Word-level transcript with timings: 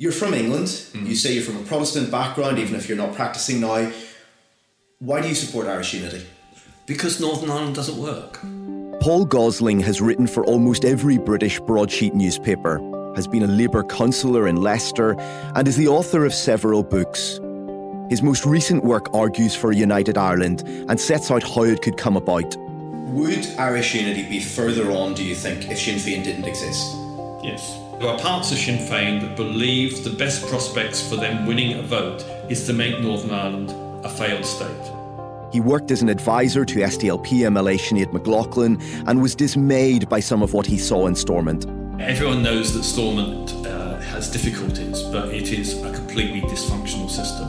You're 0.00 0.12
from 0.12 0.32
England. 0.32 0.68
Mm-hmm. 0.68 1.04
You 1.04 1.14
say 1.14 1.34
you're 1.34 1.42
from 1.42 1.58
a 1.58 1.62
Protestant 1.62 2.10
background, 2.10 2.58
even 2.58 2.74
if 2.74 2.88
you're 2.88 2.96
not 2.96 3.14
practicing 3.14 3.60
now. 3.60 3.92
Why 4.98 5.20
do 5.20 5.28
you 5.28 5.34
support 5.34 5.66
Irish 5.66 5.92
unity? 5.92 6.26
Because 6.86 7.20
Northern 7.20 7.50
Ireland 7.50 7.74
doesn't 7.74 7.98
work. 7.98 8.38
Paul 9.02 9.26
Gosling 9.26 9.78
has 9.80 10.00
written 10.00 10.26
for 10.26 10.42
almost 10.46 10.86
every 10.86 11.18
British 11.18 11.60
broadsheet 11.60 12.14
newspaper, 12.14 12.78
has 13.14 13.28
been 13.28 13.42
a 13.42 13.46
Labour 13.46 13.82
councillor 13.82 14.48
in 14.48 14.56
Leicester, 14.56 15.16
and 15.54 15.68
is 15.68 15.76
the 15.76 15.88
author 15.88 16.24
of 16.24 16.32
several 16.32 16.82
books. 16.82 17.38
His 18.08 18.22
most 18.22 18.46
recent 18.46 18.82
work 18.84 19.12
argues 19.12 19.54
for 19.54 19.70
a 19.70 19.76
united 19.76 20.16
Ireland 20.16 20.62
and 20.88 20.98
sets 20.98 21.30
out 21.30 21.42
how 21.42 21.64
it 21.64 21.82
could 21.82 21.98
come 21.98 22.16
about. 22.16 22.56
Would 23.10 23.46
Irish 23.58 23.94
unity 23.94 24.26
be 24.26 24.40
further 24.40 24.90
on, 24.92 25.12
do 25.12 25.22
you 25.22 25.34
think, 25.34 25.70
if 25.70 25.78
Sinn 25.78 25.96
Féin 25.96 26.24
didn't 26.24 26.46
exist? 26.46 26.96
Yes. 27.44 27.89
There 28.00 28.08
are 28.08 28.18
parts 28.18 28.50
of 28.50 28.56
Sinn 28.56 28.78
Féin 28.78 29.20
that 29.20 29.36
believe 29.36 30.04
the 30.04 30.08
best 30.10 30.48
prospects 30.48 31.06
for 31.06 31.16
them 31.16 31.44
winning 31.44 31.78
a 31.78 31.82
vote 31.82 32.24
is 32.48 32.64
to 32.64 32.72
make 32.72 32.98
Northern 33.00 33.30
Ireland 33.30 33.74
a 34.06 34.08
failed 34.08 34.46
state. 34.46 34.90
He 35.52 35.60
worked 35.60 35.90
as 35.90 36.00
an 36.00 36.08
advisor 36.08 36.64
to 36.64 36.78
SDLP 36.78 37.40
MLA 37.40 37.78
Sinead 37.78 38.10
McLaughlin 38.14 38.80
and 39.06 39.20
was 39.20 39.34
dismayed 39.34 40.08
by 40.08 40.18
some 40.18 40.42
of 40.42 40.54
what 40.54 40.64
he 40.64 40.78
saw 40.78 41.08
in 41.08 41.14
Stormont. 41.14 41.66
Everyone 42.00 42.42
knows 42.42 42.72
that 42.72 42.84
Stormont 42.84 43.52
uh, 43.66 43.98
has 43.98 44.30
difficulties, 44.30 45.02
but 45.02 45.28
it 45.28 45.52
is 45.52 45.82
a 45.82 45.92
completely 45.92 46.40
dysfunctional 46.40 47.10
system. 47.10 47.48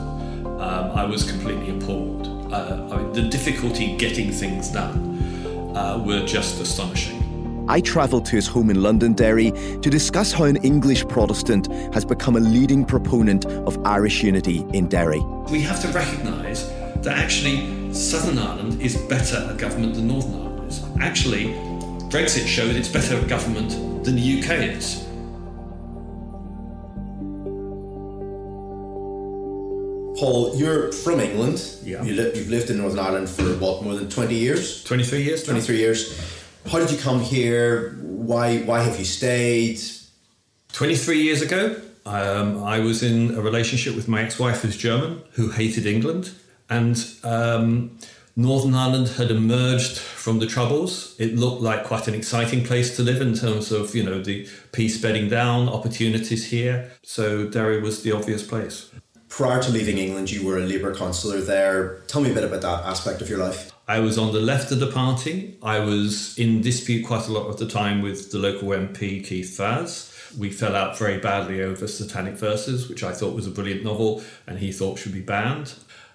Um, 0.60 0.90
I 0.90 1.06
was 1.06 1.24
completely 1.24 1.78
appalled. 1.78 2.52
Uh, 2.52 2.90
I 2.92 2.98
mean, 2.98 3.12
the 3.14 3.22
difficulty 3.22 3.96
getting 3.96 4.30
things 4.30 4.68
done 4.68 5.74
uh, 5.74 6.04
were 6.04 6.26
just 6.26 6.60
astonishing. 6.60 7.21
I 7.68 7.80
travelled 7.80 8.26
to 8.26 8.36
his 8.36 8.46
home 8.46 8.70
in 8.70 8.82
Londonderry 8.82 9.52
to 9.52 9.90
discuss 9.90 10.32
how 10.32 10.44
an 10.44 10.56
English 10.56 11.06
Protestant 11.06 11.72
has 11.94 12.04
become 12.04 12.36
a 12.36 12.40
leading 12.40 12.84
proponent 12.84 13.46
of 13.46 13.78
Irish 13.86 14.22
unity 14.22 14.66
in 14.72 14.88
Derry. 14.88 15.20
We 15.50 15.60
have 15.62 15.80
to 15.82 15.88
recognise 15.88 16.68
that 17.02 17.18
actually 17.18 17.92
Southern 17.94 18.38
Ireland 18.38 18.82
is 18.82 18.96
better 18.96 19.36
at 19.36 19.58
government 19.58 19.94
than 19.94 20.08
Northern 20.08 20.34
Ireland 20.34 20.70
is. 20.70 20.82
Actually, 21.00 21.46
Brexit 22.10 22.46
showed 22.46 22.74
it's 22.74 22.88
better 22.88 23.16
at 23.16 23.28
government 23.28 23.70
than 24.04 24.16
the 24.16 24.40
UK 24.40 24.76
is. 24.76 25.06
Paul, 30.18 30.54
you're 30.56 30.92
from 30.92 31.20
England. 31.20 31.64
Yeah. 31.82 32.02
You 32.02 32.14
li- 32.14 32.32
you've 32.34 32.48
lived 32.48 32.70
in 32.70 32.78
Northern 32.78 32.98
Ireland 32.98 33.28
for 33.28 33.44
what, 33.58 33.82
more 33.82 33.94
than 33.94 34.08
20 34.08 34.34
years? 34.34 34.84
23 34.84 35.22
years? 35.22 35.42
23 35.42 35.78
years. 35.78 36.41
How 36.66 36.78
did 36.78 36.90
you 36.90 36.98
come 36.98 37.20
here? 37.20 37.90
Why, 38.00 38.58
why 38.60 38.82
have 38.82 38.98
you 38.98 39.04
stayed? 39.04 39.80
23 40.72 41.20
years 41.20 41.42
ago, 41.42 41.80
um, 42.06 42.62
I 42.62 42.78
was 42.78 43.02
in 43.02 43.34
a 43.34 43.40
relationship 43.40 43.94
with 43.94 44.08
my 44.08 44.22
ex 44.22 44.38
wife, 44.38 44.62
who's 44.62 44.76
German, 44.76 45.22
who 45.32 45.50
hated 45.50 45.86
England. 45.86 46.32
And 46.70 47.04
um, 47.24 47.98
Northern 48.36 48.74
Ireland 48.74 49.08
had 49.08 49.30
emerged 49.30 49.98
from 49.98 50.38
the 50.38 50.46
Troubles. 50.46 51.14
It 51.18 51.36
looked 51.36 51.60
like 51.60 51.84
quite 51.84 52.08
an 52.08 52.14
exciting 52.14 52.64
place 52.64 52.96
to 52.96 53.02
live 53.02 53.20
in 53.20 53.34
terms 53.34 53.70
of, 53.70 53.94
you 53.94 54.02
know, 54.02 54.22
the 54.22 54.48
peace 54.70 55.00
bedding 55.00 55.28
down, 55.28 55.68
opportunities 55.68 56.46
here. 56.46 56.92
So 57.02 57.46
Derry 57.48 57.82
was 57.82 58.02
the 58.02 58.12
obvious 58.12 58.46
place. 58.46 58.90
Prior 59.28 59.62
to 59.62 59.70
leaving 59.70 59.98
England, 59.98 60.30
you 60.30 60.46
were 60.46 60.58
a 60.58 60.62
Labour 60.62 60.94
councillor 60.94 61.40
there. 61.40 61.98
Tell 62.06 62.22
me 62.22 62.30
a 62.30 62.34
bit 62.34 62.44
about 62.44 62.62
that 62.62 62.84
aspect 62.84 63.20
of 63.20 63.28
your 63.28 63.38
life. 63.38 63.72
I 63.92 64.00
was 64.00 64.16
on 64.16 64.32
the 64.32 64.40
left 64.40 64.72
of 64.72 64.80
the 64.80 64.90
party. 64.90 65.58
I 65.62 65.78
was 65.80 66.38
in 66.38 66.62
dispute 66.62 67.04
quite 67.04 67.28
a 67.28 67.30
lot 67.30 67.48
of 67.48 67.58
the 67.58 67.68
time 67.68 68.00
with 68.00 68.32
the 68.32 68.38
local 68.38 68.68
MP, 68.68 69.22
Keith 69.22 69.54
Vaz. 69.58 70.10
We 70.38 70.48
fell 70.48 70.74
out 70.74 70.96
very 70.96 71.18
badly 71.18 71.60
over 71.60 71.86
Satanic 71.86 72.36
Verses, 72.36 72.88
which 72.88 73.02
I 73.02 73.12
thought 73.12 73.34
was 73.34 73.46
a 73.46 73.50
brilliant 73.50 73.84
novel 73.84 74.22
and 74.46 74.58
he 74.58 74.72
thought 74.72 74.98
should 74.98 75.12
be 75.12 75.20
banned. 75.20 75.74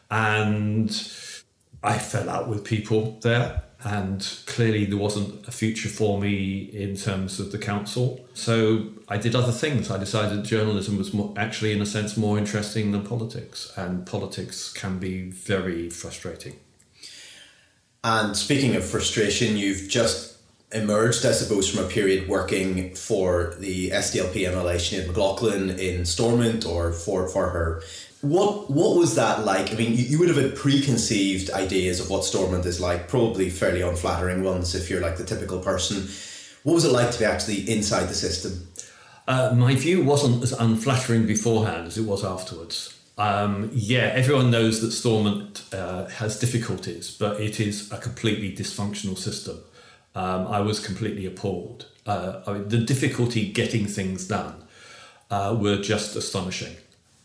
And 0.09 0.89
I 1.83 1.99
fell 1.99 2.31
out 2.31 2.49
with 2.49 2.63
people 2.63 3.19
there, 3.21 3.61
and 3.83 4.27
clearly 4.47 4.85
there 4.85 4.97
wasn't 4.97 5.47
a 5.47 5.51
future 5.51 5.89
for 5.89 6.19
me 6.19 6.71
in 6.73 6.95
terms 6.95 7.39
of 7.39 7.51
the 7.51 7.59
council. 7.59 8.25
So 8.33 8.87
I 9.07 9.17
did 9.17 9.35
other 9.35 9.51
things. 9.51 9.91
I 9.91 9.99
decided 9.99 10.43
journalism 10.45 10.97
was 10.97 11.13
more, 11.13 11.31
actually, 11.37 11.73
in 11.73 11.81
a 11.83 11.85
sense, 11.85 12.17
more 12.17 12.39
interesting 12.39 12.91
than 12.91 13.05
politics, 13.05 13.71
and 13.77 14.03
politics 14.03 14.73
can 14.73 14.97
be 14.97 15.29
very 15.29 15.91
frustrating. 15.91 16.59
And 18.07 18.37
speaking 18.37 18.77
of 18.77 18.85
frustration, 18.85 19.57
you've 19.57 19.89
just 19.89 20.37
emerged, 20.71 21.25
I 21.25 21.33
suppose, 21.33 21.69
from 21.69 21.83
a 21.83 21.89
period 21.89 22.29
working 22.29 22.95
for 22.95 23.55
the 23.59 23.89
SDLP 23.89 24.47
MLA 24.49 24.75
Sinead 24.75 25.07
McLaughlin 25.07 25.71
in 25.71 26.05
Stormont 26.05 26.65
or 26.65 26.93
for, 26.93 27.27
for 27.27 27.49
her. 27.49 27.83
What 28.21 28.71
what 28.71 28.95
was 28.95 29.15
that 29.15 29.43
like? 29.43 29.73
I 29.73 29.75
mean, 29.75 29.91
you, 29.91 30.05
you 30.05 30.19
would 30.19 30.29
have 30.29 30.37
had 30.37 30.55
preconceived 30.55 31.51
ideas 31.51 31.99
of 31.99 32.09
what 32.09 32.23
Stormont 32.23 32.65
is 32.65 32.79
like, 32.79 33.09
probably 33.09 33.49
fairly 33.49 33.81
unflattering 33.81 34.41
ones 34.41 34.73
if 34.73 34.89
you're 34.89 35.01
like 35.01 35.17
the 35.17 35.25
typical 35.25 35.59
person. 35.59 36.07
What 36.63 36.75
was 36.75 36.85
it 36.85 36.93
like 36.93 37.11
to 37.11 37.19
be 37.19 37.25
actually 37.25 37.69
inside 37.69 38.05
the 38.05 38.15
system? 38.15 38.69
Uh, 39.27 39.53
my 39.53 39.75
view 39.75 40.01
wasn't 40.01 40.41
as 40.43 40.53
unflattering 40.53 41.27
beforehand 41.27 41.87
as 41.87 41.97
it 41.97 42.05
was 42.05 42.23
afterwards. 42.23 42.96
Um, 43.17 43.71
yeah, 43.73 44.11
everyone 44.13 44.51
knows 44.51 44.81
that 44.81 44.91
Stormont 44.91 45.63
uh, 45.73 46.05
has 46.05 46.39
difficulties, 46.39 47.15
but 47.17 47.41
it 47.41 47.59
is 47.59 47.91
a 47.91 47.97
completely 47.97 48.55
dysfunctional 48.55 49.17
system. 49.17 49.59
Um, 50.13 50.47
I 50.47 50.59
was 50.59 50.79
completely 50.79 51.25
appalled. 51.25 51.87
Uh, 52.05 52.41
I 52.45 52.53
mean, 52.53 52.69
the 52.69 52.77
difficulty 52.77 53.51
getting 53.51 53.87
things 53.87 54.27
done 54.27 54.63
uh, 55.31 55.57
were 55.59 55.77
just 55.77 56.15
astonishing. 56.15 56.75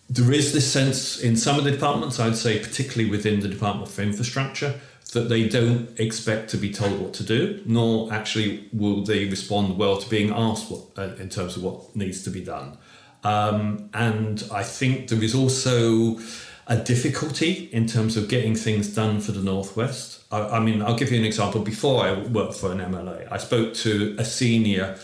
There 0.09 0.33
is 0.33 0.53
this 0.53 0.71
sense 0.71 1.21
in 1.21 1.37
some 1.37 1.59
of 1.59 1.65
the 1.65 1.71
departments, 1.71 2.19
I'd 2.19 2.37
say, 2.37 2.59
particularly 2.59 3.11
within 3.11 3.41
the 3.41 3.49
Department 3.49 3.91
for 3.91 4.03
Infrastructure, 4.03 4.81
that 5.13 5.29
they 5.29 5.49
don't 5.49 5.99
expect 6.01 6.51
to 6.51 6.57
be 6.57 6.73
told 6.73 7.01
what 7.01 7.13
to 7.15 7.23
do, 7.23 7.63
nor 7.67 8.13
actually 8.13 8.69
will 8.73 9.05
they 9.05 9.27
respond 9.27 9.77
well 9.77 9.99
to 9.99 10.09
being 10.09 10.31
asked 10.31 10.71
what, 10.71 10.85
uh, 10.97 11.15
in 11.17 11.29
terms 11.29 11.57
of 11.57 11.63
what 11.63 11.95
needs 11.95 12.23
to 12.25 12.31
be 12.31 12.43
done. 12.43 12.79
Um, 13.25 13.91
and 13.95 14.43
I 14.53 14.63
think 14.63 15.09
there 15.09 15.23
is 15.23 15.35
also 15.35 16.19
a 16.67 16.77
difficulty 16.77 17.69
in 17.73 17.87
terms 17.87 18.17
of 18.17 18.29
getting 18.29 18.55
things 18.55 18.89
done 18.95 19.21
for 19.21 19.33
the 19.33 19.43
Northwest. 19.43 20.23
I, 20.31 20.57
I 20.57 20.61
mean, 20.61 20.83
I'll 20.83 20.97
give 20.97 21.11
you 21.11 21.19
an 21.19 21.25
example. 21.25 21.61
Before 21.61 22.05
I 22.05 22.15
worked 22.15 22.55
for 22.55 22.73
an 22.73 22.79
MLA, 22.79 23.31
I 23.31 23.37
spoke 23.39 23.75
to 23.75 24.17
a 24.19 24.25
senior 24.25 24.97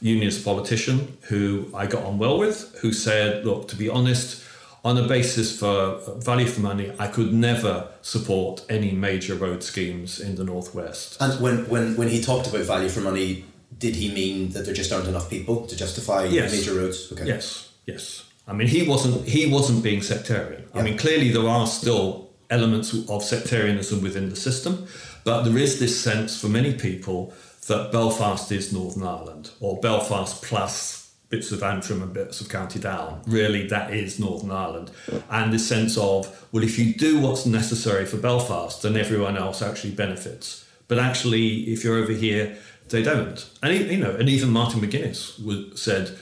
unionist 0.00 0.44
politician 0.44 1.18
who 1.22 1.70
I 1.74 1.86
got 1.86 2.04
on 2.04 2.18
well 2.18 2.38
with, 2.38 2.76
who 2.80 2.92
said, 2.92 3.44
Look, 3.44 3.68
to 3.68 3.76
be 3.76 3.88
honest, 3.88 4.42
on 4.82 4.96
a 4.96 5.06
basis 5.06 5.58
for 5.58 6.00
value 6.16 6.46
for 6.46 6.60
money, 6.60 6.92
I 6.98 7.06
could 7.08 7.34
never 7.34 7.88
support 8.00 8.64
any 8.70 8.92
major 8.92 9.34
road 9.34 9.62
schemes 9.62 10.18
in 10.20 10.36
the 10.36 10.44
Northwest. 10.44 11.18
And 11.20 11.38
when, 11.40 11.68
when, 11.68 11.96
when 11.96 12.08
he 12.08 12.22
talked 12.22 12.48
about 12.48 12.62
value 12.62 12.88
for 12.88 13.00
money, 13.00 13.44
did 13.78 13.96
he 13.96 14.12
mean 14.12 14.50
that 14.50 14.64
there 14.64 14.74
just 14.74 14.92
aren't 14.92 15.08
enough 15.08 15.28
people 15.30 15.66
to 15.66 15.76
justify 15.76 16.24
Yes. 16.24 16.52
major 16.52 16.74
roads? 16.74 17.10
Okay. 17.12 17.26
Yes, 17.26 17.68
yes. 17.86 18.24
I 18.48 18.52
mean, 18.52 18.68
he 18.68 18.82
wasn't 18.82 19.26
he 19.28 19.46
wasn't 19.46 19.82
being 19.82 20.02
sectarian. 20.02 20.64
I 20.74 20.82
mean, 20.82 20.96
clearly 20.98 21.30
there 21.30 21.48
are 21.48 21.66
still 21.66 22.30
elements 22.50 22.92
of 23.08 23.22
sectarianism 23.22 24.02
within 24.02 24.28
the 24.28 24.36
system, 24.36 24.86
but 25.24 25.44
there 25.44 25.56
is 25.58 25.78
this 25.78 26.00
sense 26.00 26.40
for 26.40 26.48
many 26.48 26.72
people 26.74 27.32
that 27.68 27.92
Belfast 27.92 28.50
is 28.50 28.72
Northern 28.72 29.04
Ireland 29.04 29.50
or 29.60 29.78
Belfast 29.80 30.42
plus 30.42 31.12
bits 31.28 31.52
of 31.52 31.62
Antrim 31.62 32.02
and 32.02 32.12
bits 32.12 32.40
of 32.40 32.48
County 32.48 32.80
Down. 32.80 33.22
Really, 33.26 33.68
that 33.68 33.94
is 33.94 34.18
Northern 34.18 34.50
Ireland. 34.50 34.90
And 35.30 35.52
the 35.52 35.60
sense 35.60 35.96
of, 35.96 36.26
well, 36.50 36.64
if 36.64 36.76
you 36.76 36.92
do 36.92 37.20
what's 37.20 37.46
necessary 37.46 38.04
for 38.04 38.16
Belfast, 38.16 38.82
then 38.82 38.96
everyone 38.96 39.36
else 39.36 39.62
actually 39.62 39.92
benefits. 39.92 40.64
But 40.88 40.98
actually, 40.98 41.70
if 41.72 41.84
you're 41.84 41.98
over 41.98 42.10
here, 42.12 42.56
they 42.90 43.02
don't. 43.02 43.48
And, 43.62 43.90
you 43.90 43.96
know, 43.96 44.14
and 44.14 44.28
even 44.28 44.50
Martin 44.50 44.80
McGuinness 44.80 45.42
was, 45.44 45.80
said, 45.80 46.16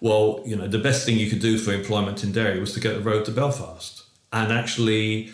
well, 0.00 0.42
you 0.44 0.56
know, 0.56 0.66
the 0.66 0.78
best 0.78 1.06
thing 1.06 1.16
you 1.16 1.30
could 1.30 1.40
do 1.40 1.58
for 1.58 1.72
employment 1.72 2.24
in 2.24 2.32
Derry 2.32 2.60
was 2.60 2.74
to 2.74 2.80
get 2.80 2.94
the 2.94 3.00
road 3.00 3.24
to 3.26 3.30
Belfast. 3.30 4.04
And 4.32 4.52
actually, 4.52 5.32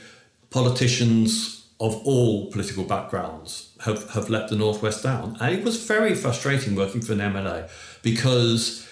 politicians 0.50 1.66
of 1.80 1.94
all 2.06 2.50
political 2.50 2.84
backgrounds 2.84 3.74
have, 3.80 4.10
have 4.10 4.28
let 4.28 4.48
the 4.48 4.56
Northwest 4.56 5.02
down. 5.02 5.36
And 5.40 5.54
it 5.56 5.64
was 5.64 5.82
very 5.82 6.14
frustrating 6.14 6.74
working 6.76 7.00
for 7.00 7.14
an 7.14 7.20
MLA 7.20 7.70
because 8.02 8.86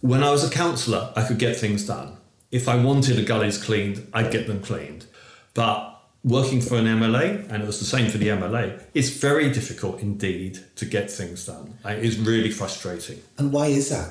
when 0.00 0.22
I 0.22 0.30
was 0.30 0.44
a 0.44 0.50
councillor, 0.50 1.12
I 1.14 1.26
could 1.26 1.38
get 1.38 1.56
things 1.56 1.86
done. 1.86 2.16
If 2.50 2.68
I 2.68 2.76
wanted 2.76 3.16
the 3.16 3.24
gullies 3.24 3.62
cleaned, 3.62 4.06
I'd 4.12 4.32
get 4.32 4.46
them 4.46 4.60
cleaned. 4.60 5.06
But 5.54 5.95
working 6.26 6.60
for 6.60 6.76
an 6.76 6.86
MLA, 6.86 7.48
and 7.48 7.62
it 7.62 7.66
was 7.66 7.78
the 7.78 7.84
same 7.84 8.10
for 8.10 8.18
the 8.18 8.28
MLA, 8.28 8.82
it's 8.94 9.10
very 9.10 9.48
difficult 9.50 10.00
indeed 10.00 10.58
to 10.74 10.84
get 10.84 11.08
things 11.08 11.46
done. 11.46 11.78
It 11.84 12.04
is 12.04 12.18
really 12.18 12.50
frustrating. 12.50 13.22
And 13.38 13.52
why 13.52 13.68
is 13.68 13.90
that? 13.90 14.10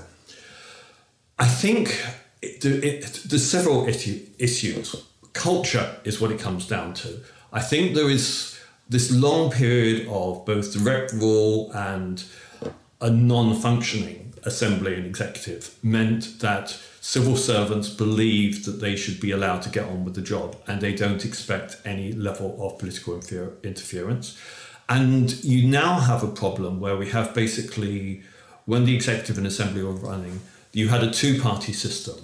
I 1.38 1.45
think 1.45 2.01
it, 2.41 2.63
it, 2.63 3.23
there's 3.25 3.50
several 3.50 3.85
issues. 3.88 4.95
Culture 5.33 5.97
is 6.06 6.21
what 6.21 6.31
it 6.31 6.39
comes 6.39 6.65
down 6.65 6.94
to. 6.95 7.19
I 7.51 7.59
think 7.59 7.95
there 7.95 8.09
is 8.09 8.57
this 8.88 9.11
long 9.11 9.51
period 9.51 10.07
of 10.07 10.45
both 10.45 10.71
direct 10.71 11.11
rule 11.11 11.69
and 11.73 12.23
a 13.01 13.09
non 13.09 13.56
functioning 13.56 14.33
assembly 14.44 14.95
and 14.95 15.06
executive 15.06 15.75
meant 15.83 16.39
that 16.39 16.79
civil 17.07 17.38
servants 17.38 17.88
believe 17.88 18.66
that 18.66 18.80
they 18.81 18.96
should 18.96 19.19
be 19.19 19.30
allowed 19.30 19.62
to 19.62 19.69
get 19.69 19.86
on 19.86 20.04
with 20.04 20.16
the 20.16 20.22
job 20.24 20.56
and 20.66 20.81
they 20.81 20.92
don't 20.92 21.24
expect 21.24 21.78
any 21.86 22.12
level 22.12 22.57
of 22.60 22.80
political 22.80 23.13
interference. 23.63 24.36
And 24.90 25.31
you 25.44 25.68
now 25.68 26.00
have 26.00 26.24
a 26.24 26.28
problem 26.28 26.80
where 26.80 26.98
we 26.98 27.12
have 27.12 27.31
basically, 27.36 28.24
when 28.66 28.86
the 28.86 28.96
executive 28.96 29.38
and 29.38 29.46
assembly 29.46 29.84
were 29.84 29.92
running, 29.92 30.40
you 30.72 30.90
had 30.90 31.04
a 31.04 31.12
two 31.12 31.40
party 31.40 31.74
system. 31.74 32.16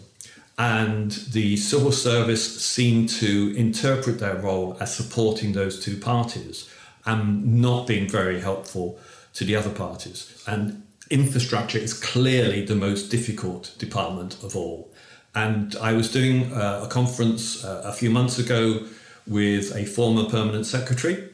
And 0.57 1.11
the 1.11 1.57
civil 1.57 1.91
service 1.91 2.59
seemed 2.59 3.09
to 3.21 3.55
interpret 3.55 4.17
their 4.17 4.35
role 4.35 4.77
as 4.79 4.95
supporting 4.95 5.53
those 5.53 5.79
two 5.79 5.97
parties 5.97 6.67
and 7.05 7.61
not 7.61 7.85
being 7.85 8.09
very 8.09 8.41
helpful 8.41 8.99
to 9.35 9.45
the 9.45 9.55
other 9.55 9.69
parties. 9.69 10.43
And 10.47 10.81
infrastructure 11.11 11.77
is 11.77 11.93
clearly 11.93 12.65
the 12.65 12.75
most 12.75 13.11
difficult 13.11 13.75
department 13.77 14.41
of 14.43 14.55
all. 14.55 14.91
And 15.35 15.75
I 15.75 15.93
was 15.93 16.11
doing 16.11 16.51
uh, 16.53 16.81
a 16.83 16.87
conference 16.87 17.63
uh, 17.63 17.83
a 17.85 17.93
few 17.93 18.09
months 18.09 18.39
ago 18.39 18.87
with 19.27 19.75
a 19.75 19.85
former 19.85 20.25
permanent 20.29 20.65
secretary 20.65 21.29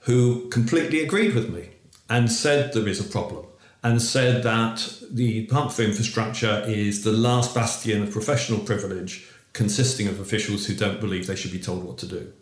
who 0.00 0.48
completely 0.48 1.02
agreed 1.02 1.34
with 1.34 1.50
me 1.50 1.70
and 2.08 2.32
said 2.32 2.72
there 2.72 2.88
is 2.88 3.00
a 3.00 3.08
problem 3.08 3.46
and 3.82 4.02
said 4.02 4.42
that 4.42 4.98
the 5.10 5.42
Department 5.42 5.76
for 5.76 5.82
Infrastructure 5.82 6.64
is 6.66 7.04
the 7.04 7.12
last 7.12 7.54
bastion 7.54 8.02
of 8.02 8.10
professional 8.10 8.58
privilege 8.58 9.28
consisting 9.52 10.08
of 10.08 10.20
officials 10.20 10.66
who 10.66 10.74
don't 10.74 11.00
believe 11.00 11.26
they 11.26 11.36
should 11.36 11.52
be 11.52 11.60
told 11.60 11.84
what 11.84 11.98
to 11.98 12.06
do. 12.06 12.32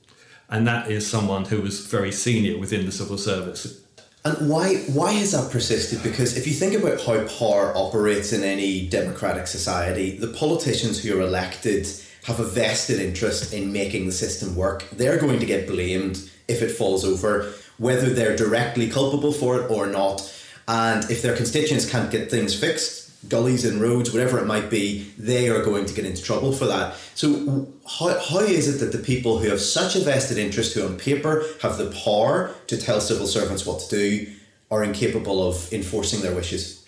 And 0.48 0.66
that 0.66 0.90
is 0.90 1.06
someone 1.06 1.44
who 1.44 1.60
was 1.60 1.86
very 1.86 2.12
senior 2.12 2.58
within 2.58 2.86
the 2.86 2.92
civil 2.92 3.18
service 3.18 3.85
and 4.26 4.50
why 4.50 4.76
why 4.88 5.12
has 5.12 5.32
that 5.32 5.52
persisted? 5.52 6.02
Because 6.02 6.36
if 6.36 6.48
you 6.48 6.52
think 6.52 6.74
about 6.74 7.00
how 7.00 7.24
power 7.38 7.72
operates 7.76 8.32
in 8.32 8.42
any 8.42 8.88
democratic 8.88 9.46
society, 9.46 10.18
the 10.18 10.28
politicians 10.28 11.02
who 11.02 11.16
are 11.16 11.22
elected 11.22 11.86
have 12.24 12.40
a 12.40 12.44
vested 12.44 12.98
interest 12.98 13.52
in 13.52 13.72
making 13.72 14.06
the 14.06 14.12
system 14.12 14.56
work. 14.56 14.84
They're 14.90 15.18
going 15.18 15.38
to 15.38 15.46
get 15.46 15.68
blamed 15.68 16.28
if 16.48 16.60
it 16.60 16.72
falls 16.72 17.04
over, 17.04 17.52
whether 17.78 18.10
they're 18.10 18.34
directly 18.34 18.90
culpable 18.90 19.30
for 19.30 19.60
it 19.60 19.70
or 19.70 19.86
not. 19.86 20.20
And 20.66 21.08
if 21.08 21.22
their 21.22 21.36
constituents 21.36 21.88
can't 21.88 22.10
get 22.10 22.28
things 22.28 22.58
fixed, 22.58 23.05
gullies 23.28 23.64
and 23.64 23.80
roads, 23.80 24.12
whatever 24.12 24.38
it 24.38 24.46
might 24.46 24.70
be, 24.70 25.10
they 25.18 25.48
are 25.48 25.62
going 25.62 25.86
to 25.86 25.94
get 25.94 26.04
into 26.04 26.22
trouble 26.22 26.52
for 26.52 26.66
that. 26.66 26.94
So, 27.14 27.68
how, 27.86 28.18
how 28.20 28.40
is 28.40 28.68
it 28.68 28.78
that 28.84 28.96
the 28.96 29.02
people 29.02 29.38
who 29.38 29.48
have 29.48 29.60
such 29.60 29.96
a 29.96 30.00
vested 30.00 30.38
interest, 30.38 30.74
who 30.74 30.84
on 30.86 30.96
paper 30.96 31.44
have 31.62 31.78
the 31.78 31.90
power 32.04 32.54
to 32.68 32.76
tell 32.76 33.00
civil 33.00 33.26
servants 33.26 33.66
what 33.66 33.80
to 33.80 33.88
do, 33.88 34.32
are 34.70 34.82
incapable 34.82 35.46
of 35.46 35.72
enforcing 35.72 36.20
their 36.22 36.34
wishes? 36.34 36.84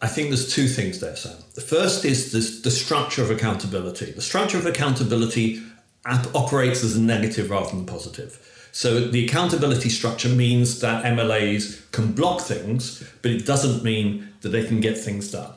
I 0.00 0.06
think 0.06 0.28
there's 0.28 0.52
two 0.52 0.68
things 0.68 1.00
there, 1.00 1.16
Sam. 1.16 1.36
The 1.54 1.60
first 1.62 2.04
is 2.04 2.32
this, 2.32 2.60
the 2.60 2.70
structure 2.70 3.22
of 3.22 3.30
accountability. 3.30 4.12
The 4.12 4.22
structure 4.22 4.58
of 4.58 4.66
accountability 4.66 5.62
operates 6.04 6.84
as 6.84 6.96
a 6.96 7.00
negative 7.00 7.50
rather 7.50 7.70
than 7.70 7.86
positive. 7.86 8.38
So 8.72 9.00
the 9.00 9.24
accountability 9.24 9.88
structure 9.88 10.28
means 10.28 10.80
that 10.80 11.04
MLAs 11.04 11.90
can 11.92 12.12
block 12.12 12.40
things, 12.40 13.04
but 13.22 13.30
it 13.30 13.46
doesn't 13.46 13.84
mean 13.84 14.34
that 14.40 14.48
they 14.50 14.66
can 14.66 14.80
get 14.80 14.98
things 14.98 15.30
done. 15.30 15.52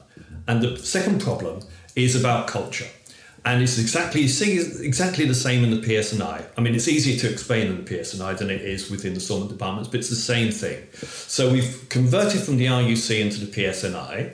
And 0.47 0.61
the 0.61 0.77
second 0.77 1.21
problem 1.21 1.61
is 1.95 2.15
about 2.15 2.47
culture. 2.47 2.87
And 3.45 3.63
it's 3.63 3.77
exactly 3.77 4.23
exactly 4.23 5.25
the 5.25 5.33
same 5.33 5.63
in 5.63 5.71
the 5.71 5.77
PSNI. 5.77 6.45
I 6.57 6.61
mean, 6.61 6.75
it's 6.75 6.89
easier 6.89 7.17
to 7.19 7.31
explain 7.31 7.67
in 7.67 7.77
the 7.77 7.89
PSNI 7.89 8.37
than 8.37 8.49
it 8.49 8.61
is 8.61 8.91
within 8.91 9.13
the 9.13 9.21
Stormont 9.21 9.51
departments, 9.51 9.89
but 9.89 9.99
it's 10.01 10.09
the 10.09 10.15
same 10.15 10.51
thing. 10.51 10.83
So 11.27 11.51
we've 11.51 11.87
converted 11.87 12.41
from 12.41 12.57
the 12.57 12.65
RUC 12.65 13.21
into 13.21 13.45
the 13.45 13.51
PSNI. 13.51 14.33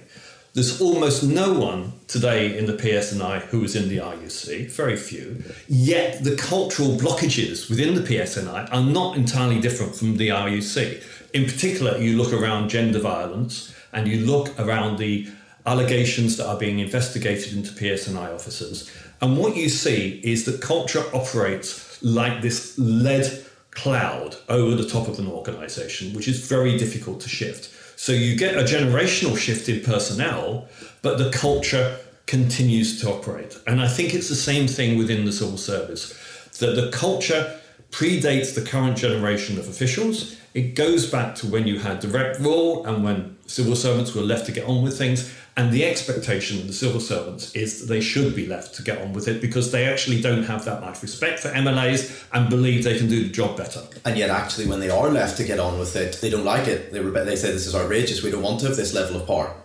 There's 0.54 0.81
almost 0.81 1.24
no 1.24 1.54
one 1.54 1.94
today 2.07 2.57
in 2.57 2.65
the 2.65 2.74
PSNI 2.74 3.42
who 3.42 3.63
is 3.63 3.75
in 3.75 3.88
the 3.89 3.98
RUC, 3.98 4.71
very 4.71 4.95
few. 4.95 5.44
Yet 5.68 6.24
the 6.24 6.36
cultural 6.36 6.89
blockages 6.98 7.69
within 7.69 7.95
the 7.95 8.01
PSNI 8.01 8.71
are 8.71 8.83
not 8.83 9.15
entirely 9.15 9.60
different 9.60 9.95
from 9.95 10.18
the 10.18 10.30
RUC. 10.30 11.04
In 11.33 11.45
particular, 11.45 11.98
you 11.98 12.18
look 12.18 12.33
around 12.33 12.69
gender 12.69 13.00
violence 13.00 13.74
and 13.92 14.07
you 14.07 14.25
look 14.25 14.60
around 14.60 14.98
the 14.98 15.27
allegations 15.65 16.38
that 16.38 16.48
are 16.48 16.57
being 16.57 16.80
investigated 16.80 17.54
into 17.54 17.71
PSNI 17.71 18.33
officers. 18.33 18.92
And 19.21 19.38
what 19.38 19.56
you 19.56 19.69
see 19.69 20.19
is 20.24 20.45
that 20.45 20.62
culture 20.62 21.04
operates 21.13 22.01
like 22.04 22.42
this 22.42 22.77
lead 22.77 23.45
cloud 23.71 24.36
over 24.50 24.75
the 24.75 24.88
top 24.88 25.07
of 25.07 25.19
an 25.19 25.27
organization, 25.27 26.13
which 26.13 26.27
is 26.27 26.48
very 26.48 26.77
difficult 26.77 27.21
to 27.21 27.30
shift. 27.30 27.69
So 28.00 28.12
you 28.12 28.36
get 28.36 28.56
a 28.56 28.63
generational 28.63 29.38
shift 29.38 29.69
in 29.69 29.81
personnel, 29.81 30.68
but 31.01 31.18
the 31.18 31.31
culture 31.31 31.98
continues 32.25 33.00
to 33.01 33.10
operate. 33.10 33.57
And 33.67 33.82
I 33.82 33.88
think 33.88 34.13
it's 34.13 34.29
the 34.29 34.36
same 34.36 34.67
thing 34.67 34.98
within 34.98 35.25
the 35.25 35.32
civil 35.32 35.58
service 35.58 36.13
that 36.60 36.75
the 36.75 36.91
culture 36.91 37.60
predates 37.91 38.55
the 38.55 38.62
current 38.62 38.98
generation 38.98 39.58
of 39.58 39.67
officials. 39.67 40.36
It 40.53 40.75
goes 40.75 41.10
back 41.10 41.36
to 41.36 41.48
when 41.48 41.65
you 41.65 41.79
had 41.79 42.00
direct 42.00 42.39
rule 42.39 42.86
and 42.86 43.03
when 43.03 43.38
civil 43.48 43.75
servants 43.75 44.13
were 44.13 44.22
left 44.22 44.45
to 44.45 44.51
get 44.51 44.67
on 44.67 44.83
with 44.83 44.98
things. 44.98 45.33
And 45.55 45.72
the 45.72 45.86
expectation 45.86 46.60
of 46.60 46.67
the 46.67 46.74
civil 46.74 47.00
servants 47.00 47.53
is 47.55 47.81
that 47.81 47.86
they 47.88 48.01
should 48.01 48.36
be 48.36 48.48
left 48.48 48.75
to 48.75 48.83
get 48.83 49.01
on 49.01 49.13
with 49.13 49.27
it 49.27 49.41
because 49.41 49.72
they 49.72 49.86
actually 49.86 50.22
don't 50.22 50.43
have 50.43 50.65
that 50.65 50.81
much 50.81 51.01
respect 51.01 51.39
for 51.39 51.50
MLAs 51.50 52.25
and 52.33 52.50
believe 52.50 52.83
they 52.83 52.98
can 52.98 53.07
do 53.07 53.24
the 53.24 53.29
job 53.29 53.57
better. 53.57 53.81
And 54.05 54.17
yet, 54.17 54.29
actually, 54.29 54.67
when 54.67 54.79
they 54.79 54.89
are 54.89 55.10
left 55.10 55.38
to 55.38 55.43
get 55.43 55.60
on 55.60 55.77
with 55.77 55.95
it, 55.95 56.19
they 56.22 56.29
don't 56.29 56.45
like 56.45 56.67
it. 56.67 56.91
They, 56.91 57.00
rebe- 57.00 57.25
they 57.25 57.36
say 57.36 57.51
this 57.51 57.67
is 57.67 57.75
outrageous. 57.75 58.24
We 58.24 58.31
don't 58.31 58.41
want 58.41 58.62
to 58.62 58.67
have 58.67 58.75
this 58.75 58.93
level 58.93 59.17
of 59.22 59.27
power. 59.27 59.55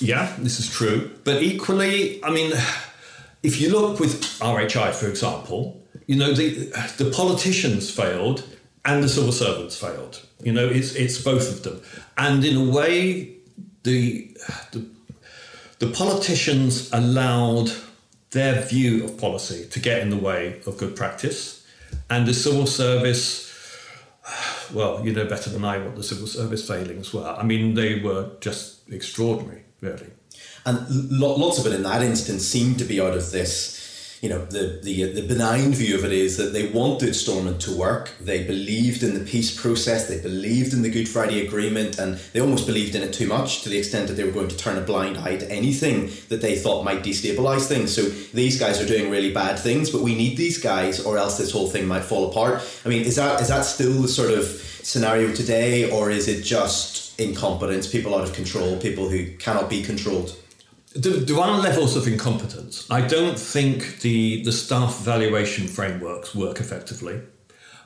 Yeah, 0.00 0.34
this 0.38 0.58
is 0.58 0.68
true. 0.68 1.10
But 1.24 1.42
equally, 1.42 2.24
I 2.24 2.30
mean, 2.30 2.52
if 3.42 3.60
you 3.60 3.70
look 3.70 4.00
with 4.00 4.20
RHI, 4.40 4.94
for 4.94 5.08
example, 5.08 5.80
you 6.06 6.16
know, 6.16 6.32
the, 6.32 6.72
the 6.98 7.10
politicians 7.14 7.90
failed 7.90 8.44
and 8.84 9.02
the 9.02 9.08
civil 9.08 9.32
servants 9.32 9.76
failed. 9.78 10.26
You 10.42 10.52
know, 10.52 10.66
it's, 10.66 10.94
it's 10.94 11.22
both 11.22 11.50
of 11.50 11.62
them. 11.62 11.82
And 12.16 12.44
in 12.44 12.56
a 12.56 12.70
way, 12.70 13.34
the, 13.82 14.36
the 14.72 14.86
the 15.80 15.88
politicians 15.88 16.90
allowed 16.92 17.72
their 18.32 18.60
view 18.60 19.02
of 19.02 19.18
policy 19.18 19.66
to 19.70 19.80
get 19.80 20.00
in 20.02 20.10
the 20.10 20.16
way 20.16 20.60
of 20.66 20.76
good 20.76 20.94
practice. 20.94 21.66
And 22.10 22.26
the 22.26 22.34
civil 22.34 22.66
service, 22.66 23.50
well, 24.74 25.04
you 25.04 25.12
know 25.12 25.24
better 25.24 25.48
than 25.48 25.64
I 25.64 25.78
what 25.78 25.96
the 25.96 26.02
civil 26.02 26.26
service 26.26 26.68
failings 26.68 27.12
were. 27.14 27.26
I 27.26 27.42
mean, 27.44 27.74
they 27.74 27.98
were 27.98 28.30
just 28.40 28.88
extraordinary, 28.90 29.64
really. 29.80 30.10
And 30.66 30.86
lots 31.18 31.58
of 31.58 31.66
it 31.66 31.72
in 31.72 31.82
that 31.84 32.02
instance 32.02 32.46
seemed 32.46 32.78
to 32.80 32.84
be 32.84 33.00
out 33.00 33.14
of 33.14 33.30
this 33.30 33.79
you 34.20 34.28
know, 34.28 34.44
the, 34.44 34.78
the, 34.82 35.12
the 35.12 35.22
benign 35.22 35.72
view 35.72 35.94
of 35.96 36.04
it 36.04 36.12
is 36.12 36.36
that 36.36 36.52
they 36.52 36.66
wanted 36.66 37.16
Stormont 37.16 37.58
to 37.62 37.74
work. 37.74 38.10
They 38.20 38.44
believed 38.44 39.02
in 39.02 39.14
the 39.14 39.24
peace 39.24 39.58
process. 39.58 40.08
They 40.08 40.20
believed 40.20 40.74
in 40.74 40.82
the 40.82 40.90
Good 40.90 41.08
Friday 41.08 41.46
Agreement, 41.46 41.98
and 41.98 42.18
they 42.34 42.40
almost 42.40 42.66
believed 42.66 42.94
in 42.94 43.02
it 43.02 43.14
too 43.14 43.26
much 43.26 43.62
to 43.62 43.70
the 43.70 43.78
extent 43.78 44.08
that 44.08 44.14
they 44.14 44.24
were 44.24 44.30
going 44.30 44.48
to 44.48 44.56
turn 44.58 44.76
a 44.76 44.82
blind 44.82 45.16
eye 45.16 45.38
to 45.38 45.50
anything 45.50 46.10
that 46.28 46.42
they 46.42 46.58
thought 46.58 46.84
might 46.84 47.02
destabilize 47.02 47.66
things. 47.66 47.94
So 47.94 48.02
these 48.02 48.60
guys 48.60 48.78
are 48.78 48.86
doing 48.86 49.10
really 49.10 49.32
bad 49.32 49.58
things, 49.58 49.88
but 49.88 50.02
we 50.02 50.14
need 50.14 50.36
these 50.36 50.58
guys, 50.58 51.00
or 51.00 51.16
else 51.16 51.38
this 51.38 51.50
whole 51.50 51.70
thing 51.70 51.86
might 51.88 52.04
fall 52.04 52.30
apart. 52.30 52.62
I 52.84 52.90
mean, 52.90 53.04
is 53.04 53.16
that 53.16 53.40
is 53.40 53.48
that 53.48 53.62
still 53.62 54.02
the 54.02 54.08
sort 54.08 54.32
of 54.32 54.44
scenario 54.44 55.32
today, 55.32 55.90
or 55.90 56.10
is 56.10 56.28
it 56.28 56.42
just 56.44 57.18
incompetence, 57.18 57.86
people 57.86 58.14
out 58.14 58.24
of 58.24 58.34
control, 58.34 58.76
people 58.78 59.08
who 59.08 59.34
cannot 59.38 59.70
be 59.70 59.82
controlled? 59.82 60.36
There 60.94 61.38
are 61.38 61.58
levels 61.58 61.96
of 61.96 62.08
incompetence. 62.08 62.86
I 62.90 63.00
don't 63.00 63.38
think 63.38 64.00
the, 64.00 64.42
the 64.42 64.52
staff 64.52 65.00
evaluation 65.00 65.68
frameworks 65.68 66.34
work 66.34 66.58
effectively. 66.58 67.20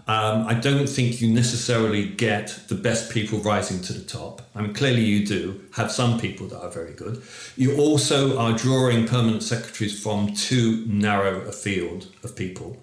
Um, 0.06 0.46
I 0.46 0.54
don't 0.54 0.86
think 0.86 1.20
you 1.20 1.32
necessarily 1.32 2.06
get 2.06 2.60
the 2.68 2.74
best 2.74 3.10
people 3.10 3.38
rising 3.38 3.80
to 3.82 3.92
the 3.94 4.04
top. 4.04 4.42
I 4.54 4.60
mean, 4.60 4.74
clearly 4.74 5.02
you 5.02 5.26
do 5.26 5.62
have 5.72 5.90
some 5.90 6.20
people 6.20 6.46
that 6.48 6.60
are 6.60 6.70
very 6.70 6.92
good. 6.92 7.22
You 7.56 7.76
also 7.76 8.38
are 8.38 8.52
drawing 8.52 9.06
permanent 9.06 9.42
secretaries 9.42 10.02
from 10.02 10.34
too 10.34 10.84
narrow 10.86 11.40
a 11.42 11.52
field 11.52 12.08
of 12.22 12.36
people. 12.36 12.82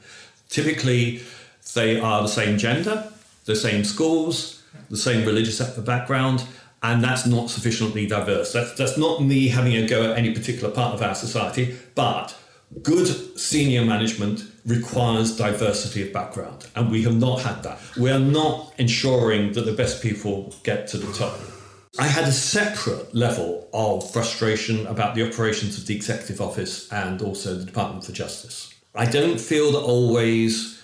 Typically, 0.50 1.22
they 1.76 2.00
are 2.00 2.24
the 2.24 2.28
same 2.28 2.58
gender, 2.58 3.12
the 3.46 3.56
same 3.56 3.84
schools, 3.84 4.64
the 4.90 4.98
same 4.98 5.26
religious 5.26 5.62
background, 5.80 6.44
and 6.84 7.04
that's 7.04 7.26
not 7.26 7.50
sufficiently 7.50 8.08
diverse. 8.08 8.54
That's, 8.54 8.74
that's 8.74 8.98
not 8.98 9.24
me 9.24 9.50
having 9.50 9.76
a 9.76 9.88
go 9.88 10.12
at 10.12 10.18
any 10.18 10.34
particular 10.34 10.74
part 10.74 10.94
of 10.94 11.02
our 11.02 11.16
society, 11.16 11.78
but 11.96 12.36
good 12.82 13.08
senior 13.40 13.86
management 13.86 14.44
requires 14.66 15.36
diversity 15.36 16.08
of 16.08 16.14
background, 16.14 16.68
and 16.76 16.92
we 16.92 17.04
have 17.04 17.16
not 17.16 17.42
had 17.42 17.64
that. 17.64 17.80
We 17.98 18.12
are 18.12 18.20
not 18.20 18.74
ensuring 18.78 19.54
that 19.54 19.66
the 19.66 19.74
best 19.74 20.02
people 20.02 20.54
get 20.64 20.88
to 20.88 20.98
the 20.98 21.12
top. 21.14 21.40
I 22.00 22.08
had 22.08 22.26
a 22.26 22.32
separate 22.32 23.14
level 23.14 23.68
of 23.74 24.10
frustration 24.12 24.88
about 24.88 25.14
the 25.14 25.28
operations 25.28 25.78
of 25.78 25.88
the 25.88 25.96
Executive 25.96 26.40
Office 26.40 26.92
and 26.92 27.22
also 27.22 27.56
the 27.56 27.66
Department 27.66 28.06
for 28.06 28.14
Justice. 28.14 28.74
I 28.96 29.06
don't 29.06 29.40
feel 29.40 29.74
that 29.74 29.80
always 29.80 30.82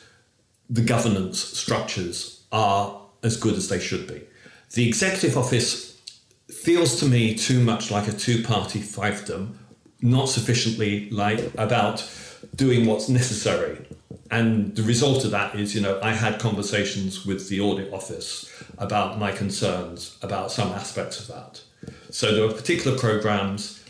the 0.70 0.82
governance 0.82 1.42
structures 1.42 2.44
are 2.52 3.02
as 3.24 3.38
good 3.38 3.56
as 3.56 3.70
they 3.70 3.80
should 3.80 4.08
be. 4.08 4.22
The 4.74 4.88
Executive 4.88 5.38
Office 5.38 6.00
feels 6.50 7.00
to 7.00 7.06
me 7.06 7.36
too 7.36 7.62
much 7.62 7.90
like 7.90 8.08
a 8.08 8.12
two 8.12 8.44
party 8.44 8.80
fiefdom, 8.80 9.56
not 10.02 10.30
sufficiently 10.30 11.10
like 11.10 11.40
about 11.58 12.08
doing 12.56 12.86
what's 12.86 13.08
necessary. 13.08 13.86
And 14.30 14.76
the 14.76 14.84
result 14.84 15.24
of 15.24 15.32
that 15.32 15.56
is, 15.56 15.74
you 15.74 15.82
know, 15.82 16.00
I 16.04 16.14
had 16.14 16.40
conversations 16.40 17.26
with 17.26 17.48
the 17.48 17.62
audit 17.62 17.94
office 17.94 18.52
about 18.78 19.18
my 19.18 19.32
concerns 19.32 20.18
about 20.22 20.52
some 20.52 20.70
aspects 20.70 21.20
of 21.20 21.28
that. 21.28 21.62
So 22.10 22.36
there 22.36 22.46
are 22.46 22.54
particular 22.54 22.98
programs, 22.98 23.84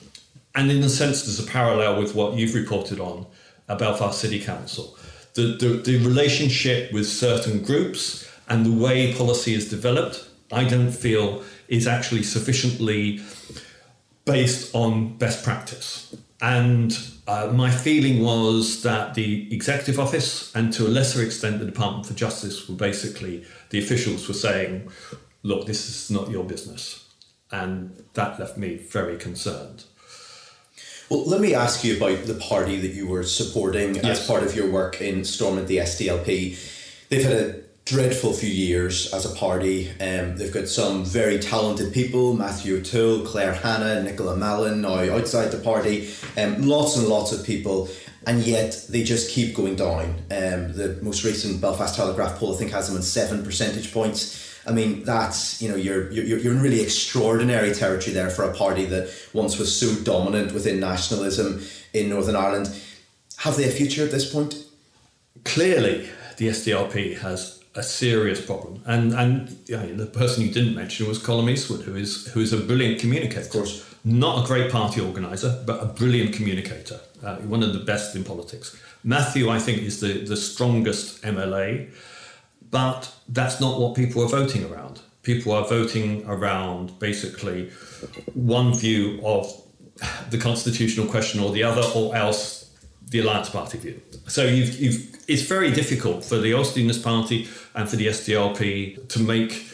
and 0.54 0.72
in 0.72 0.84
a 0.84 0.90
sense, 0.90 1.24
there's 1.24 1.40
a 1.40 1.52
parallel 1.52 2.00
with 2.00 2.14
what 2.14 2.34
you've 2.36 2.54
reported 2.54 3.00
on 3.00 3.26
at 3.68 3.80
Belfast 3.80 4.20
City 4.20 4.40
Council. 4.40 4.96
The, 5.34 5.56
the, 5.60 5.68
the 5.82 5.98
relationship 6.06 6.94
with 6.94 7.08
certain 7.08 7.64
groups 7.64 8.30
and 8.48 8.66
the 8.66 8.72
way 8.72 9.14
policy 9.14 9.54
is 9.54 9.70
developed, 9.70 10.28
I 10.52 10.64
don't 10.64 10.92
feel 10.92 11.44
is 11.68 11.88
actually 11.88 12.24
sufficiently 12.24 13.22
based 14.26 14.74
on 14.76 15.18
best 15.18 15.44
practice. 15.44 16.16
And 16.42 16.98
uh, 17.28 17.52
my 17.54 17.72
feeling 17.72 18.22
was 18.22 18.84
that 18.84 19.16
the 19.16 19.54
executive 19.54 20.00
office 20.00 20.54
and 20.56 20.72
to 20.74 20.86
a 20.86 20.90
lesser 20.90 21.24
extent 21.24 21.60
the 21.60 21.66
Department 21.66 22.06
for 22.06 22.14
Justice 22.14 22.70
were 22.70 22.76
basically 22.76 23.46
the 23.70 23.80
officials 23.80 24.28
were 24.28 24.34
saying, 24.34 24.90
look, 25.44 25.66
this 25.66 25.90
is 25.90 26.12
not 26.12 26.30
your 26.30 26.44
business. 26.44 27.06
And 27.52 28.04
that 28.14 28.40
left 28.40 28.58
me 28.58 28.76
very 28.76 29.18
concerned. 29.18 29.86
Well, 31.10 31.26
let 31.26 31.40
me 31.40 31.54
ask 31.54 31.86
you 31.86 31.96
about 31.96 32.26
the 32.26 32.34
party 32.34 32.78
that 32.82 32.94
you 32.94 33.08
were 33.08 33.24
supporting 33.24 33.96
yes. 33.96 34.06
as 34.06 34.28
part 34.28 34.44
of 34.44 34.56
your 34.56 34.70
work 34.70 35.02
in 35.02 35.24
Stormont 35.24 35.68
the 35.68 35.78
SDLP. 35.78 37.08
They've 37.10 37.24
had 37.24 37.34
a 37.34 37.62
dreadful 37.88 38.34
few 38.34 38.50
years 38.50 39.14
as 39.14 39.26
a 39.26 39.34
party. 39.36 39.90
Um, 40.02 40.36
they've 40.36 40.54
got 40.54 40.68
some 40.68 41.06
very 41.06 41.40
talented 41.40 41.94
people 41.94 42.34
Matthew 42.34 42.78
O'Toole, 42.78 43.26
Claire 43.26 43.54
Hanna, 43.54 44.04
Nicola 44.04 44.36
Mallon 44.36 44.82
now 44.82 45.00
outside 45.16 45.52
the 45.52 45.58
party, 45.58 46.10
um, 46.38 46.68
lots 46.68 46.98
and 46.98 47.08
lots 47.08 47.32
of 47.32 47.46
people. 47.46 47.90
And 48.26 48.44
yet 48.44 48.86
they 48.90 49.04
just 49.04 49.32
keep 49.32 49.56
going 49.56 49.78
down. 49.78 50.16
Um, 50.30 50.74
the 50.74 51.00
most 51.02 51.24
recent 51.24 51.62
Belfast 51.62 51.96
Telegraph 51.96 52.38
poll, 52.38 52.54
I 52.54 52.58
think, 52.58 52.72
has 52.72 52.90
them 52.90 52.98
in 52.98 53.04
seven 53.04 53.42
percentage 53.42 53.94
points. 53.94 54.44
I 54.68 54.74
mean, 54.74 55.04
that's 55.04 55.62
you 55.62 55.70
know 55.70 55.78
you're 55.78 56.12
you're 56.12 56.40
you're 56.40 56.52
in 56.52 56.62
really 56.62 56.82
extraordinary 56.82 57.74
territory 57.74 58.14
there 58.14 58.30
for 58.30 58.44
a 58.44 58.54
party 58.54 58.84
that 58.86 59.10
once 59.32 59.58
was 59.58 59.74
so 59.74 59.96
dominant 60.04 60.52
within 60.52 60.82
nationalism 60.82 61.66
in 61.94 62.10
Northern 62.10 62.36
Ireland. 62.36 62.68
Have 63.38 63.56
they 63.56 63.64
a 63.64 63.72
future 63.72 64.04
at 64.04 64.12
this 64.12 64.30
point? 64.30 64.62
Clearly, 65.46 66.10
the 66.36 66.50
SDLP 66.50 67.20
has 67.20 67.57
a 67.78 67.84
serious 67.84 68.44
problem. 68.44 68.82
And 68.86 69.14
and 69.14 69.58
yeah, 69.68 69.86
the 69.86 70.08
person 70.08 70.44
you 70.44 70.52
didn't 70.52 70.76
mention 70.76 71.08
was 71.08 71.20
Colm 71.20 71.50
Eastwood, 71.50 71.82
who 71.82 71.96
is 71.96 72.28
who 72.34 72.42
is 72.42 72.52
a 72.52 72.58
brilliant 72.58 73.00
communicator. 73.00 73.42
Of 73.42 73.52
course, 73.52 73.96
not 74.04 74.44
a 74.44 74.48
great 74.48 74.72
party 74.72 75.00
organizer, 75.00 75.64
but 75.66 75.82
a 75.82 75.86
brilliant 75.86 76.34
communicator. 76.34 77.00
Uh, 77.24 77.38
one 77.38 77.64
of 77.64 77.74
the 77.74 77.80
best 77.80 78.16
in 78.16 78.24
politics. 78.24 78.76
Matthew, 79.04 79.50
I 79.50 79.60
think, 79.60 79.84
is 79.84 80.00
the 80.00 80.26
the 80.26 80.36
strongest 80.36 81.22
MLA, 81.22 81.92
but 82.72 83.14
that's 83.30 83.62
not 83.62 83.80
what 83.80 83.96
people 83.96 84.24
are 84.24 84.30
voting 84.30 84.66
around. 84.70 85.02
People 85.22 85.52
are 85.54 85.68
voting 85.68 86.26
around 86.26 86.98
basically 87.00 87.70
one 88.34 88.74
view 88.74 89.20
of 89.24 89.46
the 90.30 90.38
constitutional 90.38 91.06
question 91.08 91.40
or 91.40 91.52
the 91.52 91.64
other, 91.64 91.84
or 91.96 92.16
else 92.16 92.67
the 93.10 93.20
Alliance 93.20 93.50
Party 93.50 93.78
view. 93.78 94.02
So 94.28 94.46
you've, 94.46 94.80
you've, 94.80 95.26
it's 95.28 95.44
very 95.44 95.72
difficult 95.72 96.24
for 96.24 96.38
the 96.38 96.54
Ulster 96.54 96.80
Unionist 96.80 97.04
Party 97.04 97.48
and 97.76 97.88
for 97.90 97.96
the 97.96 98.08
SDLP 98.08 99.08
to 99.10 99.20
make 99.20 99.68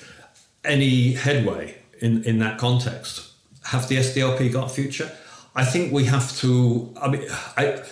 any 0.64 1.14
headway 1.14 1.78
in, 2.00 2.24
in 2.24 2.40
that 2.40 2.58
context. 2.58 3.32
Have 3.66 3.88
the 3.88 3.98
SDLP 3.98 4.52
got 4.52 4.72
a 4.72 4.74
future? 4.74 5.12
I 5.56 5.66
think 5.66 5.92
we 5.94 6.06
have 6.06 6.36
to. 6.38 6.94
I 7.02 7.10
mean, 7.10 7.28
I, 7.58 7.84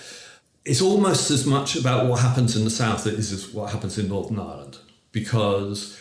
it's 0.65 0.81
almost 0.81 1.31
as 1.31 1.45
much 1.45 1.75
about 1.75 2.07
what 2.07 2.19
happens 2.19 2.55
in 2.55 2.63
the 2.63 2.69
south 2.69 3.07
as 3.07 3.31
is 3.31 3.53
what 3.53 3.71
happens 3.71 3.97
in 3.97 4.09
Northern 4.09 4.39
Ireland, 4.39 4.77
because 5.11 5.99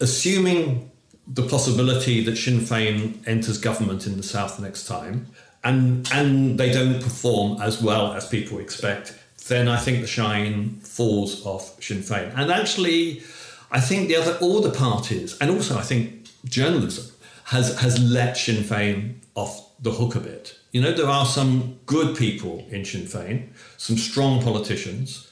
assuming 0.00 0.90
the 1.26 1.42
possibility 1.42 2.22
that 2.24 2.36
Sinn 2.36 2.60
Féin 2.60 3.26
enters 3.26 3.58
government 3.58 4.06
in 4.06 4.16
the 4.16 4.22
south 4.22 4.60
next 4.60 4.86
time, 4.86 5.26
and 5.66 6.08
and 6.12 6.58
they 6.58 6.70
don't 6.70 7.02
perform 7.02 7.60
as 7.60 7.82
well 7.82 8.12
as 8.12 8.28
people 8.28 8.58
expect, 8.60 9.14
then 9.48 9.66
I 9.68 9.78
think 9.78 10.00
the 10.00 10.06
shine 10.06 10.78
falls 10.80 11.44
off 11.44 11.82
Sinn 11.82 11.98
Féin. 11.98 12.32
And 12.36 12.50
actually, 12.50 13.22
I 13.70 13.80
think 13.80 14.08
the 14.08 14.16
other 14.16 14.38
all 14.40 14.60
the 14.60 14.70
parties, 14.70 15.36
and 15.40 15.50
also 15.50 15.76
I 15.76 15.82
think 15.82 16.28
journalism 16.44 17.06
has 17.44 17.78
has 17.80 17.98
let 18.00 18.36
Sinn 18.36 18.62
Féin 18.62 19.14
off 19.34 19.54
the 19.80 19.90
hook 19.90 20.14
a 20.14 20.20
bit. 20.20 20.56
You 20.70 20.80
know, 20.82 20.92
there 20.92 21.08
are 21.08 21.26
some 21.26 21.80
good 21.86 22.16
people 22.16 22.64
in 22.70 22.84
Sinn 22.84 23.06
Féin, 23.06 23.48
some 23.76 23.96
strong 23.96 24.42
politicians, 24.42 25.30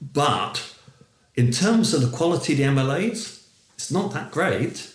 but 0.00 0.74
in 1.36 1.52
terms 1.52 1.94
of 1.94 2.00
the 2.00 2.16
quality 2.16 2.52
of 2.54 2.58
the 2.58 2.64
MLAs, 2.64 3.46
it's 3.76 3.92
not 3.92 4.12
that 4.12 4.32
great. 4.32 4.88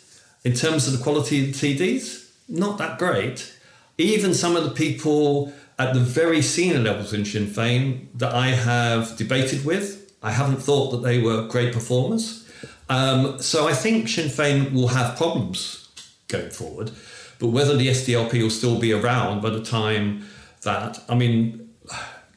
In 0.44 0.54
terms 0.54 0.88
of 0.88 0.94
the 0.98 1.04
quality 1.04 1.36
of 1.40 1.60
the 1.60 1.76
TDs, 1.76 2.30
not 2.48 2.78
that 2.78 3.00
great 3.00 3.57
even 3.98 4.34
some 4.34 4.56
of 4.56 4.64
the 4.64 4.72
people 4.72 5.54
at 5.80 5.94
the 5.94 6.00
very 6.00 6.42
senior 6.42 6.80
levels 6.80 7.14
in 7.14 7.26
Sinn 7.26 7.48
Féin 7.48 8.08
that 8.16 8.34
I 8.34 8.48
have 8.50 9.16
debated 9.18 9.66
with, 9.66 10.12
I 10.24 10.32
haven't 10.32 10.58
thought 10.58 10.92
that 10.92 11.04
they 11.04 11.20
were 11.20 11.48
great 11.48 11.74
performers. 11.74 12.50
Um, 12.90 13.40
so 13.42 13.68
I 13.68 13.74
think 13.74 14.08
Sinn 14.08 14.30
Féin 14.30 14.74
will 14.74 14.90
have 14.90 15.18
problems 15.18 15.90
going 16.28 16.50
forward. 16.50 16.92
But 17.40 17.48
whether 17.48 17.78
the 17.78 17.90
SDLP 17.90 18.42
will 18.42 18.50
still 18.50 18.80
be 18.80 18.92
around 18.92 19.42
by 19.42 19.52
the 19.52 19.64
time 19.64 20.26
that, 20.62 21.04
I 21.08 21.16
mean, 21.16 21.70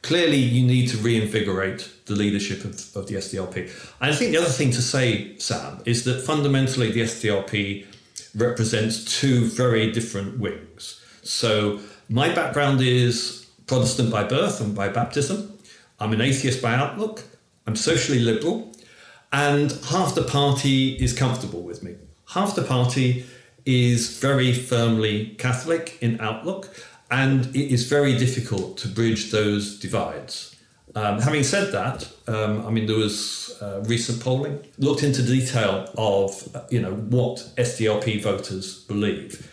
clearly 0.01 0.37
you 0.37 0.65
need 0.65 0.89
to 0.89 0.97
reinvigorate 0.97 1.89
the 2.05 2.13
leadership 2.13 2.63
of, 2.65 2.95
of 2.95 3.07
the 3.07 3.15
SDLP. 3.15 3.71
And 3.99 4.11
I 4.11 4.15
think 4.15 4.31
the 4.31 4.37
other 4.37 4.49
thing 4.49 4.71
to 4.71 4.81
say, 4.81 5.37
Sam, 5.37 5.81
is 5.85 6.03
that 6.03 6.21
fundamentally 6.21 6.91
the 6.91 7.01
SDLP 7.01 7.85
represents 8.35 9.19
two 9.19 9.45
very 9.45 9.91
different 9.91 10.39
wings. 10.39 11.00
So 11.23 11.79
my 12.09 12.33
background 12.33 12.81
is 12.81 13.47
Protestant 13.67 14.11
by 14.11 14.23
birth 14.23 14.59
and 14.59 14.75
by 14.75 14.89
baptism. 14.89 15.57
I'm 15.99 16.13
an 16.13 16.21
atheist 16.21 16.61
by 16.61 16.73
outlook. 16.73 17.23
I'm 17.65 17.75
socially 17.75 18.19
liberal. 18.19 18.71
And 19.31 19.71
half 19.89 20.13
the 20.15 20.23
party 20.23 20.95
is 20.95 21.13
comfortable 21.13 21.61
with 21.61 21.83
me. 21.83 21.95
Half 22.29 22.55
the 22.55 22.63
party 22.63 23.25
is 23.65 24.19
very 24.19 24.53
firmly 24.53 25.35
Catholic 25.37 25.97
in 26.01 26.19
outlook, 26.19 26.69
and 27.09 27.45
it 27.55 27.71
is 27.71 27.87
very 27.87 28.17
difficult 28.17 28.77
to 28.77 28.87
bridge 28.87 29.31
those 29.31 29.79
divides. 29.79 30.55
Um, 30.95 31.21
having 31.21 31.43
said 31.43 31.71
that, 31.71 32.09
um, 32.27 32.65
I 32.65 32.69
mean 32.69 32.85
there 32.85 32.97
was 32.97 33.57
uh, 33.61 33.81
recent 33.85 34.21
polling 34.21 34.59
looked 34.77 35.03
into 35.03 35.21
detail 35.21 35.89
of 35.97 36.53
uh, 36.53 36.63
you 36.69 36.81
know 36.81 36.93
what 36.93 37.37
SDLP 37.57 38.21
voters 38.21 38.83
believe, 38.83 39.49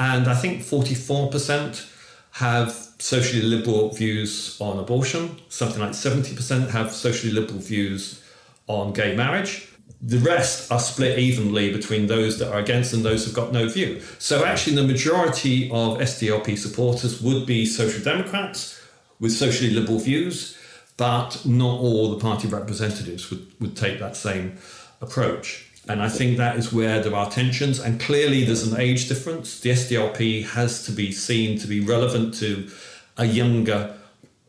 and 0.00 0.26
I 0.28 0.34
think 0.34 0.62
44% 0.62 1.86
have 2.32 2.72
socially 2.98 3.42
liberal 3.42 3.90
views 3.90 4.56
on 4.58 4.78
abortion, 4.78 5.38
something 5.50 5.80
like 5.80 5.90
70% 5.90 6.70
have 6.70 6.90
socially 6.90 7.32
liberal 7.32 7.58
views 7.58 8.22
on 8.66 8.94
gay 8.94 9.14
marriage. 9.14 9.66
the 10.02 10.18
rest 10.18 10.72
are 10.72 10.80
split 10.80 11.18
evenly 11.18 11.70
between 11.72 12.06
those 12.06 12.38
that 12.38 12.50
are 12.50 12.58
against 12.58 12.94
and 12.94 13.04
those 13.04 13.24
who've 13.24 13.34
got 13.34 13.52
no 13.52 13.68
view. 13.68 14.00
So 14.18 14.44
actually, 14.44 14.76
the 14.76 14.86
majority 14.86 15.66
of 15.70 15.98
SDLP 15.98 16.56
supporters 16.56 17.20
would 17.20 17.44
be 17.44 17.66
Social 17.66 18.02
Democrats 18.02 18.80
with 19.18 19.32
socially 19.32 19.70
liberal 19.70 19.98
views, 19.98 20.56
but 20.96 21.44
not 21.44 21.80
all 21.80 22.10
the 22.10 22.18
party 22.18 22.48
representatives 22.48 23.28
would, 23.30 23.46
would 23.60 23.76
take 23.76 23.98
that 23.98 24.16
same 24.16 24.56
approach. 25.02 25.69
And 25.90 26.00
I 26.00 26.08
think 26.08 26.36
that 26.36 26.56
is 26.56 26.72
where 26.72 27.00
there 27.00 27.16
are 27.16 27.28
tensions, 27.28 27.80
and 27.80 27.98
clearly 27.98 28.44
there's 28.44 28.64
an 28.64 28.80
age 28.80 29.08
difference. 29.08 29.58
The 29.58 29.70
SDLP 29.70 30.46
has 30.50 30.84
to 30.86 30.92
be 30.92 31.10
seen 31.10 31.58
to 31.58 31.66
be 31.66 31.80
relevant 31.80 32.32
to 32.34 32.70
a 33.16 33.24
younger 33.24 33.96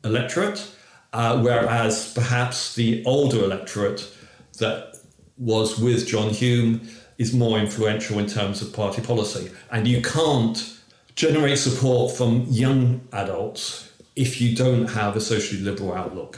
electorate, 0.03 0.69
uh, 1.13 1.41
whereas 1.41 2.13
perhaps 2.13 2.75
the 2.75 3.03
older 3.05 3.43
electorate 3.43 4.07
that 4.59 4.97
was 5.39 5.79
with 5.79 6.05
John 6.05 6.29
Hume 6.29 6.87
is 7.17 7.33
more 7.33 7.57
influential 7.57 8.19
in 8.19 8.27
terms 8.27 8.61
of 8.61 8.71
party 8.71 9.01
policy. 9.01 9.49
And 9.71 9.87
you 9.87 10.03
can't 10.03 10.77
generate 11.15 11.57
support 11.57 12.15
from 12.15 12.45
young 12.51 13.01
adults 13.13 13.91
if 14.15 14.39
you 14.39 14.55
don't 14.55 14.89
have 14.89 15.15
a 15.15 15.21
socially 15.21 15.61
liberal 15.61 15.95
outlook. 15.95 16.37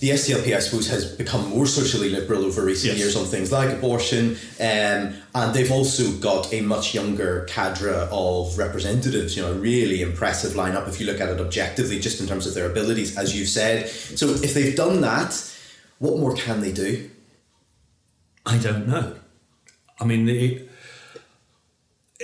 The 0.00 0.10
SDLP, 0.10 0.54
I 0.54 0.60
suppose, 0.60 0.88
has 0.90 1.04
become 1.04 1.48
more 1.48 1.66
socially 1.66 2.08
liberal 2.10 2.44
over 2.44 2.62
recent 2.64 2.92
Yes. 2.92 2.98
years 2.98 3.16
on 3.16 3.26
things 3.26 3.50
like 3.50 3.70
abortion, 3.70 4.36
um, 4.60 5.14
and 5.34 5.54
they've 5.54 5.72
also 5.72 6.12
got 6.18 6.52
a 6.52 6.60
much 6.60 6.94
younger 6.94 7.44
cadre 7.48 8.08
of 8.12 8.56
representatives. 8.58 9.36
You 9.36 9.42
know, 9.42 9.52
a 9.52 9.54
really 9.54 10.02
impressive 10.02 10.52
lineup 10.52 10.88
if 10.88 11.00
you 11.00 11.06
look 11.06 11.20
at 11.20 11.28
it 11.30 11.40
objectively, 11.40 11.98
just 11.98 12.20
in 12.20 12.26
terms 12.26 12.46
of 12.46 12.54
their 12.54 12.70
abilities, 12.70 13.16
as 13.16 13.36
you've 13.36 13.48
said. 13.48 13.88
So, 13.88 14.28
if 14.30 14.54
they've 14.54 14.76
done 14.76 15.00
that, 15.00 15.32
what 15.98 16.18
more 16.18 16.34
can 16.34 16.60
they 16.60 16.72
do? 16.72 17.10
I 18.46 18.58
don't 18.58 18.86
know. 18.86 19.16
I 20.00 20.04
mean, 20.04 20.26
the, 20.26 20.62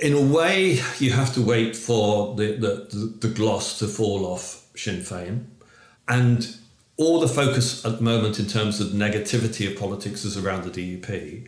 in 0.01 0.13
a 0.13 0.21
way, 0.21 0.79
you 0.99 1.11
have 1.11 1.33
to 1.33 1.41
wait 1.41 1.75
for 1.75 2.35
the, 2.35 2.53
the, 2.53 2.87
the, 2.91 3.27
the 3.27 3.33
gloss 3.33 3.79
to 3.79 3.87
fall 3.87 4.25
off 4.25 4.65
Sinn 4.75 5.01
Féin. 5.01 5.45
And 6.07 6.55
all 6.99 7.21
the 7.21 7.27
focus 7.29 7.85
at 7.85 7.97
the 7.97 8.03
moment 8.03 8.39
in 8.39 8.45
terms 8.45 8.81
of 8.81 8.89
negativity 8.89 9.65
of 9.71 9.79
politics 9.79 10.25
is 10.25 10.35
around 10.37 10.65
the 10.65 10.69
DUP. 10.69 11.47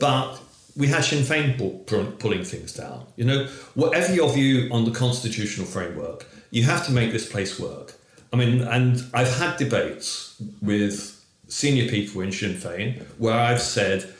But 0.00 0.40
we 0.76 0.88
had 0.88 1.04
Sinn 1.04 1.22
Féin 1.22 1.56
pull- 1.56 1.78
pull- 1.86 2.12
pulling 2.18 2.42
things 2.42 2.72
down. 2.72 3.06
You 3.14 3.24
know, 3.24 3.46
whatever 3.74 4.12
your 4.12 4.32
view 4.32 4.68
on 4.72 4.84
the 4.84 4.90
constitutional 4.90 5.66
framework, 5.66 6.26
you 6.50 6.64
have 6.64 6.84
to 6.86 6.92
make 6.92 7.12
this 7.12 7.30
place 7.30 7.58
work. 7.58 7.94
I 8.32 8.36
mean, 8.36 8.62
and 8.62 9.04
I've 9.14 9.32
had 9.38 9.56
debates 9.58 10.34
with 10.60 11.24
senior 11.46 11.88
people 11.88 12.20
in 12.22 12.32
Sinn 12.32 12.54
Féin 12.54 13.02
where 13.18 13.38
I've 13.38 13.62
said 13.62 14.12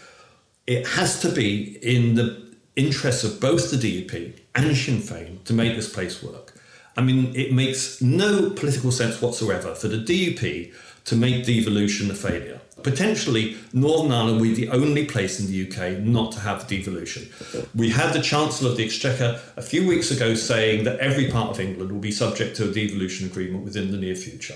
it 0.68 0.86
has 0.86 1.20
to 1.22 1.30
be 1.30 1.78
in 1.82 2.14
the 2.14 2.48
interests 2.76 3.24
of 3.24 3.40
both 3.40 3.72
the 3.72 3.76
DUP 3.76 4.34
and 4.54 4.76
Sinn 4.76 4.98
Féin 4.98 5.42
to 5.44 5.52
make 5.52 5.74
this 5.74 5.92
place 5.92 6.22
work. 6.22 6.49
I 6.96 7.02
mean, 7.02 7.32
it 7.34 7.52
makes 7.52 8.00
no 8.02 8.50
political 8.50 8.90
sense 8.90 9.22
whatsoever 9.22 9.74
for 9.74 9.88
the 9.88 9.96
DUP 9.96 10.72
to 11.04 11.16
make 11.16 11.44
devolution 11.44 12.10
a 12.10 12.14
failure. 12.14 12.60
Potentially, 12.82 13.56
Northern 13.72 14.12
Ireland 14.12 14.40
will 14.40 14.48
be 14.48 14.54
the 14.54 14.70
only 14.70 15.04
place 15.04 15.38
in 15.38 15.46
the 15.46 15.68
UK 15.68 15.98
not 15.98 16.32
to 16.32 16.40
have 16.40 16.66
devolution. 16.66 17.28
We 17.74 17.90
had 17.90 18.14
the 18.14 18.22
Chancellor 18.22 18.70
of 18.70 18.76
the 18.76 18.84
Exchequer 18.84 19.40
a 19.56 19.62
few 19.62 19.86
weeks 19.86 20.10
ago 20.10 20.34
saying 20.34 20.84
that 20.84 20.98
every 20.98 21.30
part 21.30 21.50
of 21.50 21.60
England 21.60 21.92
will 21.92 22.00
be 22.00 22.10
subject 22.10 22.56
to 22.56 22.70
a 22.70 22.72
devolution 22.72 23.26
agreement 23.26 23.64
within 23.64 23.90
the 23.90 23.98
near 23.98 24.14
future. 24.14 24.54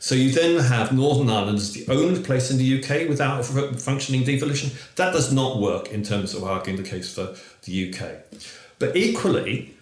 So 0.00 0.14
you 0.14 0.30
then 0.30 0.60
have 0.60 0.92
Northern 0.92 1.28
Ireland 1.28 1.58
as 1.58 1.72
the 1.72 1.90
only 1.92 2.22
place 2.22 2.50
in 2.50 2.58
the 2.58 2.78
UK 2.78 3.08
without 3.08 3.40
a 3.40 3.42
functioning 3.74 4.24
devolution. 4.24 4.70
That 4.96 5.12
does 5.12 5.32
not 5.32 5.58
work 5.58 5.88
in 5.88 6.02
terms 6.02 6.34
of 6.34 6.44
arguing 6.44 6.80
the 6.80 6.88
case 6.88 7.12
for 7.12 7.34
the 7.64 7.92
UK. 7.92 8.40
But 8.78 8.96
equally, 8.96 9.74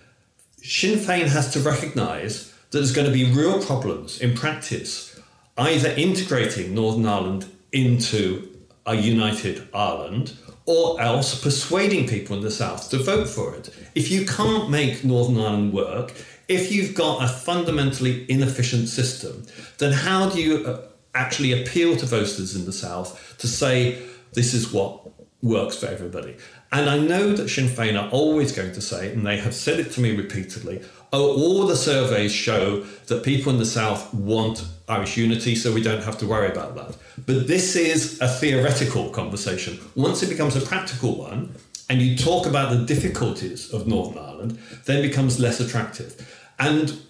Sinn 0.69 0.99
Féin 0.99 1.29
has 1.29 1.53
to 1.53 1.61
recognise 1.61 2.53
that 2.71 2.79
there's 2.79 2.93
going 2.93 3.07
to 3.07 3.13
be 3.13 3.31
real 3.31 3.63
problems 3.63 4.21
in 4.21 4.35
practice, 4.35 5.19
either 5.57 5.91
integrating 5.91 6.75
Northern 6.75 7.07
Ireland 7.07 7.47
into 7.71 8.53
a 8.85 8.97
united 8.97 9.69
Ireland 9.73 10.33
or 10.67 11.01
else 11.01 11.41
persuading 11.41 12.09
people 12.09 12.37
in 12.37 12.43
the 12.43 12.51
south 12.51 12.91
to 12.91 12.99
vote 12.99 13.29
for 13.29 13.55
it. 13.55 13.71
If 13.95 14.11
you 14.11 14.27
can't 14.27 14.69
make 14.69 15.05
Northern 15.05 15.39
Ireland 15.39 15.73
work, 15.73 16.13
if 16.49 16.73
you've 16.73 16.95
got 16.95 17.23
a 17.23 17.29
fundamentally 17.29 18.29
inefficient 18.29 18.89
system, 18.89 19.47
then 19.79 19.93
how 19.93 20.29
do 20.29 20.41
you 20.41 20.67
uh, 20.67 20.83
actually 21.15 21.53
appeal 21.53 21.97
to 21.97 22.07
voters 22.07 22.57
in 22.57 22.65
the 22.65 22.73
south 22.73 23.37
to 23.39 23.47
say 23.47 24.03
this 24.33 24.53
is 24.53 24.73
what 24.73 25.09
works 25.43 25.77
for 25.79 25.87
everybody? 25.87 26.37
And 26.73 26.91
I 26.91 26.99
know 26.99 27.33
that 27.33 27.49
Sinn 27.49 27.69
Féin 27.69 28.01
are 28.01 28.11
always 28.11 28.53
going 28.53 28.73
to 28.73 28.81
say, 28.81 29.13
and 29.13 29.27
they 29.27 29.39
have 29.39 29.55
said 29.55 29.79
it 29.79 29.93
to 29.93 30.01
me 30.01 30.17
repeatedly, 30.17 30.83
oh, 31.13 31.37
all 31.37 31.67
the 31.67 31.77
surveys 31.77 32.33
show 32.33 32.81
that 33.07 33.25
people 33.25 33.53
in 33.53 33.59
the 33.59 33.65
South 33.65 34.13
want 34.13 34.67
Irish 34.89 35.17
unity, 35.17 35.55
so 35.55 35.73
we 35.73 35.83
don't 35.83 36.03
have 36.03 36.19
to 36.19 36.27
worry 36.27 36.51
about 36.51 36.75
that. 36.75 36.97
But 37.25 37.47
this 37.47 37.77
is 37.77 38.21
a 38.21 38.29
theoretical 38.29 39.11
conversation. 39.11 39.79
Once 39.95 40.23
it 40.23 40.29
becomes 40.29 40.57
a 40.57 40.61
practical 40.61 41.17
one, 41.17 41.55
and 41.89 42.03
you 42.03 42.17
talk 42.17 42.47
about 42.47 42.71
the 42.71 42.85
difficulties 42.85 43.73
of 43.73 43.87
Northern 43.87 44.19
Ireland, 44.19 44.59
then 44.87 45.03
becomes 45.03 45.39
less 45.39 45.61
attractive. 45.61 46.45
And 46.59 47.01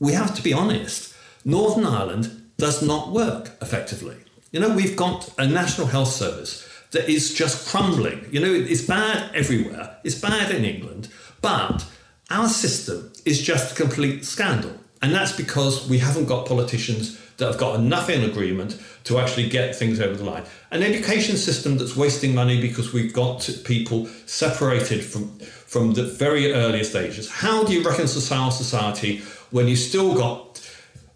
we 0.00 0.12
have 0.12 0.34
to 0.34 0.42
be 0.42 0.52
honest, 0.52 1.14
Northern 1.44 1.86
Ireland 1.86 2.42
does 2.56 2.82
not 2.82 3.12
work 3.12 3.52
effectively. 3.62 4.16
You 4.50 4.60
know, 4.60 4.74
we've 4.74 4.96
got 4.96 5.32
a 5.38 5.46
National 5.46 5.86
Health 5.86 6.08
Service 6.08 6.65
that 6.92 7.08
is 7.08 7.34
just 7.34 7.68
crumbling. 7.68 8.26
You 8.30 8.40
know, 8.40 8.52
it's 8.52 8.82
bad 8.82 9.34
everywhere, 9.34 9.96
it's 10.04 10.18
bad 10.18 10.54
in 10.54 10.64
England, 10.64 11.08
but 11.40 11.86
our 12.30 12.48
system 12.48 13.12
is 13.24 13.42
just 13.42 13.72
a 13.72 13.74
complete 13.74 14.24
scandal. 14.24 14.72
And 15.02 15.14
that's 15.14 15.32
because 15.32 15.88
we 15.88 15.98
haven't 15.98 16.24
got 16.24 16.46
politicians 16.46 17.20
that 17.36 17.46
have 17.46 17.58
got 17.58 17.78
enough 17.78 18.08
in 18.08 18.28
agreement 18.28 18.80
to 19.04 19.18
actually 19.18 19.48
get 19.48 19.76
things 19.76 20.00
over 20.00 20.14
the 20.14 20.24
line. 20.24 20.42
An 20.70 20.82
education 20.82 21.36
system 21.36 21.76
that's 21.76 21.94
wasting 21.94 22.34
money 22.34 22.60
because 22.60 22.92
we've 22.92 23.12
got 23.12 23.48
people 23.64 24.06
separated 24.24 25.04
from, 25.04 25.38
from 25.38 25.92
the 25.92 26.02
very 26.02 26.52
earliest 26.52 26.96
ages. 26.96 27.30
How 27.30 27.62
do 27.62 27.74
you 27.74 27.82
reconcile 27.82 28.50
society 28.50 29.18
when 29.50 29.68
you've 29.68 29.78
still 29.78 30.14
got 30.14 30.66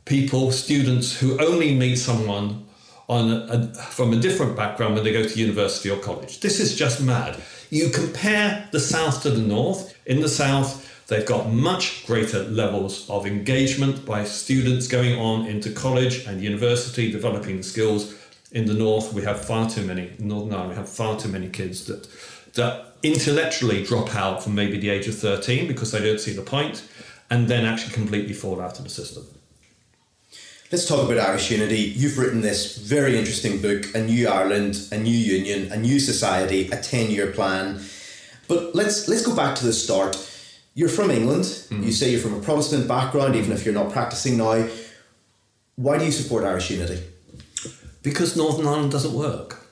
people, 0.04 0.52
students 0.52 1.18
who 1.18 1.40
only 1.40 1.74
meet 1.74 1.96
someone 1.96 2.66
on 3.10 3.28
a, 3.50 3.66
from 3.74 4.12
a 4.12 4.16
different 4.16 4.56
background 4.56 4.94
when 4.94 5.02
they 5.02 5.12
go 5.12 5.24
to 5.24 5.38
university 5.38 5.90
or 5.90 5.98
college. 5.98 6.38
This 6.38 6.60
is 6.60 6.76
just 6.76 7.02
mad. 7.02 7.42
You 7.68 7.90
compare 7.90 8.68
the 8.70 8.78
South 8.78 9.22
to 9.24 9.30
the 9.30 9.42
North. 9.42 9.98
In 10.06 10.20
the 10.20 10.28
South, 10.28 11.06
they've 11.08 11.26
got 11.26 11.50
much 11.50 12.06
greater 12.06 12.44
levels 12.44 13.10
of 13.10 13.26
engagement 13.26 14.06
by 14.06 14.22
students 14.22 14.86
going 14.86 15.18
on 15.18 15.46
into 15.46 15.72
college 15.72 16.24
and 16.24 16.40
university, 16.40 17.10
developing 17.10 17.64
skills. 17.64 18.14
In 18.52 18.66
the 18.66 18.74
North, 18.74 19.12
we 19.12 19.22
have 19.22 19.44
far 19.44 19.68
too 19.68 19.82
many, 19.82 20.12
Northern 20.20 20.52
Ireland, 20.54 20.70
we 20.70 20.76
have 20.76 20.88
far 20.88 21.18
too 21.18 21.28
many 21.28 21.48
kids 21.48 21.86
that, 21.86 22.08
that 22.54 22.94
intellectually 23.02 23.82
drop 23.82 24.14
out 24.14 24.44
from 24.44 24.54
maybe 24.54 24.78
the 24.78 24.88
age 24.88 25.08
of 25.08 25.18
13 25.18 25.66
because 25.66 25.90
they 25.90 26.00
don't 26.00 26.20
see 26.20 26.32
the 26.32 26.42
point 26.42 26.88
and 27.28 27.48
then 27.48 27.64
actually 27.64 27.92
completely 27.92 28.34
fall 28.34 28.60
out 28.60 28.78
of 28.78 28.84
the 28.84 28.90
system. 28.90 29.26
Let's 30.72 30.87
talk 30.87 31.04
about 31.04 31.18
Irish 31.18 31.50
unity. 31.50 31.80
You've 31.96 32.16
written 32.16 32.42
this 32.42 32.76
very 32.76 33.18
interesting 33.18 33.61
book, 33.61 33.92
A 33.92 34.02
New 34.04 34.28
Ireland, 34.28 34.87
A 34.92 34.98
New 34.98 35.11
Union, 35.11 35.72
A 35.72 35.76
New 35.76 35.98
Society, 35.98 36.68
a 36.68 36.76
10-year 36.76 37.33
plan. 37.33 37.80
But 38.46 38.72
let's 38.72 39.09
let's 39.09 39.26
go 39.26 39.35
back 39.35 39.56
to 39.56 39.66
the 39.66 39.72
start. 39.72 40.16
You're 40.74 40.88
from 40.88 41.11
England. 41.11 41.66
You 41.72 41.90
say 41.90 42.12
you're 42.12 42.20
from 42.20 42.35
a 42.35 42.40
Protestant 42.40 42.87
background, 42.87 43.35
even 43.35 43.50
if 43.50 43.64
you're 43.64 43.74
not 43.74 43.90
practicing 43.90 44.38
now. 44.38 44.68
Why 45.74 45.98
do 45.98 46.04
you 46.04 46.12
support 46.12 46.44
Irish 46.44 46.70
unity? 46.70 47.02
Because 48.02 48.37
Northern 48.37 48.68
Ireland 48.68 48.92
doesn't 48.92 49.12
work. 49.12 49.66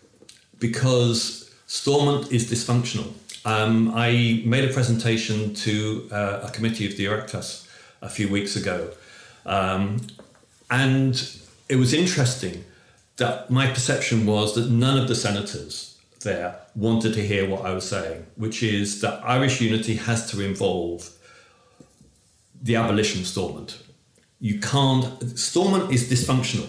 Because 0.59 1.49
Stormont 1.69 2.33
is 2.33 2.51
dysfunctional. 2.51 3.13
Um, 3.45 3.93
I 3.95 4.43
made 4.45 4.69
a 4.69 4.73
presentation 4.73 5.55
to 5.55 6.09
uh, 6.11 6.41
a 6.49 6.51
committee 6.51 6.87
of 6.87 6.97
directors 6.97 7.69
a 8.03 8.09
few 8.09 8.29
weeks 8.29 8.57
ago. 8.57 8.91
Um, 9.47 10.01
and 10.71 11.39
it 11.69 11.77
was 11.77 11.93
interesting 11.93 12.65
that 13.17 13.51
my 13.51 13.67
perception 13.67 14.27
was 14.27 14.55
that 14.55 14.71
none 14.71 14.99
of 14.99 15.09
the 15.09 15.15
senators 15.15 15.99
there 16.21 16.57
wanted 16.75 17.15
to 17.15 17.27
hear 17.27 17.49
what 17.49 17.65
I 17.65 17.73
was 17.73 17.89
saying, 17.89 18.27
which 18.37 18.63
is 18.63 19.01
that 19.01 19.23
Irish 19.25 19.61
unity 19.61 19.97
has 19.97 20.31
to 20.31 20.41
involve 20.41 21.11
the 22.61 22.77
abolition 22.77 23.21
of 23.21 23.27
Stormont. 23.27 23.83
You 24.41 24.61
can't, 24.61 25.39
Stormont 25.39 25.93
is 25.93 26.11
dysfunctional. 26.11 26.69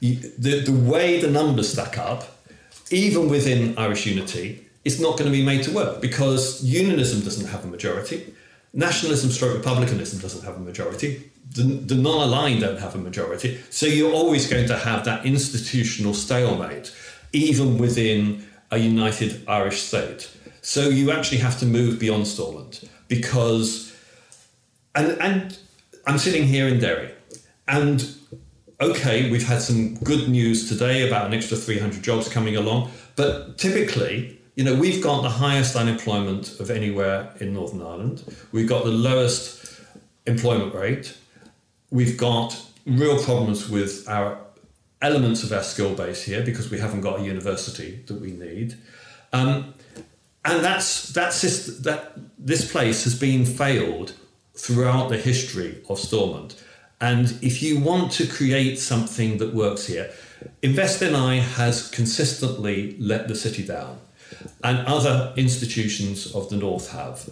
The, 0.00 0.60
the 0.60 0.72
way 0.72 1.20
the 1.20 1.30
numbers 1.30 1.72
stack 1.72 1.98
up, 1.98 2.24
even 2.90 3.28
within 3.28 3.76
Irish 3.76 4.06
unity, 4.06 4.66
it's 4.84 5.00
not 5.00 5.18
going 5.18 5.30
to 5.30 5.36
be 5.36 5.44
made 5.44 5.64
to 5.64 5.72
work 5.72 6.00
because 6.00 6.62
unionism 6.64 7.20
doesn't 7.22 7.46
have 7.48 7.64
a 7.64 7.66
majority, 7.66 8.32
nationalism 8.72 9.30
stroke 9.30 9.56
republicanism 9.56 10.20
doesn't 10.20 10.44
have 10.44 10.56
a 10.56 10.60
majority, 10.60 11.30
the, 11.54 11.94
non-aligned 11.94 12.60
don't 12.60 12.78
have 12.78 12.94
a 12.94 12.98
majority. 12.98 13.58
So 13.70 13.86
you're 13.86 14.12
always 14.12 14.48
going 14.48 14.66
to 14.68 14.76
have 14.76 15.04
that 15.04 15.24
institutional 15.24 16.14
stalemate, 16.14 16.94
even 17.32 17.78
within 17.78 18.46
a 18.70 18.78
united 18.78 19.44
Irish 19.48 19.82
state. 19.82 20.30
So 20.60 20.88
you 20.88 21.10
actually 21.10 21.38
have 21.38 21.58
to 21.60 21.66
move 21.66 21.98
beyond 21.98 22.26
Stormont 22.26 22.84
because, 23.08 23.96
and, 24.94 25.12
and 25.20 25.58
I'm 26.06 26.18
sitting 26.18 26.46
here 26.46 26.68
in 26.68 26.78
Derry, 26.78 27.12
and 27.66 28.14
okay, 28.80 29.30
we've 29.30 29.46
had 29.46 29.62
some 29.62 29.94
good 29.96 30.28
news 30.28 30.68
today 30.68 31.06
about 31.06 31.26
an 31.26 31.34
extra 31.34 31.56
300 31.56 32.02
jobs 32.02 32.28
coming 32.28 32.56
along, 32.56 32.90
but 33.16 33.58
typically, 33.58 34.37
you 34.58 34.64
know, 34.64 34.74
we've 34.74 35.00
got 35.00 35.22
the 35.22 35.30
highest 35.30 35.76
unemployment 35.76 36.58
of 36.58 36.68
anywhere 36.68 37.32
in 37.38 37.54
Northern 37.54 37.80
Ireland. 37.80 38.24
We've 38.50 38.68
got 38.68 38.82
the 38.82 38.90
lowest 38.90 39.80
employment 40.26 40.74
rate. 40.74 41.16
We've 41.92 42.16
got 42.16 42.60
real 42.84 43.22
problems 43.22 43.70
with 43.70 44.08
our 44.08 44.36
elements 45.00 45.44
of 45.44 45.52
our 45.52 45.62
skill 45.62 45.94
base 45.94 46.24
here 46.24 46.42
because 46.42 46.72
we 46.72 46.80
haven't 46.80 47.02
got 47.02 47.20
a 47.20 47.22
university 47.22 48.02
that 48.06 48.20
we 48.20 48.32
need. 48.32 48.74
Um, 49.32 49.74
and 50.44 50.64
that's 50.64 51.10
that's 51.10 51.40
just, 51.40 51.84
that 51.84 52.14
this 52.36 52.68
place 52.72 53.04
has 53.04 53.16
been 53.16 53.44
failed 53.44 54.14
throughout 54.54 55.08
the 55.08 55.18
history 55.18 55.84
of 55.88 56.00
Stormont. 56.00 56.60
And 57.00 57.38
if 57.42 57.62
you 57.62 57.78
want 57.78 58.10
to 58.12 58.26
create 58.26 58.80
something 58.80 59.38
that 59.38 59.54
works 59.54 59.86
here, 59.86 60.10
Invest 60.62 61.00
NI 61.00 61.40
has 61.40 61.88
consistently 61.90 62.96
let 62.98 63.28
the 63.28 63.34
city 63.34 63.64
down, 63.64 63.98
and 64.64 64.86
other 64.86 65.32
institutions 65.36 66.34
of 66.34 66.48
the 66.50 66.56
north 66.56 66.90
have. 66.92 67.28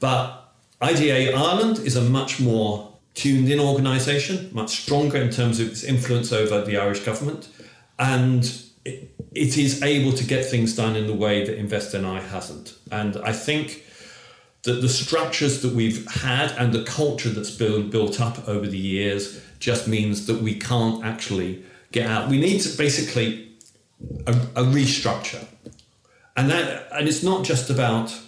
But 0.00 0.40
IDA 0.80 1.34
Ireland 1.34 1.78
is 1.78 1.96
a 1.96 2.02
much 2.02 2.40
more 2.40 2.92
tuned 3.14 3.48
in 3.48 3.60
organisation, 3.60 4.50
much 4.52 4.82
stronger 4.82 5.18
in 5.18 5.30
terms 5.30 5.60
of 5.60 5.68
its 5.68 5.84
influence 5.84 6.32
over 6.32 6.64
the 6.64 6.76
Irish 6.76 7.00
government, 7.00 7.48
and 7.98 8.44
it, 8.84 9.14
it 9.34 9.56
is 9.56 9.82
able 9.82 10.12
to 10.12 10.24
get 10.24 10.44
things 10.44 10.74
done 10.76 10.96
in 10.96 11.06
the 11.06 11.14
way 11.14 11.44
that 11.44 11.56
Invest 11.56 11.94
NI 11.94 12.20
hasn't. 12.20 12.76
And 12.90 13.16
I 13.18 13.32
think 13.32 13.84
that 14.64 14.80
the 14.80 14.88
structures 14.88 15.62
that 15.62 15.74
we've 15.74 16.06
had 16.10 16.50
and 16.52 16.72
the 16.72 16.82
culture 16.84 17.30
that's 17.30 17.50
been 17.50 17.90
built 17.90 18.20
up 18.20 18.48
over 18.48 18.66
the 18.66 18.78
years 18.78 19.40
just 19.60 19.86
means 19.86 20.26
that 20.26 20.42
we 20.42 20.58
can't 20.58 21.04
actually 21.04 21.62
get 21.92 22.06
out. 22.06 22.28
We 22.28 22.40
need 22.40 22.60
to 22.60 22.76
basically 22.76 23.52
a, 24.26 24.32
a 24.32 24.64
restructure. 24.64 25.46
And 26.36 26.50
that 26.50 26.88
and 26.92 27.08
it's 27.08 27.22
not 27.22 27.44
just 27.44 27.70
about 27.70 28.18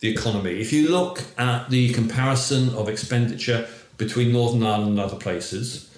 the 0.00 0.08
economy. 0.08 0.60
If 0.60 0.72
you 0.72 0.88
look 0.88 1.22
at 1.38 1.70
the 1.70 1.92
comparison 1.92 2.70
of 2.70 2.88
expenditure 2.88 3.66
between 3.98 4.32
Northern 4.32 4.62
Ireland 4.62 4.90
and 4.90 5.00
other 5.00 5.16
places, 5.16 5.90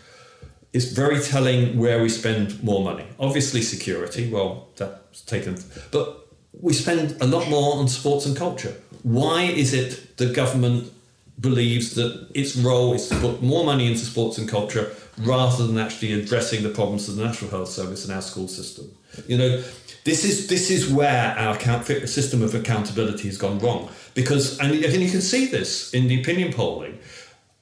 it's 0.72 0.92
very 0.92 1.20
telling 1.20 1.78
where 1.78 2.02
we 2.02 2.08
spend 2.08 2.62
more 2.62 2.82
money. 2.84 3.06
Obviously, 3.18 3.62
security, 3.62 4.30
well, 4.30 4.68
that's 4.76 5.22
taken, 5.22 5.58
but 5.90 6.26
we 6.60 6.72
spend 6.72 7.16
a 7.20 7.26
lot 7.26 7.48
more 7.48 7.76
on 7.76 7.88
sports 7.88 8.26
and 8.26 8.36
culture. 8.36 8.74
Why 9.02 9.42
is 9.42 9.72
it 9.72 10.16
the 10.16 10.26
government 10.26 10.92
believes 11.40 11.94
that 11.94 12.28
its 12.34 12.56
role 12.56 12.94
is 12.94 13.08
to 13.08 13.16
put 13.20 13.42
more 13.42 13.64
money 13.64 13.86
into 13.86 14.04
sports 14.04 14.38
and 14.38 14.48
culture 14.48 14.92
rather 15.20 15.66
than 15.66 15.78
actually 15.78 16.12
addressing 16.12 16.62
the 16.62 16.68
problems 16.68 17.08
of 17.08 17.16
the 17.16 17.24
National 17.24 17.50
Health 17.50 17.68
Service 17.68 18.04
and 18.04 18.14
our 18.14 18.22
school 18.22 18.48
system? 18.48 18.90
You 19.26 19.38
know, 19.38 19.62
this 20.04 20.24
is 20.24 20.46
this 20.48 20.70
is 20.70 20.90
where 20.90 21.34
our 21.38 21.54
account, 21.54 21.86
system 21.86 22.42
of 22.42 22.54
accountability 22.54 23.28
has 23.28 23.36
gone 23.36 23.58
wrong 23.58 23.90
because, 24.14 24.58
and, 24.58 24.72
and 24.72 25.02
you 25.02 25.10
can 25.10 25.20
see 25.20 25.46
this 25.46 25.92
in 25.92 26.08
the 26.08 26.20
opinion 26.20 26.52
polling, 26.52 26.98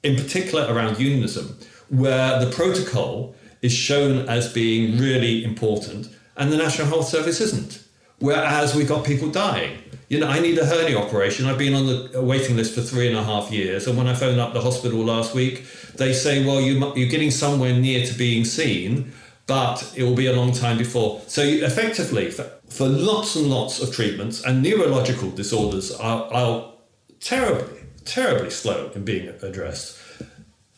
in 0.03 0.16
particular 0.16 0.73
around 0.73 0.99
unionism, 0.99 1.59
where 1.88 2.45
the 2.45 2.51
protocol 2.51 3.35
is 3.62 3.73
shown 3.73 4.29
as 4.29 4.53
being 4.53 4.99
really 4.99 5.45
important 5.45 6.09
and 6.37 6.53
the 6.53 6.57
National 6.57 6.87
Health 6.88 7.09
Service 7.09 7.40
isn't. 7.40 7.86
Whereas 8.19 8.75
we've 8.75 8.89
got 8.89 9.05
people 9.05 9.31
dying. 9.31 9.79
You 10.09 10.21
know, 10.21 10.29
I 10.29 10.39
need 10.39 10.57
a 10.59 10.65
hernia 10.65 10.99
operation. 10.99 11.47
I've 11.47 11.59
been 11.59 11.75
on 11.75 11.87
the 11.87 12.23
waiting 12.23 12.57
list 12.57 12.75
for 12.75 12.81
three 12.81 13.09
and 13.09 13.17
a 13.17 13.25
half 13.25 13.51
years. 13.51 13.87
And 13.87 13.99
when 13.99 14.07
I 14.07 14.15
phoned 14.15 14.41
up 14.41 14.55
the 14.55 14.61
hospital 14.61 15.01
last 15.01 15.35
week, 15.35 15.65
they 15.97 16.13
say, 16.13 16.45
well, 16.47 16.61
you, 16.61 16.95
you're 16.95 17.09
getting 17.09 17.33
somewhere 17.33 17.75
near 17.75 18.07
to 18.07 18.15
being 18.15 18.45
seen, 18.45 19.13
but 19.47 19.93
it 19.97 20.05
will 20.05 20.15
be 20.15 20.27
a 20.27 20.33
long 20.33 20.53
time 20.53 20.79
before. 20.79 21.23
So 21.27 21.43
effectively, 21.43 22.31
for, 22.31 22.51
for 22.69 22.87
lots 22.87 23.35
and 23.35 23.49
lots 23.51 23.81
of 23.81 23.93
treatments, 23.93 24.45
and 24.45 24.63
neurological 24.63 25.31
disorders 25.31 25.91
are, 25.91 26.33
are 26.33 26.73
terribly, 27.21 27.81
terribly 28.05 28.51
slow 28.51 28.91
in 28.95 29.05
being 29.05 29.29
addressed. 29.43 30.01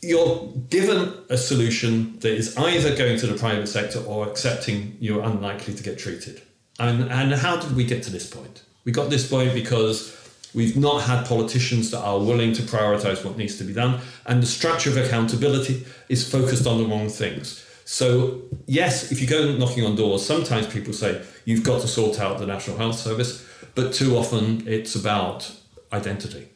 You're 0.00 0.52
given 0.70 1.12
a 1.28 1.36
solution 1.36 2.18
that 2.20 2.32
is 2.32 2.56
either 2.56 2.96
going 2.96 3.18
to 3.18 3.26
the 3.26 3.36
private 3.38 3.66
sector 3.66 4.00
or 4.00 4.26
accepting 4.28 4.96
you're 5.00 5.22
unlikely 5.22 5.74
to 5.74 5.82
get 5.82 5.98
treated. 5.98 6.40
And, 6.78 7.10
and 7.10 7.32
how 7.32 7.56
did 7.56 7.74
we 7.74 7.84
get 7.84 8.02
to 8.04 8.10
this 8.10 8.28
point? 8.28 8.62
We 8.84 8.92
got 8.92 9.10
this 9.10 9.28
point 9.28 9.52
because 9.52 10.16
we've 10.54 10.76
not 10.76 11.02
had 11.02 11.26
politicians 11.26 11.90
that 11.90 12.00
are 12.00 12.18
willing 12.18 12.52
to 12.54 12.62
prioritize 12.62 13.24
what 13.24 13.36
needs 13.36 13.58
to 13.58 13.64
be 13.64 13.72
done, 13.72 14.00
and 14.26 14.42
the 14.42 14.46
structure 14.46 14.90
of 14.90 14.96
accountability 14.96 15.84
is 16.08 16.28
focused 16.30 16.66
on 16.66 16.78
the 16.78 16.84
wrong 16.84 17.08
things. 17.08 17.64
So, 17.84 18.42
yes, 18.66 19.10
if 19.10 19.20
you 19.20 19.26
go 19.26 19.56
knocking 19.56 19.84
on 19.84 19.96
doors, 19.96 20.24
sometimes 20.24 20.66
people 20.66 20.92
say 20.92 21.22
you've 21.44 21.64
got 21.64 21.80
to 21.80 21.88
sort 21.88 22.20
out 22.20 22.38
the 22.38 22.46
National 22.46 22.76
Health 22.76 22.98
Service, 22.98 23.46
but 23.74 23.94
too 23.94 24.16
often 24.16 24.66
it's 24.68 24.94
about 24.94 25.50
identity. 25.92 26.48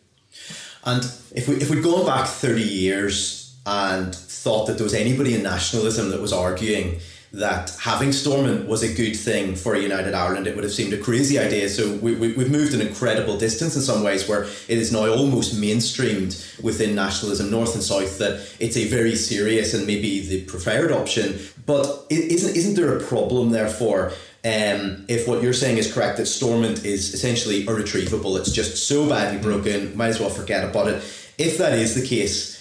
And 0.84 1.04
if 1.34 1.48
we 1.48 1.56
if 1.56 1.70
we'd 1.70 1.82
gone 1.82 2.04
back 2.04 2.28
thirty 2.28 2.62
years 2.62 3.56
and 3.64 4.14
thought 4.14 4.66
that 4.66 4.76
there 4.76 4.84
was 4.84 4.94
anybody 4.94 5.34
in 5.34 5.42
nationalism 5.42 6.10
that 6.10 6.20
was 6.20 6.32
arguing 6.32 7.00
that 7.32 7.74
having 7.80 8.12
Stormont 8.12 8.68
was 8.68 8.82
a 8.82 8.92
good 8.92 9.14
thing 9.14 9.56
for 9.56 9.74
united 9.74 10.12
Ireland. 10.12 10.46
It 10.46 10.54
would 10.54 10.64
have 10.64 10.72
seemed 10.72 10.92
a 10.92 10.98
crazy 10.98 11.38
idea. 11.38 11.68
So 11.70 11.94
we, 11.96 12.14
we, 12.14 12.34
we've 12.34 12.50
moved 12.50 12.74
an 12.74 12.82
incredible 12.82 13.38
distance 13.38 13.74
in 13.74 13.80
some 13.80 14.02
ways 14.02 14.28
where 14.28 14.44
it 14.44 14.78
is 14.78 14.92
now 14.92 15.08
almost 15.08 15.58
mainstreamed 15.58 16.62
within 16.62 16.94
nationalism, 16.94 17.50
north 17.50 17.74
and 17.74 17.82
south, 17.82 18.18
that 18.18 18.54
it's 18.60 18.76
a 18.76 18.86
very 18.86 19.16
serious 19.16 19.72
and 19.72 19.86
maybe 19.86 20.26
the 20.26 20.44
preferred 20.44 20.92
option. 20.92 21.38
But 21.64 22.06
isn't, 22.10 22.54
isn't 22.54 22.74
there 22.74 22.98
a 22.98 23.02
problem, 23.02 23.50
therefore? 23.50 24.12
Um, 24.44 25.06
if 25.08 25.26
what 25.26 25.42
you're 25.42 25.52
saying 25.54 25.78
is 25.78 25.92
correct, 25.92 26.18
that 26.18 26.26
Stormont 26.26 26.84
is 26.84 27.14
essentially 27.14 27.66
irretrievable, 27.66 28.36
it's 28.36 28.50
just 28.50 28.88
so 28.88 29.08
badly 29.08 29.40
broken, 29.40 29.96
might 29.96 30.08
as 30.08 30.20
well 30.20 30.30
forget 30.30 30.68
about 30.68 30.88
it. 30.88 30.96
If 31.38 31.58
that 31.58 31.72
is 31.74 31.94
the 31.94 32.06
case, 32.06 32.60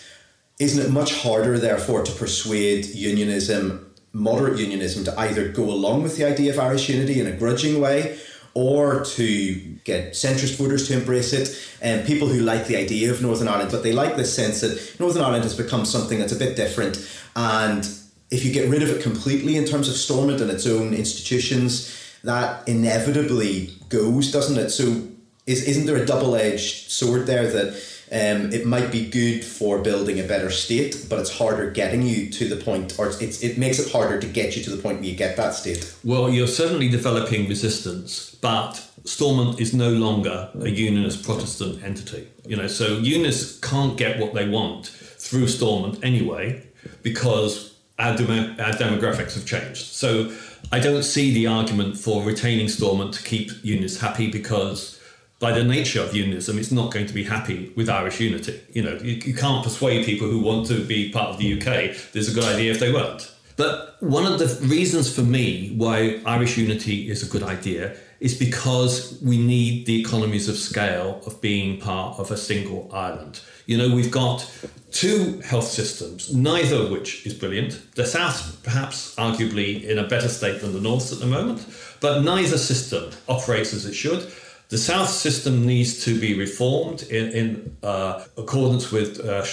isn't 0.60 0.86
it 0.86 0.92
much 0.92 1.22
harder, 1.24 1.58
therefore, 1.58 2.04
to 2.04 2.12
persuade 2.14 2.86
unionism 2.86 3.91
moderate 4.14 4.60
unionism 4.60 5.04
to 5.06 5.20
either 5.20 5.50
go 5.50 5.64
along 5.64 6.04
with 6.04 6.18
the 6.18 6.26
idea 6.26 6.52
of 6.52 6.60
Irish 6.60 6.90
unity 6.90 7.20
in 7.20 7.28
a 7.28 7.32
grudging 7.32 7.80
way 7.80 8.20
or 8.54 9.06
to 9.06 9.56
get 9.86 10.12
centrist 10.12 10.58
voters 10.58 10.88
to 10.88 10.94
embrace 10.94 11.32
it, 11.32 11.58
and 11.82 12.06
people 12.06 12.28
who 12.28 12.42
like 12.42 12.68
the 12.68 12.76
idea 12.76 13.10
of 13.10 13.22
Northern 13.22 13.48
Ireland, 13.48 13.72
but 13.72 13.82
they 13.82 13.94
like 13.94 14.18
this 14.18 14.36
sense 14.36 14.60
that 14.60 15.00
Northern 15.00 15.24
Ireland 15.24 15.44
has 15.44 15.56
become 15.56 15.86
something 15.86 16.20
that's 16.20 16.34
a 16.34 16.38
bit 16.38 16.58
different. 16.58 16.98
And 17.36 17.88
if 18.30 18.44
you 18.44 18.52
get 18.52 18.70
rid 18.70 18.84
of 18.84 18.90
it 18.90 19.02
completely 19.02 19.56
in 19.56 19.66
terms 19.66 19.88
of 19.88 19.96
Stormont 19.96 20.42
and 20.42 20.52
its 20.52 20.68
own 20.68 20.94
institutions, 20.94 21.98
that 22.24 22.68
inevitably 22.68 23.70
goes, 23.88 24.32
doesn't 24.32 24.58
it? 24.58 24.70
So 24.70 25.08
is, 25.48 25.64
isn't 25.66 25.86
there 25.86 26.02
a 26.02 26.06
double 26.06 26.36
edged 26.36 26.92
sword 26.92 27.28
there 27.28 27.48
that 27.50 27.82
um, 28.12 28.52
it 28.52 28.66
might 28.66 28.92
be 28.92 29.10
good 29.10 29.44
for 29.44 29.82
building 29.82 30.20
a 30.20 30.24
better 30.24 30.50
state, 30.50 31.06
but 31.10 31.20
it's 31.20 31.38
harder 31.38 31.72
getting 31.72 32.02
you 32.02 32.30
to 32.30 32.50
the 32.50 32.58
point, 32.58 33.00
or 33.00 33.08
it's, 33.08 33.42
it 33.42 33.58
makes 33.58 33.80
it 33.80 33.92
harder 33.92 34.20
to 34.20 34.28
get 34.28 34.58
you 34.58 34.64
to 34.64 34.70
the 34.70 34.82
point 34.82 35.00
where 35.00 35.10
you 35.10 35.16
get 35.16 35.38
that 35.38 35.54
state. 35.54 35.96
Well, 36.04 36.30
you're 36.30 36.48
certainly 36.48 36.90
developing 36.90 37.48
resistance, 37.48 38.36
but 38.42 38.86
Stormont 39.06 39.62
is 39.62 39.74
no 39.74 39.92
longer 39.92 40.50
a 40.60 40.70
unionist 40.70 41.24
Protestant 41.24 41.84
entity. 41.84 42.28
You 42.46 42.58
know, 42.58 42.68
so 42.68 42.98
unionists 42.98 43.60
can't 43.60 43.98
get 43.98 44.20
what 44.20 44.34
they 44.34 44.50
want 44.50 44.88
through 44.88 45.48
Stormont 45.48 46.04
anyway, 46.04 46.68
because 47.04 47.78
our, 47.98 48.18
dem- 48.18 48.60
our 48.60 48.72
demographics 48.72 49.36
have 49.36 49.46
changed. 49.46 49.86
So 49.86 50.36
I 50.72 50.80
don't 50.80 51.04
see 51.04 51.34
the 51.34 51.48
argument 51.48 51.98
for 51.98 52.24
retaining 52.24 52.68
Stormont 52.68 53.14
to 53.14 53.24
keep 53.24 53.52
unionists 53.64 54.02
happy 54.02 54.30
because 54.30 55.01
by 55.42 55.52
the 55.52 55.64
nature 55.64 56.00
of 56.02 56.16
unionism, 56.16 56.60
it's 56.60 56.72
not 56.72 56.94
going 56.94 57.08
to 57.08 57.14
be 57.14 57.24
happy 57.24 57.74
with 57.76 57.90
Irish 57.90 58.20
unity. 58.20 58.62
You 58.72 58.84
know, 58.84 58.94
you, 59.02 59.16
you 59.26 59.34
can't 59.34 59.64
persuade 59.64 60.06
people 60.06 60.30
who 60.30 60.40
want 60.40 60.68
to 60.68 60.86
be 60.86 61.12
part 61.12 61.30
of 61.30 61.40
the 61.40 61.60
UK. 61.60 61.98
There's 62.14 62.30
a 62.30 62.34
good 62.34 62.44
idea 62.46 62.72
if 62.72 62.80
they 62.80 62.94
weren't. 62.94 63.30
But 63.58 63.98
one 64.02 64.32
of 64.32 64.38
the 64.40 64.48
reasons 64.68 65.14
for 65.14 65.24
me 65.24 65.74
why 65.76 66.22
Irish 66.26 66.58
unity 66.58 67.10
is 67.10 67.28
a 67.28 67.30
good 67.30 67.44
idea 67.44 67.98
is 68.20 68.38
because 68.38 69.20
we 69.24 69.38
need 69.38 69.88
the 69.88 70.00
economies 70.00 70.48
of 70.48 70.56
scale 70.56 71.20
of 71.26 71.42
being 71.42 71.82
part 71.82 72.20
of 72.20 72.30
a 72.30 72.38
single 72.38 72.88
island. 72.94 73.42
You 73.66 73.78
know, 73.78 73.96
we've 73.96 74.12
got 74.12 74.48
two 74.92 75.42
health 75.44 75.68
systems, 75.68 76.34
neither 76.34 76.76
of 76.76 76.92
which 76.92 77.26
is 77.26 77.34
brilliant. 77.34 77.96
The 77.96 78.06
South, 78.06 78.62
perhaps 78.64 79.16
arguably 79.16 79.84
in 79.84 79.98
a 79.98 80.08
better 80.08 80.30
state 80.30 80.62
than 80.62 80.74
the 80.74 80.82
North 80.82 81.12
at 81.12 81.20
the 81.20 81.26
moment, 81.26 81.66
but 82.00 82.22
neither 82.22 82.60
system 82.60 83.12
operates 83.28 83.74
as 83.74 83.88
it 83.88 83.94
should. 83.94 84.32
The 84.72 84.78
South 84.78 85.10
system 85.10 85.66
needs 85.66 86.02
to 86.06 86.18
be 86.18 86.34
reformed 86.34 87.04
in, 87.04 87.32
in 87.32 87.78
uh, 87.84 88.24
accordance 88.38 88.90
with 88.90 89.20
uh. 89.20 89.44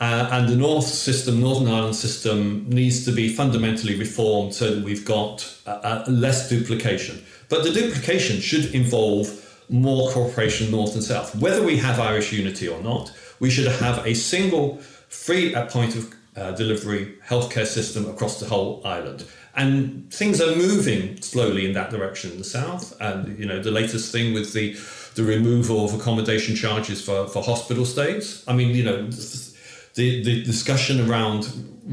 Uh, 0.00 0.28
and 0.30 0.48
the 0.48 0.54
North 0.54 0.86
system, 0.86 1.40
Northern 1.40 1.66
Ireland 1.66 1.96
system, 1.96 2.64
needs 2.70 3.04
to 3.06 3.10
be 3.10 3.28
fundamentally 3.28 3.96
reformed 3.98 4.54
so 4.54 4.72
that 4.72 4.84
we've 4.84 5.04
got 5.04 5.52
uh, 5.66 6.04
less 6.06 6.48
duplication. 6.48 7.24
But 7.48 7.64
the 7.64 7.72
duplication 7.72 8.40
should 8.40 8.72
involve 8.72 9.26
more 9.68 10.08
cooperation 10.12 10.70
north 10.70 10.94
and 10.94 11.02
south. 11.02 11.34
Whether 11.34 11.64
we 11.64 11.76
have 11.78 11.98
Irish 11.98 12.32
unity 12.32 12.68
or 12.68 12.80
not, 12.82 13.12
we 13.40 13.50
should 13.50 13.66
have 13.66 14.06
a 14.06 14.14
single 14.14 14.76
free 15.08 15.56
at 15.56 15.70
point 15.70 15.96
of 15.96 16.14
uh, 16.36 16.52
delivery 16.52 17.14
healthcare 17.26 17.66
system 17.66 18.08
across 18.08 18.38
the 18.38 18.46
whole 18.46 18.80
island. 18.84 19.24
And 19.56 20.12
things 20.12 20.40
are 20.40 20.56
moving 20.56 21.20
slowly 21.22 21.64
in 21.66 21.74
that 21.74 21.90
direction 21.90 22.32
in 22.32 22.38
the 22.38 22.44
south. 22.44 22.94
And 23.00 23.38
you 23.38 23.46
know, 23.46 23.62
the 23.62 23.70
latest 23.70 24.10
thing 24.10 24.34
with 24.34 24.52
the 24.52 24.76
the 25.14 25.22
removal 25.22 25.84
of 25.84 25.94
accommodation 25.94 26.56
charges 26.56 27.04
for, 27.04 27.28
for 27.28 27.42
hospital 27.42 27.84
stays. 27.84 28.42
I 28.48 28.52
mean, 28.52 28.74
you 28.74 28.82
know, 28.82 29.06
the, 29.06 30.24
the 30.24 30.42
discussion 30.42 31.08
around 31.08 31.44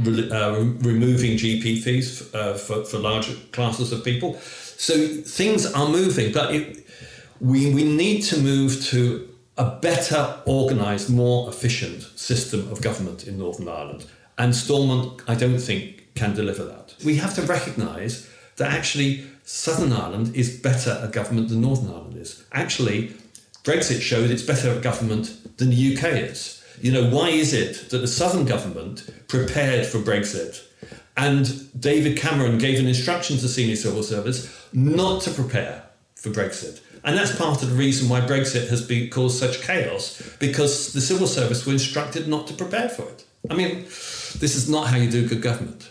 uh, 0.08 0.60
removing 0.80 1.38
GP 1.38 1.84
fees 1.84 2.34
uh, 2.34 2.56
for, 2.56 2.84
for 2.84 2.98
large 2.98 3.52
classes 3.52 3.92
of 3.92 4.04
people. 4.04 4.40
So 4.40 4.96
things 5.08 5.72
are 5.72 5.88
moving, 5.88 6.32
but 6.32 6.56
it, 6.56 6.88
we, 7.40 7.74
we 7.74 7.84
need 7.84 8.22
to 8.24 8.40
move 8.40 8.84
to 8.86 9.28
a 9.58 9.78
better 9.80 10.42
organised, 10.48 11.10
more 11.10 11.50
efficient 11.50 12.04
system 12.16 12.72
of 12.72 12.82
government 12.82 13.28
in 13.28 13.38
Northern 13.38 13.68
Ireland. 13.68 14.08
And 14.38 14.56
Stormont, 14.56 15.22
I 15.28 15.36
don't 15.36 15.60
think, 15.60 16.16
can 16.16 16.34
deliver 16.34 16.64
that. 16.64 16.81
We 17.04 17.16
have 17.18 17.36
to 17.36 17.42
recognise 17.42 18.30
that 18.58 18.72
actually 18.72 19.26
Southern 19.44 19.92
Ireland 19.92 20.36
is 20.36 20.60
better 20.60 20.92
at 21.04 21.12
government 21.12 21.50
than 21.50 21.62
Northern 21.62 21.92
Ireland 21.92 22.18
is. 22.18 22.44
Actually, 22.54 23.14
Brexit 23.64 24.02
showed 24.02 24.30
it's 24.30 24.44
better 24.44 24.70
at 24.70 24.82
government 24.82 25.58
than 25.58 25.70
the 25.70 25.96
UK 25.96 26.04
is. 26.30 26.64
You 26.80 26.92
know, 26.92 27.10
why 27.10 27.30
is 27.30 27.54
it 27.54 27.90
that 27.90 28.00
the 28.00 28.08
Southern 28.08 28.46
government 28.46 29.08
prepared 29.28 29.86
for 29.86 30.00
Brexit 30.00 30.64
and 31.16 31.70
David 31.80 32.18
Cameron 32.18 32.58
gave 32.58 32.80
an 32.80 32.88
instruction 32.88 33.38
to 33.38 33.48
senior 33.48 33.76
civil 33.76 34.04
service 34.04 34.50
not 34.74 35.22
to 35.24 35.32
prepare 35.32 35.84
for 36.16 36.30
Brexit? 36.30 36.82
And 37.04 37.18
that's 37.18 37.36
part 37.36 37.62
of 37.62 37.70
the 37.70 37.76
reason 37.76 38.10
why 38.10 38.22
Brexit 38.22 38.70
has 38.70 38.86
been, 38.86 39.10
caused 39.10 39.40
such 39.40 39.62
chaos, 39.62 40.22
because 40.40 40.94
the 40.94 41.02
civil 41.02 41.28
service 41.28 41.66
were 41.66 41.74
instructed 41.74 42.28
not 42.28 42.48
to 42.48 42.54
prepare 42.54 42.90
for 42.90 43.04
it. 43.04 43.26
I 43.50 43.56
mean, 43.56 43.84
this 43.84 44.56
is 44.56 44.70
not 44.70 44.88
how 44.88 44.98
you 44.98 45.10
do 45.10 45.28
good 45.28 45.42
government. 45.42 45.90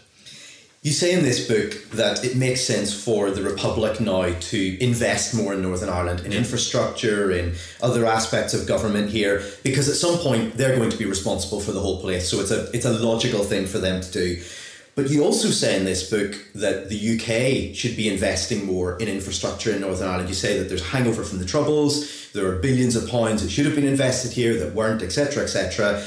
You 0.82 0.92
say 0.92 1.12
in 1.12 1.22
this 1.22 1.46
book 1.46 1.90
that 1.90 2.24
it 2.24 2.36
makes 2.36 2.62
sense 2.62 2.90
for 2.94 3.30
the 3.30 3.42
Republic 3.42 4.00
now 4.00 4.32
to 4.32 4.82
invest 4.82 5.34
more 5.34 5.52
in 5.52 5.60
Northern 5.60 5.90
Ireland 5.90 6.20
in 6.20 6.32
infrastructure, 6.32 7.30
in 7.30 7.54
other 7.82 8.06
aspects 8.06 8.54
of 8.54 8.66
government 8.66 9.10
here, 9.10 9.42
because 9.62 9.90
at 9.90 9.96
some 9.96 10.16
point 10.20 10.56
they're 10.56 10.76
going 10.76 10.88
to 10.88 10.96
be 10.96 11.04
responsible 11.04 11.60
for 11.60 11.72
the 11.72 11.80
whole 11.80 12.00
place. 12.00 12.30
So 12.30 12.40
it's 12.40 12.50
a 12.50 12.70
it's 12.72 12.86
a 12.86 12.98
logical 12.98 13.44
thing 13.44 13.66
for 13.66 13.76
them 13.76 14.00
to 14.00 14.10
do. 14.10 14.42
But 14.94 15.10
you 15.10 15.22
also 15.22 15.48
say 15.48 15.76
in 15.76 15.84
this 15.84 16.08
book 16.08 16.34
that 16.54 16.88
the 16.88 16.96
UK 16.96 17.76
should 17.76 17.94
be 17.94 18.08
investing 18.08 18.64
more 18.64 18.98
in 18.98 19.08
infrastructure 19.08 19.72
in 19.72 19.82
Northern 19.82 20.08
Ireland. 20.08 20.30
You 20.30 20.34
say 20.34 20.58
that 20.58 20.70
there's 20.70 20.80
a 20.80 20.92
hangover 20.96 21.24
from 21.24 21.40
the 21.40 21.44
Troubles, 21.44 22.30
there 22.32 22.46
are 22.46 22.56
billions 22.56 22.96
of 22.96 23.08
pounds 23.08 23.42
that 23.42 23.50
should 23.50 23.66
have 23.66 23.74
been 23.74 23.86
invested 23.86 24.32
here 24.32 24.58
that 24.58 24.74
weren't, 24.74 25.02
etc., 25.02 25.42
etc. 25.42 26.02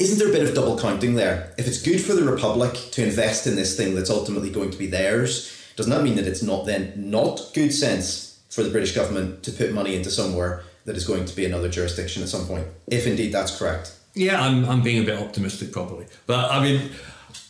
Isn't 0.00 0.18
there 0.18 0.30
a 0.30 0.32
bit 0.32 0.48
of 0.48 0.54
double 0.54 0.78
counting 0.78 1.14
there? 1.14 1.52
If 1.58 1.68
it's 1.68 1.82
good 1.82 2.00
for 2.00 2.14
the 2.14 2.24
Republic 2.24 2.72
to 2.92 3.04
invest 3.04 3.46
in 3.46 3.54
this 3.54 3.76
thing 3.76 3.94
that's 3.94 4.08
ultimately 4.08 4.48
going 4.50 4.70
to 4.70 4.78
be 4.78 4.86
theirs, 4.86 5.54
doesn't 5.76 5.92
that 5.92 6.02
mean 6.02 6.16
that 6.16 6.26
it's 6.26 6.42
not 6.42 6.64
then 6.64 6.94
not 6.96 7.50
good 7.52 7.70
sense 7.70 8.40
for 8.48 8.62
the 8.62 8.70
British 8.70 8.94
government 8.94 9.42
to 9.42 9.52
put 9.52 9.74
money 9.74 9.94
into 9.94 10.10
somewhere 10.10 10.64
that 10.86 10.96
is 10.96 11.06
going 11.06 11.26
to 11.26 11.36
be 11.36 11.44
another 11.44 11.68
jurisdiction 11.68 12.22
at 12.22 12.30
some 12.30 12.46
point, 12.46 12.66
if 12.86 13.06
indeed 13.06 13.30
that's 13.30 13.58
correct? 13.58 13.94
Yeah, 14.14 14.40
I'm, 14.40 14.64
I'm 14.64 14.82
being 14.82 15.02
a 15.02 15.06
bit 15.06 15.18
optimistic 15.18 15.70
probably. 15.70 16.06
But 16.26 16.50
I 16.50 16.62
mean, 16.62 16.90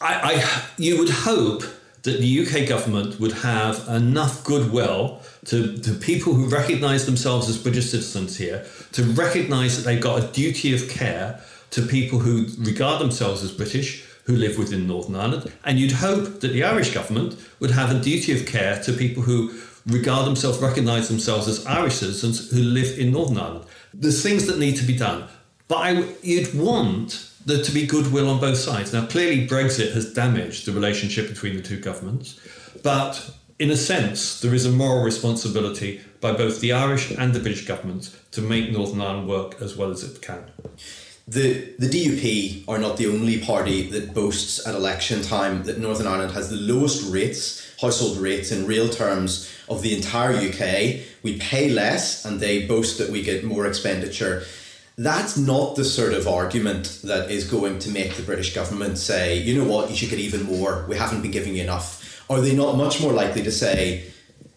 I, 0.00 0.42
I 0.42 0.64
you 0.76 0.98
would 0.98 1.08
hope 1.08 1.62
that 2.02 2.18
the 2.18 2.46
UK 2.46 2.68
government 2.68 3.20
would 3.20 3.32
have 3.32 3.86
enough 3.88 4.42
goodwill 4.42 5.20
to, 5.44 5.78
to 5.78 5.92
people 5.92 6.34
who 6.34 6.48
recognise 6.48 7.06
themselves 7.06 7.48
as 7.48 7.58
British 7.58 7.90
citizens 7.90 8.36
here 8.36 8.66
to 8.90 9.04
recognise 9.04 9.76
that 9.76 9.88
they've 9.88 10.02
got 10.02 10.24
a 10.24 10.26
duty 10.32 10.74
of 10.74 10.88
care 10.88 11.40
to 11.70 11.82
people 11.82 12.18
who 12.18 12.46
regard 12.58 13.00
themselves 13.00 13.42
as 13.42 13.52
British 13.52 14.04
who 14.24 14.36
live 14.36 14.58
within 14.58 14.86
Northern 14.86 15.16
Ireland. 15.16 15.52
And 15.64 15.78
you'd 15.78 15.92
hope 15.92 16.40
that 16.40 16.52
the 16.52 16.62
Irish 16.62 16.94
government 16.94 17.36
would 17.58 17.70
have 17.72 17.90
a 17.90 18.00
duty 18.00 18.32
of 18.32 18.46
care 18.46 18.80
to 18.82 18.92
people 18.92 19.22
who 19.22 19.52
regard 19.86 20.26
themselves, 20.26 20.58
recognise 20.58 21.08
themselves 21.08 21.48
as 21.48 21.66
Irish 21.66 21.94
citizens 21.94 22.50
who 22.50 22.62
live 22.62 22.98
in 22.98 23.12
Northern 23.12 23.38
Ireland. 23.38 23.64
There's 23.94 24.22
things 24.22 24.46
that 24.46 24.58
need 24.58 24.76
to 24.76 24.84
be 24.84 24.96
done. 24.96 25.24
But 25.68 25.76
I, 25.76 25.90
you'd 26.22 26.54
want 26.54 27.30
there 27.46 27.62
to 27.62 27.72
be 27.72 27.86
goodwill 27.86 28.28
on 28.28 28.40
both 28.40 28.58
sides. 28.58 28.92
Now, 28.92 29.06
clearly, 29.06 29.46
Brexit 29.46 29.92
has 29.92 30.12
damaged 30.12 30.66
the 30.66 30.72
relationship 30.72 31.28
between 31.28 31.56
the 31.56 31.62
two 31.62 31.78
governments, 31.78 32.38
but 32.82 33.30
in 33.58 33.70
a 33.70 33.76
sense, 33.76 34.40
there 34.40 34.54
is 34.54 34.66
a 34.66 34.70
moral 34.70 35.04
responsibility 35.04 36.00
by 36.20 36.32
both 36.32 36.60
the 36.60 36.72
Irish 36.72 37.10
and 37.10 37.34
the 37.34 37.40
British 37.40 37.66
governments 37.66 38.16
to 38.32 38.40
make 38.40 38.70
Northern 38.70 39.00
Ireland 39.00 39.28
work 39.28 39.60
as 39.60 39.76
well 39.76 39.90
as 39.90 40.02
it 40.02 40.20
can. 40.20 40.50
The, 41.30 41.74
the 41.78 41.86
DUP 41.86 42.64
are 42.66 42.78
not 42.78 42.96
the 42.96 43.06
only 43.06 43.38
party 43.38 43.88
that 43.90 44.12
boasts 44.12 44.66
at 44.66 44.74
election 44.74 45.22
time 45.22 45.62
that 45.62 45.78
Northern 45.78 46.08
Ireland 46.08 46.32
has 46.32 46.50
the 46.50 46.56
lowest 46.56 47.08
rates, 47.08 47.72
household 47.80 48.16
rates 48.16 48.50
in 48.50 48.66
real 48.66 48.88
terms 48.88 49.48
of 49.68 49.80
the 49.80 49.94
entire 49.94 50.32
UK. 50.32 51.06
We 51.22 51.38
pay 51.38 51.70
less 51.70 52.24
and 52.24 52.40
they 52.40 52.66
boast 52.66 52.98
that 52.98 53.10
we 53.10 53.22
get 53.22 53.44
more 53.44 53.68
expenditure. 53.68 54.42
That's 54.98 55.36
not 55.36 55.76
the 55.76 55.84
sort 55.84 56.14
of 56.14 56.26
argument 56.26 56.98
that 57.04 57.30
is 57.30 57.48
going 57.48 57.78
to 57.78 57.90
make 57.90 58.14
the 58.14 58.24
British 58.24 58.52
government 58.52 58.98
say, 58.98 59.38
you 59.38 59.56
know 59.56 59.70
what, 59.70 59.88
you 59.88 59.94
should 59.94 60.10
get 60.10 60.18
even 60.18 60.42
more. 60.42 60.84
We 60.88 60.96
haven't 60.96 61.22
been 61.22 61.30
giving 61.30 61.54
you 61.54 61.62
enough. 61.62 62.24
Are 62.28 62.40
they 62.40 62.56
not 62.56 62.76
much 62.76 63.00
more 63.00 63.12
likely 63.12 63.44
to 63.44 63.52
say, 63.52 64.10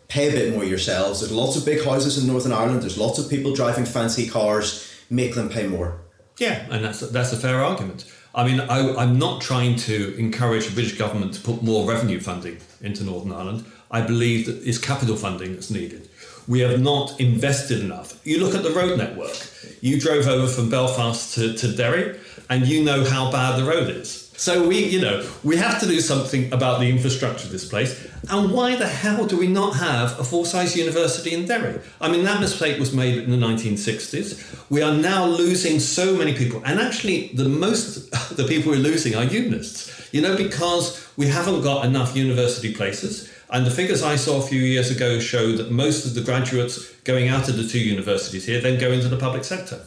pay 0.07 0.29
a 0.29 0.31
bit 0.31 0.55
more 0.55 0.63
yourselves? 0.63 1.19
There's 1.19 1.31
lots 1.31 1.55
of 1.55 1.65
big 1.65 1.85
houses 1.85 2.17
in 2.17 2.25
Northern 2.25 2.51
Ireland, 2.51 2.81
there's 2.81 2.97
lots 2.97 3.19
of 3.19 3.29
people 3.29 3.53
driving 3.53 3.85
fancy 3.85 4.27
cars, 4.27 4.91
make 5.11 5.35
them 5.35 5.49
pay 5.49 5.67
more. 5.67 6.02
Yeah, 6.37 6.67
and 6.71 6.83
that's 6.83 6.99
that's 6.99 7.31
a 7.33 7.37
fair 7.37 7.63
argument. 7.63 8.05
I 8.35 8.47
mean, 8.47 8.59
I, 8.61 8.95
I'm 8.95 9.19
not 9.19 9.41
trying 9.41 9.75
to 9.75 10.17
encourage 10.17 10.65
the 10.65 10.73
British 10.73 10.97
government 10.97 11.35
to 11.35 11.41
put 11.41 11.61
more 11.61 11.87
revenue 11.87 12.19
funding 12.19 12.57
into 12.81 13.03
Northern 13.03 13.31
Ireland. 13.31 13.65
I 13.91 14.01
believe 14.01 14.47
that 14.47 14.67
it's 14.67 14.79
capital 14.79 15.15
funding 15.15 15.53
that's 15.53 15.69
needed. 15.69 16.09
We 16.47 16.61
have 16.61 16.81
not 16.81 17.19
invested 17.19 17.81
enough. 17.81 18.19
You 18.25 18.39
look 18.43 18.55
at 18.55 18.63
the 18.63 18.71
road 18.71 18.97
network. 18.97 19.37
You 19.81 19.99
drove 19.99 20.27
over 20.27 20.47
from 20.47 20.69
Belfast 20.69 21.35
to, 21.35 21.53
to 21.53 21.75
Derry, 21.75 22.19
and 22.49 22.67
you 22.67 22.83
know 22.83 23.05
how 23.05 23.31
bad 23.31 23.59
the 23.59 23.65
road 23.65 23.89
is. 23.89 24.22
So 24.43 24.67
we, 24.67 24.83
you 24.83 24.99
know, 24.99 25.25
we 25.41 25.55
have 25.55 25.79
to 25.79 25.85
do 25.85 26.01
something 26.01 26.51
about 26.51 26.81
the 26.81 26.89
infrastructure 26.89 27.45
of 27.45 27.53
this 27.53 27.63
place. 27.63 28.05
And 28.29 28.51
why 28.51 28.75
the 28.75 28.89
hell 28.89 29.25
do 29.25 29.37
we 29.37 29.47
not 29.47 29.77
have 29.77 30.19
a 30.19 30.23
full-size 30.25 30.75
university 30.75 31.33
in 31.33 31.45
Derry? 31.45 31.79
I 32.01 32.11
mean, 32.11 32.25
that 32.25 32.41
mistake 32.41 32.77
was 32.77 32.93
made 32.93 33.19
in 33.19 33.31
the 33.31 33.37
1960s. 33.37 34.69
We 34.69 34.81
are 34.81 34.93
now 34.93 35.25
losing 35.25 35.79
so 35.79 36.17
many 36.17 36.33
people, 36.33 36.61
and 36.65 36.77
actually, 36.81 37.29
the 37.29 37.47
most 37.47 38.11
the 38.35 38.43
people 38.43 38.73
we're 38.73 38.79
losing 38.79 39.15
are 39.15 39.23
unionists. 39.23 40.13
You 40.13 40.21
know, 40.21 40.35
because 40.35 41.07
we 41.15 41.27
haven't 41.27 41.61
got 41.61 41.85
enough 41.85 42.13
university 42.13 42.73
places. 42.73 43.31
And 43.49 43.65
the 43.65 43.71
figures 43.71 44.03
I 44.03 44.17
saw 44.17 44.43
a 44.43 44.45
few 44.45 44.59
years 44.59 44.91
ago 44.91 45.21
show 45.21 45.53
that 45.53 45.71
most 45.71 46.05
of 46.05 46.15
the 46.15 46.21
graduates 46.21 46.91
going 47.05 47.29
out 47.29 47.47
of 47.47 47.55
the 47.55 47.65
two 47.65 47.79
universities 47.79 48.45
here 48.45 48.59
then 48.59 48.77
go 48.77 48.91
into 48.91 49.07
the 49.07 49.15
public 49.15 49.45
sector. 49.45 49.79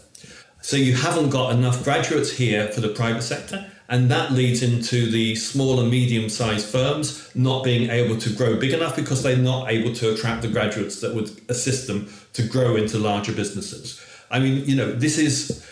So 0.63 0.79
you 0.79 0.95
haven't 0.95 1.29
got 1.29 1.53
enough 1.53 1.85
graduates 1.85 2.31
here 2.31 2.69
for 2.69 2.81
the 2.81 2.89
private 2.89 3.23
sector, 3.23 3.71
and 3.89 4.11
that 4.11 4.33
leads 4.33 4.63
into 4.63 5.11
the 5.11 5.35
small 5.37 5.81
and 5.81 5.91
medium 5.91 6.29
sized 6.29 6.67
firms 6.67 7.31
not 7.35 7.65
being 7.65 7.91
able 7.91 8.17
to 8.19 8.31
grow 8.31 8.59
big 8.59 8.73
enough 8.73 8.97
because 8.97 9.23
they're 9.23 9.37
not 9.37 9.71
able 9.71 9.95
to 9.95 10.13
attract 10.13 10.43
the 10.43 10.49
graduates 10.49 11.01
that 11.01 11.15
would 11.15 11.31
assist 11.49 11.87
them 11.87 12.09
to 12.33 12.43
grow 12.43 12.77
into 12.77 12.99
larger 12.99 13.33
businesses. 13.33 14.01
I 14.31 14.41
mean, 14.41 14.65
you 14.65 14.75
know, 14.75 14.93
this 14.93 15.19
is 15.19 15.65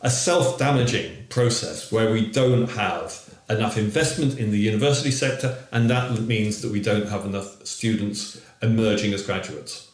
a 0.00 0.10
self 0.10 0.58
damaging 0.58 1.26
process 1.28 1.92
where 1.92 2.12
we 2.12 2.30
don't 2.30 2.68
have 2.70 3.18
enough 3.48 3.76
investment 3.76 4.38
in 4.38 4.50
the 4.50 4.58
university 4.58 5.10
sector, 5.10 5.58
and 5.72 5.88
that 5.90 6.18
means 6.20 6.62
that 6.62 6.72
we 6.72 6.80
don't 6.80 7.08
have 7.08 7.24
enough 7.24 7.64
students 7.66 8.40
emerging 8.62 9.12
as 9.12 9.22
graduates. 9.22 9.90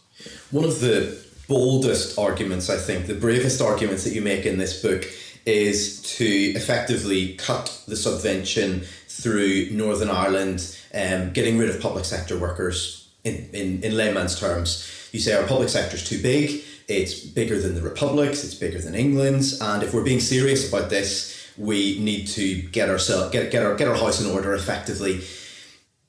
One 0.50 0.64
of 0.64 0.80
the 0.80 1.18
boldest 1.48 2.18
arguments, 2.18 2.68
I 2.70 2.76
think, 2.76 3.06
the 3.06 3.14
bravest 3.14 3.60
arguments 3.60 4.04
that 4.04 4.12
you 4.12 4.20
make 4.20 4.44
in 4.46 4.58
this 4.58 4.82
book 4.82 5.04
is 5.48 6.02
to 6.02 6.26
effectively 6.26 7.34
cut 7.34 7.82
the 7.88 7.96
subvention 7.96 8.82
through 9.08 9.70
Northern 9.70 10.10
Ireland, 10.10 10.76
um, 10.94 11.32
getting 11.32 11.56
rid 11.56 11.70
of 11.70 11.80
public 11.80 12.04
sector 12.04 12.38
workers 12.38 13.08
in, 13.24 13.48
in, 13.54 13.82
in 13.82 13.96
layman's 13.96 14.38
terms. 14.38 14.86
You 15.12 15.20
say 15.20 15.34
our 15.34 15.46
public 15.46 15.70
sector 15.70 15.96
is 15.96 16.04
too 16.04 16.20
big, 16.22 16.62
it's 16.86 17.18
bigger 17.20 17.58
than 17.58 17.74
the 17.74 17.80
Republic's, 17.80 18.44
it's 18.44 18.54
bigger 18.54 18.78
than 18.78 18.94
England's, 18.94 19.58
and 19.60 19.82
if 19.82 19.94
we're 19.94 20.04
being 20.04 20.20
serious 20.20 20.68
about 20.68 20.90
this, 20.90 21.34
we 21.56 21.98
need 21.98 22.26
to 22.28 22.62
get 22.62 22.88
ourselves 22.88 23.32
get, 23.32 23.50
get 23.50 23.64
our 23.64 23.74
get 23.74 23.88
our 23.88 23.96
house 23.96 24.20
in 24.20 24.30
order 24.30 24.54
effectively. 24.54 25.22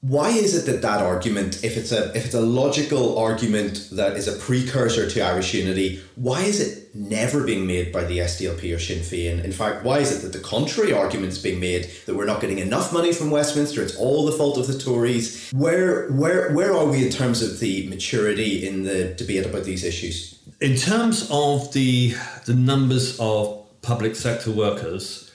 Why 0.02 0.30
is 0.30 0.56
it 0.56 0.66
that 0.72 0.82
that 0.82 1.02
argument, 1.02 1.62
if 1.62 1.76
it's 1.76 1.92
a 1.92 2.16
if 2.16 2.26
it's 2.26 2.34
a 2.34 2.42
logical 2.42 3.18
argument 3.18 3.90
that 3.92 4.16
is 4.16 4.30
a 4.30 4.40
precursor 4.40 5.10
to 5.10 5.22
Irish 5.22 5.54
unity, 5.54 6.02
why 6.16 6.44
is 6.44 6.62
it 6.62 6.96
never 6.96 7.44
being 7.44 7.68
made 7.68 7.92
by 7.92 8.06
the 8.06 8.20
SDLP 8.20 8.74
or 8.74 8.80
Sinn 8.80 9.00
Féin? 9.00 9.44
In 9.44 9.52
fact, 9.52 9.84
why 9.84 10.00
is 10.00 10.16
it 10.16 10.22
that 10.22 10.32
the 10.32 10.44
contrary 10.44 10.94
argument 10.94 11.34
is 11.34 11.44
being 11.44 11.60
made 11.60 11.90
that 12.06 12.16
we're 12.16 12.26
not 12.26 12.40
getting 12.40 12.60
enough 12.60 12.94
money 12.94 13.12
from 13.12 13.30
Westminster? 13.30 13.82
It's 13.82 13.98
all 13.98 14.26
the 14.26 14.32
fault 14.32 14.58
of 14.58 14.68
the 14.68 14.80
Tories. 14.80 15.52
Where 15.52 16.10
where 16.12 16.54
where 16.54 16.74
are 16.74 16.86
we 16.86 17.06
in 17.06 17.12
terms 17.12 17.42
of 17.42 17.60
the 17.60 17.86
maturity 17.90 18.66
in 18.66 18.84
the 18.84 19.14
debate 19.16 19.46
about 19.46 19.66
these 19.66 19.84
issues? 19.84 20.40
In 20.62 20.78
terms 20.78 21.28
of 21.30 21.74
the 21.74 22.14
the 22.46 22.54
numbers 22.54 23.20
of 23.20 23.66
public 23.82 24.16
sector 24.16 24.52
workers, 24.52 25.29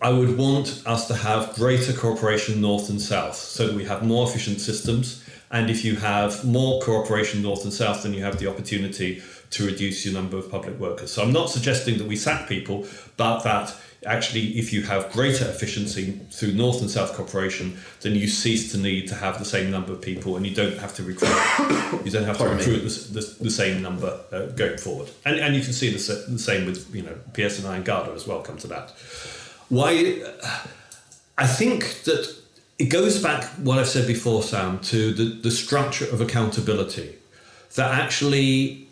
I 0.00 0.10
would 0.10 0.38
want 0.38 0.84
us 0.86 1.08
to 1.08 1.14
have 1.14 1.56
greater 1.56 1.92
cooperation 1.92 2.60
north 2.60 2.88
and 2.88 3.00
south 3.00 3.34
so 3.34 3.66
that 3.66 3.74
we 3.74 3.84
have 3.84 4.06
more 4.06 4.28
efficient 4.28 4.60
systems. 4.60 5.24
And 5.50 5.70
if 5.70 5.84
you 5.84 5.96
have 5.96 6.44
more 6.44 6.80
cooperation 6.82 7.42
north 7.42 7.64
and 7.64 7.72
south, 7.72 8.04
then 8.04 8.14
you 8.14 8.22
have 8.22 8.38
the 8.38 8.48
opportunity 8.48 9.22
to 9.50 9.66
reduce 9.66 10.04
your 10.04 10.14
number 10.14 10.36
of 10.36 10.50
public 10.50 10.78
workers. 10.78 11.10
So 11.10 11.22
I'm 11.22 11.32
not 11.32 11.50
suggesting 11.50 11.98
that 11.98 12.06
we 12.06 12.14
sack 12.14 12.48
people, 12.48 12.86
but 13.16 13.40
that 13.40 13.74
actually, 14.06 14.56
if 14.56 14.72
you 14.72 14.82
have 14.82 15.10
greater 15.10 15.46
efficiency 15.48 16.20
through 16.30 16.52
north 16.52 16.80
and 16.80 16.88
south 16.88 17.14
cooperation, 17.14 17.76
then 18.02 18.14
you 18.14 18.28
cease 18.28 18.70
to 18.72 18.78
need 18.78 19.08
to 19.08 19.16
have 19.16 19.40
the 19.40 19.44
same 19.44 19.68
number 19.68 19.92
of 19.92 20.00
people, 20.00 20.36
and 20.36 20.46
you 20.46 20.54
don't 20.54 20.78
have 20.78 20.94
to 20.94 21.02
recruit. 21.02 21.30
you 22.04 22.10
don't 22.12 22.24
have 22.24 22.38
Pardon 22.38 22.58
to 22.58 22.70
recruit 22.70 22.88
the, 22.88 23.20
the, 23.20 23.44
the, 23.44 23.50
same 23.50 23.82
number 23.82 24.20
uh, 24.30 24.46
going 24.46 24.78
forward. 24.78 25.08
And, 25.24 25.40
and 25.40 25.56
you 25.56 25.62
can 25.62 25.72
see 25.72 25.90
the, 25.90 26.26
the 26.28 26.38
same 26.38 26.66
with 26.66 26.94
you 26.94 27.02
know 27.02 27.16
PSNI 27.32 27.76
and 27.76 27.84
Garda 27.84 28.12
as 28.12 28.26
well. 28.28 28.42
Come 28.42 28.58
to 28.58 28.68
that 28.68 28.92
why 29.68 30.22
I 31.36 31.46
think 31.46 32.02
that 32.04 32.34
it 32.78 32.86
goes 32.86 33.22
back 33.22 33.44
what 33.58 33.78
I've 33.78 33.88
said 33.88 34.06
before, 34.06 34.42
Sam, 34.42 34.78
to 34.80 35.12
the, 35.12 35.24
the 35.24 35.50
structure 35.50 36.06
of 36.06 36.20
accountability. 36.20 37.16
That 37.74 37.98
actually 37.98 38.88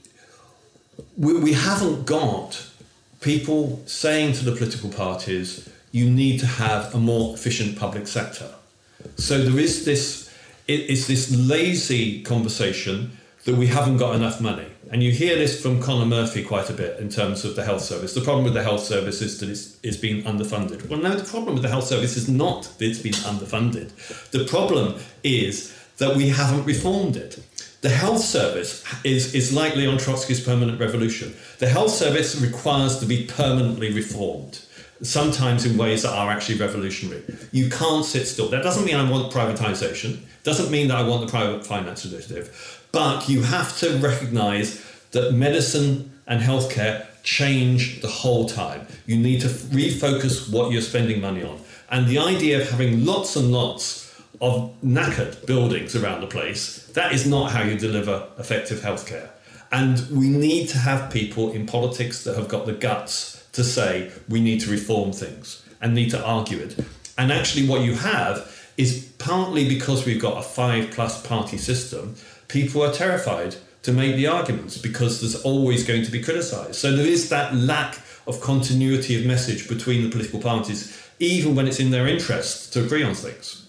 we, 1.16 1.38
we 1.38 1.52
haven't 1.52 2.06
got 2.06 2.66
people 3.20 3.82
saying 3.86 4.34
to 4.34 4.44
the 4.44 4.52
political 4.52 4.90
parties, 4.90 5.68
you 5.92 6.10
need 6.10 6.40
to 6.40 6.46
have 6.46 6.94
a 6.94 6.98
more 6.98 7.34
efficient 7.34 7.78
public 7.78 8.06
sector. 8.06 8.50
So 9.16 9.42
there 9.42 9.58
is 9.58 9.84
this 9.84 10.26
it, 10.68 10.90
it's 10.90 11.06
this 11.06 11.34
lazy 11.34 12.22
conversation 12.22 13.16
that 13.44 13.54
we 13.54 13.68
haven't 13.68 13.98
got 13.98 14.14
enough 14.14 14.40
money. 14.40 14.66
And 14.90 15.02
you 15.02 15.10
hear 15.10 15.36
this 15.36 15.60
from 15.60 15.82
Conor 15.82 16.06
Murphy 16.06 16.44
quite 16.44 16.70
a 16.70 16.72
bit 16.72 17.00
in 17.00 17.08
terms 17.08 17.44
of 17.44 17.56
the 17.56 17.64
health 17.64 17.82
service. 17.82 18.14
The 18.14 18.20
problem 18.20 18.44
with 18.44 18.54
the 18.54 18.62
health 18.62 18.84
service 18.84 19.20
is 19.20 19.40
that 19.40 19.48
it's, 19.48 19.78
it's 19.82 19.96
being 19.96 20.22
underfunded. 20.22 20.88
Well, 20.88 21.00
no, 21.00 21.14
the 21.14 21.28
problem 21.28 21.54
with 21.54 21.62
the 21.62 21.68
health 21.68 21.84
service 21.84 22.16
is 22.16 22.28
not 22.28 22.64
that 22.78 22.84
it's 22.84 23.00
been 23.00 23.12
underfunded. 23.12 23.90
The 24.30 24.44
problem 24.44 25.00
is 25.24 25.76
that 25.98 26.14
we 26.14 26.28
haven't 26.28 26.64
reformed 26.64 27.16
it. 27.16 27.42
The 27.80 27.88
health 27.88 28.20
service 28.20 28.84
is, 29.04 29.34
is 29.34 29.52
like 29.52 29.74
Leon 29.74 29.98
Trotsky's 29.98 30.40
permanent 30.40 30.80
revolution. 30.80 31.34
The 31.58 31.68
health 31.68 31.90
service 31.90 32.40
requires 32.40 32.98
to 33.00 33.06
be 33.06 33.26
permanently 33.26 33.92
reformed 33.92 34.60
sometimes 35.02 35.66
in 35.66 35.76
ways 35.76 36.02
that 36.02 36.12
are 36.12 36.30
actually 36.30 36.58
revolutionary. 36.58 37.22
You 37.52 37.68
can't 37.68 38.04
sit 38.04 38.26
still. 38.26 38.48
That 38.48 38.62
doesn't 38.62 38.84
mean 38.84 38.96
I 38.96 39.10
want 39.10 39.32
privatization. 39.32 40.20
Doesn't 40.42 40.70
mean 40.70 40.88
that 40.88 40.96
I 40.96 41.02
want 41.02 41.26
the 41.26 41.30
private 41.30 41.66
finance 41.66 42.04
initiative. 42.04 42.75
But 42.96 43.28
you 43.28 43.42
have 43.42 43.76
to 43.80 43.98
recognize 43.98 44.82
that 45.10 45.34
medicine 45.34 46.18
and 46.26 46.40
healthcare 46.40 47.04
change 47.22 48.00
the 48.00 48.08
whole 48.08 48.48
time. 48.48 48.86
You 49.04 49.18
need 49.18 49.42
to 49.42 49.48
refocus 49.48 50.50
what 50.50 50.72
you're 50.72 50.80
spending 50.80 51.20
money 51.20 51.42
on. 51.42 51.60
And 51.90 52.06
the 52.06 52.18
idea 52.18 52.62
of 52.62 52.70
having 52.70 53.04
lots 53.04 53.36
and 53.36 53.52
lots 53.52 54.18
of 54.40 54.74
knackered 54.82 55.44
buildings 55.44 55.94
around 55.94 56.22
the 56.22 56.26
place, 56.26 56.86
that 56.94 57.12
is 57.12 57.26
not 57.26 57.52
how 57.52 57.64
you 57.64 57.76
deliver 57.76 58.28
effective 58.38 58.78
healthcare. 58.78 59.28
And 59.70 60.00
we 60.10 60.30
need 60.30 60.70
to 60.70 60.78
have 60.78 61.12
people 61.12 61.52
in 61.52 61.66
politics 61.66 62.24
that 62.24 62.34
have 62.38 62.48
got 62.48 62.64
the 62.64 62.72
guts 62.72 63.46
to 63.52 63.62
say 63.62 64.10
we 64.26 64.40
need 64.40 64.62
to 64.62 64.70
reform 64.70 65.12
things 65.12 65.62
and 65.82 65.94
need 65.94 66.12
to 66.12 66.24
argue 66.24 66.60
it. 66.60 66.82
And 67.18 67.30
actually, 67.30 67.68
what 67.68 67.82
you 67.82 67.94
have 67.96 68.50
is 68.78 69.12
partly 69.18 69.68
because 69.68 70.06
we've 70.06 70.20
got 70.20 70.38
a 70.38 70.42
five 70.42 70.92
plus 70.92 71.26
party 71.26 71.58
system 71.58 72.14
people 72.48 72.82
are 72.82 72.92
terrified 72.92 73.56
to 73.82 73.92
make 73.92 74.16
the 74.16 74.26
arguments 74.26 74.78
because 74.78 75.20
there's 75.20 75.40
always 75.42 75.86
going 75.86 76.02
to 76.04 76.10
be 76.10 76.20
criticised. 76.20 76.74
So 76.74 76.94
there 76.94 77.06
is 77.06 77.28
that 77.28 77.54
lack 77.54 77.98
of 78.26 78.40
continuity 78.40 79.18
of 79.18 79.26
message 79.26 79.68
between 79.68 80.02
the 80.02 80.10
political 80.10 80.40
parties, 80.40 81.00
even 81.18 81.54
when 81.54 81.68
it's 81.68 81.78
in 81.78 81.90
their 81.90 82.06
interest 82.06 82.72
to 82.72 82.84
agree 82.84 83.04
on 83.04 83.14
things. 83.14 83.66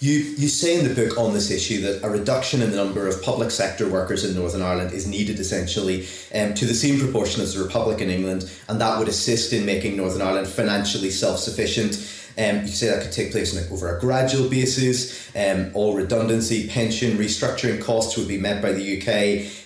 You, 0.00 0.14
you 0.14 0.48
say 0.48 0.76
in 0.76 0.88
the 0.88 0.92
book 0.92 1.16
on 1.16 1.32
this 1.32 1.52
issue 1.52 1.80
that 1.82 2.02
a 2.02 2.10
reduction 2.10 2.62
in 2.62 2.72
the 2.72 2.76
number 2.76 3.06
of 3.06 3.22
public 3.22 3.52
sector 3.52 3.88
workers 3.88 4.24
in 4.24 4.34
Northern 4.34 4.60
Ireland 4.60 4.92
is 4.92 5.06
needed 5.06 5.38
essentially 5.38 6.08
um, 6.34 6.54
to 6.54 6.66
the 6.66 6.74
same 6.74 6.98
proportion 6.98 7.40
as 7.40 7.54
the 7.54 7.62
Republic 7.62 8.00
in 8.00 8.10
England, 8.10 8.50
and 8.68 8.80
that 8.80 8.98
would 8.98 9.06
assist 9.06 9.52
in 9.52 9.64
making 9.64 9.96
Northern 9.96 10.20
Ireland 10.20 10.48
financially 10.48 11.10
self 11.10 11.38
sufficient. 11.38 11.94
Um, 12.38 12.62
you 12.62 12.68
say 12.68 12.88
that 12.88 13.02
could 13.02 13.12
take 13.12 13.30
place 13.30 13.56
on, 13.56 13.72
over 13.72 13.96
a 13.96 14.00
gradual 14.00 14.48
basis. 14.48 15.30
Um, 15.36 15.70
all 15.74 15.94
redundancy, 15.94 16.68
pension, 16.68 17.18
restructuring 17.18 17.82
costs 17.82 18.16
would 18.16 18.28
be 18.28 18.38
met 18.38 18.62
by 18.62 18.72
the 18.72 18.98
UK, 18.98 19.08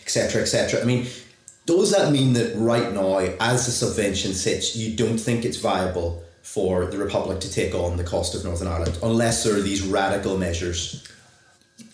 etc., 0.02 0.42
etc. 0.42 0.80
I 0.80 0.84
mean, 0.84 1.06
does 1.66 1.92
that 1.92 2.12
mean 2.12 2.32
that 2.34 2.54
right 2.56 2.92
now, 2.92 3.18
as 3.18 3.66
the 3.66 3.72
subvention 3.72 4.32
sits, 4.32 4.76
you 4.76 4.96
don't 4.96 5.18
think 5.18 5.44
it's 5.44 5.56
viable 5.56 6.22
for 6.42 6.86
the 6.86 6.98
Republic 6.98 7.40
to 7.40 7.50
take 7.50 7.74
on 7.74 7.96
the 7.96 8.04
cost 8.04 8.34
of 8.34 8.44
Northern 8.44 8.68
Ireland 8.68 8.98
unless 9.02 9.44
there 9.44 9.56
are 9.56 9.60
these 9.60 9.82
radical 9.82 10.38
measures? 10.38 11.06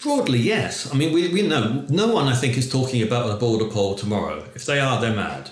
Broadly, 0.03 0.39
yes. 0.39 0.93
I 0.93 0.97
mean, 0.97 1.13
we, 1.13 1.33
we 1.33 1.47
know 1.47 1.87
no 1.89 2.13
one, 2.13 2.29
I 2.29 2.35
think, 2.35 2.57
is 2.57 2.71
talking 2.71 3.03
about 3.03 3.31
a 3.31 3.37
border 3.37 3.69
poll 3.69 3.95
tomorrow. 3.95 4.45
If 4.55 4.67
they 4.67 4.79
are, 4.79 5.01
they're 5.01 5.15
mad. 5.15 5.51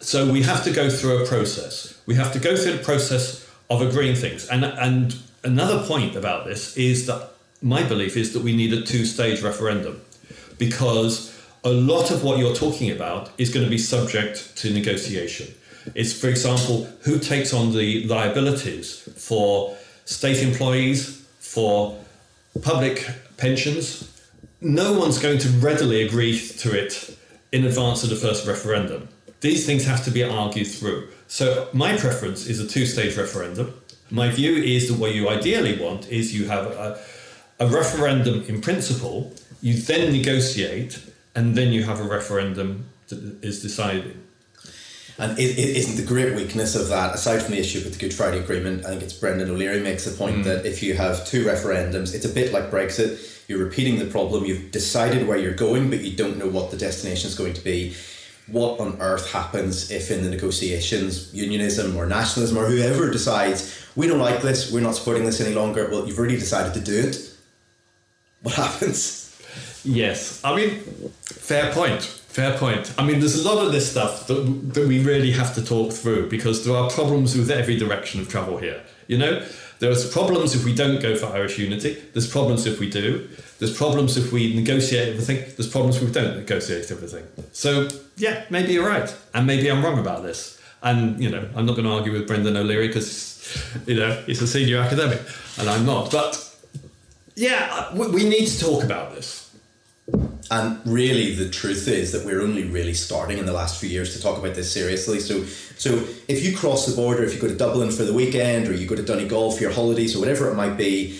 So 0.00 0.30
we 0.30 0.42
have 0.42 0.62
to 0.64 0.70
go 0.70 0.88
through 0.88 1.24
a 1.24 1.26
process. 1.26 2.00
We 2.06 2.14
have 2.14 2.32
to 2.34 2.38
go 2.38 2.56
through 2.56 2.78
the 2.78 2.84
process 2.84 3.45
of 3.68 3.82
agreeing 3.82 4.16
things. 4.16 4.48
And 4.48 4.64
and 4.64 5.16
another 5.44 5.86
point 5.86 6.16
about 6.16 6.44
this 6.44 6.76
is 6.76 7.06
that 7.06 7.30
my 7.62 7.82
belief 7.82 8.16
is 8.16 8.32
that 8.32 8.42
we 8.42 8.54
need 8.54 8.72
a 8.72 8.82
two-stage 8.82 9.42
referendum 9.42 10.00
because 10.58 11.32
a 11.64 11.70
lot 11.70 12.10
of 12.10 12.22
what 12.22 12.38
you're 12.38 12.54
talking 12.54 12.90
about 12.90 13.30
is 13.38 13.50
going 13.52 13.64
to 13.64 13.70
be 13.70 13.78
subject 13.78 14.56
to 14.56 14.72
negotiation. 14.72 15.52
It's, 15.94 16.12
for 16.12 16.28
example, 16.28 16.84
who 17.02 17.18
takes 17.18 17.52
on 17.52 17.72
the 17.72 18.04
liabilities 18.06 19.08
for 19.16 19.76
state 20.04 20.42
employees, 20.42 21.26
for 21.38 21.98
public 22.62 23.08
pensions. 23.36 24.12
No 24.60 24.98
one's 24.98 25.18
going 25.18 25.38
to 25.38 25.48
readily 25.48 26.02
agree 26.02 26.38
to 26.38 26.78
it 26.78 27.16
in 27.52 27.64
advance 27.64 28.02
of 28.04 28.10
the 28.10 28.16
first 28.16 28.46
referendum. 28.46 29.08
These 29.40 29.66
things 29.66 29.84
have 29.86 30.04
to 30.04 30.10
be 30.10 30.22
argued 30.22 30.66
through. 30.66 31.08
So 31.28 31.68
my 31.72 31.96
preference 31.96 32.46
is 32.46 32.60
a 32.60 32.66
two-stage 32.66 33.16
referendum. 33.16 33.74
My 34.10 34.30
view 34.30 34.54
is 34.56 34.88
that 34.88 34.98
what 34.98 35.14
you 35.14 35.28
ideally 35.28 35.78
want 35.78 36.08
is 36.08 36.34
you 36.34 36.46
have 36.46 36.66
a, 36.66 37.00
a 37.58 37.66
referendum 37.66 38.42
in 38.42 38.60
principle, 38.60 39.32
you 39.60 39.74
then 39.74 40.12
negotiate, 40.12 41.02
and 41.34 41.56
then 41.56 41.72
you 41.72 41.82
have 41.82 42.00
a 42.00 42.04
referendum 42.04 42.86
that 43.08 43.42
is 43.42 43.60
decided. 43.60 44.16
And 45.18 45.38
it, 45.38 45.58
it 45.58 45.76
isn't 45.76 45.96
the 45.96 46.06
great 46.06 46.34
weakness 46.36 46.74
of 46.74 46.88
that, 46.88 47.14
aside 47.14 47.42
from 47.42 47.52
the 47.52 47.60
issue 47.60 47.82
with 47.82 47.94
the 47.94 47.98
Good 47.98 48.12
Friday 48.14 48.38
Agreement, 48.38 48.84
I 48.84 48.90
think 48.90 49.02
it's 49.02 49.14
Brendan 49.14 49.50
O'Leary 49.50 49.80
makes 49.80 50.04
the 50.04 50.16
point 50.16 50.38
mm. 50.38 50.44
that 50.44 50.66
if 50.66 50.82
you 50.82 50.94
have 50.94 51.26
two 51.26 51.44
referendums, 51.44 52.14
it's 52.14 52.26
a 52.26 52.28
bit 52.28 52.52
like 52.52 52.70
Brexit. 52.70 53.48
You're 53.48 53.64
repeating 53.64 53.98
the 53.98 54.06
problem, 54.06 54.44
you've 54.44 54.70
decided 54.72 55.26
where 55.26 55.38
you're 55.38 55.54
going, 55.54 55.88
but 55.88 56.00
you 56.00 56.16
don't 56.16 56.36
know 56.36 56.48
what 56.48 56.70
the 56.70 56.76
destination 56.76 57.28
is 57.28 57.34
going 57.34 57.54
to 57.54 57.64
be 57.64 57.94
what 58.48 58.78
on 58.78 58.96
earth 59.00 59.32
happens 59.32 59.90
if 59.90 60.10
in 60.10 60.22
the 60.22 60.30
negotiations 60.30 61.32
unionism 61.34 61.96
or 61.96 62.06
nationalism 62.06 62.56
or 62.56 62.66
whoever 62.66 63.10
decides 63.10 63.84
we 63.96 64.06
don't 64.06 64.20
like 64.20 64.40
this 64.40 64.70
we're 64.70 64.80
not 64.80 64.94
supporting 64.94 65.24
this 65.24 65.40
any 65.40 65.54
longer 65.54 65.88
well 65.90 66.06
you've 66.06 66.18
already 66.18 66.36
decided 66.38 66.72
to 66.74 66.80
do 66.80 67.08
it. 67.08 67.32
What 68.42 68.54
happens? 68.54 69.22
Yes. 69.84 70.40
I 70.44 70.54
mean 70.54 70.80
fair 71.22 71.72
point 71.72 72.02
fair 72.02 72.56
point. 72.58 72.92
I 72.98 73.04
mean 73.04 73.18
there's 73.20 73.44
a 73.44 73.48
lot 73.48 73.64
of 73.64 73.72
this 73.72 73.90
stuff 73.90 74.26
that, 74.28 74.74
that 74.74 74.86
we 74.86 75.02
really 75.02 75.32
have 75.32 75.54
to 75.54 75.64
talk 75.64 75.92
through 75.92 76.28
because 76.28 76.64
there 76.64 76.76
are 76.76 76.88
problems 76.90 77.36
with 77.36 77.50
every 77.50 77.76
direction 77.76 78.20
of 78.20 78.28
travel 78.28 78.58
here 78.58 78.82
you 79.08 79.18
know 79.18 79.44
there's 79.78 80.10
problems 80.10 80.54
if 80.54 80.64
we 80.64 80.74
don't 80.74 81.00
go 81.00 81.16
for 81.16 81.26
irish 81.26 81.58
unity 81.58 81.94
there's 82.12 82.30
problems 82.30 82.66
if 82.66 82.80
we 82.80 82.88
do 82.90 83.28
there's 83.58 83.76
problems 83.76 84.16
if 84.16 84.32
we 84.32 84.54
negotiate 84.54 85.08
everything. 85.08 85.38
There's 85.56 85.68
problems 85.68 85.96
if 85.96 86.02
we 86.02 86.12
don't 86.12 86.36
negotiate 86.36 86.90
everything. 86.90 87.26
So 87.52 87.88
yeah, 88.16 88.44
maybe 88.50 88.74
you're 88.74 88.88
right, 88.88 89.14
and 89.34 89.46
maybe 89.46 89.70
I'm 89.70 89.84
wrong 89.84 89.98
about 89.98 90.22
this. 90.22 90.60
And 90.82 91.22
you 91.22 91.30
know, 91.30 91.48
I'm 91.54 91.64
not 91.64 91.72
going 91.74 91.86
to 91.86 91.92
argue 91.92 92.12
with 92.12 92.26
Brendan 92.26 92.56
O'Leary 92.56 92.88
because 92.88 93.34
you 93.86 93.96
know 93.96 94.12
he's 94.26 94.42
a 94.42 94.46
senior 94.46 94.78
academic, 94.78 95.20
and 95.58 95.70
I'm 95.70 95.86
not. 95.86 96.10
But 96.10 96.42
yeah, 97.34 97.94
we 97.94 98.28
need 98.28 98.46
to 98.46 98.60
talk 98.60 98.84
about 98.84 99.14
this. 99.14 99.45
And 100.50 100.80
really, 100.84 101.34
the 101.34 101.48
truth 101.48 101.88
is 101.88 102.12
that 102.12 102.24
we're 102.24 102.40
only 102.40 102.64
really 102.64 102.94
starting 102.94 103.38
in 103.38 103.46
the 103.46 103.52
last 103.52 103.80
few 103.80 103.88
years 103.88 104.14
to 104.14 104.22
talk 104.22 104.38
about 104.38 104.54
this 104.54 104.72
seriously. 104.72 105.18
So, 105.18 105.44
so 105.44 105.96
if 106.28 106.44
you 106.44 106.56
cross 106.56 106.86
the 106.86 106.94
border, 106.94 107.24
if 107.24 107.34
you 107.34 107.40
go 107.40 107.48
to 107.48 107.56
Dublin 107.56 107.90
for 107.90 108.04
the 108.04 108.12
weekend, 108.12 108.68
or 108.68 108.72
you 108.72 108.86
go 108.86 108.94
to 108.94 109.02
Donegal 109.02 109.52
for 109.52 109.60
your 109.60 109.72
holidays, 109.72 110.14
or 110.14 110.20
whatever 110.20 110.48
it 110.48 110.54
might 110.54 110.76
be, 110.76 111.18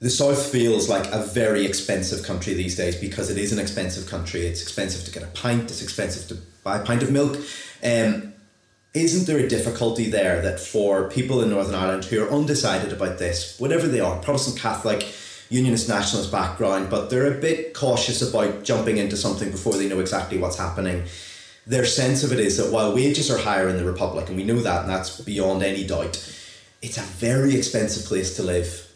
the 0.00 0.08
South 0.08 0.50
feels 0.50 0.88
like 0.88 1.06
a 1.12 1.22
very 1.22 1.66
expensive 1.66 2.24
country 2.24 2.54
these 2.54 2.74
days 2.74 2.96
because 2.96 3.28
it 3.28 3.36
is 3.36 3.52
an 3.52 3.58
expensive 3.58 4.08
country. 4.08 4.46
It's 4.46 4.62
expensive 4.62 5.04
to 5.04 5.10
get 5.10 5.22
a 5.22 5.32
pint, 5.32 5.64
it's 5.64 5.82
expensive 5.82 6.26
to 6.28 6.42
buy 6.64 6.78
a 6.80 6.84
pint 6.84 7.02
of 7.02 7.10
milk. 7.10 7.36
Um, 7.84 8.32
isn't 8.94 9.26
there 9.26 9.44
a 9.44 9.48
difficulty 9.48 10.10
there 10.10 10.40
that 10.40 10.58
for 10.58 11.08
people 11.10 11.42
in 11.42 11.50
Northern 11.50 11.74
Ireland 11.74 12.06
who 12.06 12.24
are 12.24 12.30
undecided 12.30 12.92
about 12.92 13.18
this, 13.18 13.60
whatever 13.60 13.86
they 13.86 14.00
are, 14.00 14.20
Protestant, 14.20 14.58
Catholic, 14.58 15.02
Unionist, 15.50 15.88
Nationalist 15.88 16.32
background, 16.32 16.88
but 16.88 17.10
they're 17.10 17.36
a 17.36 17.40
bit 17.40 17.74
cautious 17.74 18.22
about 18.22 18.64
jumping 18.64 18.96
into 18.96 19.16
something 19.16 19.50
before 19.50 19.74
they 19.74 19.88
know 19.88 20.00
exactly 20.00 20.38
what's 20.38 20.58
happening? 20.58 21.04
Their 21.66 21.84
sense 21.84 22.24
of 22.24 22.32
it 22.32 22.40
is 22.40 22.56
that 22.56 22.72
while 22.72 22.94
wages 22.94 23.30
are 23.30 23.38
higher 23.38 23.68
in 23.68 23.76
the 23.76 23.84
Republic, 23.84 24.28
and 24.28 24.36
we 24.36 24.44
know 24.44 24.60
that, 24.60 24.82
and 24.82 24.90
that's 24.90 25.20
beyond 25.20 25.62
any 25.62 25.86
doubt, 25.86 26.16
it's 26.80 26.96
a 26.96 27.02
very 27.02 27.54
expensive 27.54 28.06
place 28.06 28.34
to 28.36 28.42
live 28.42 28.90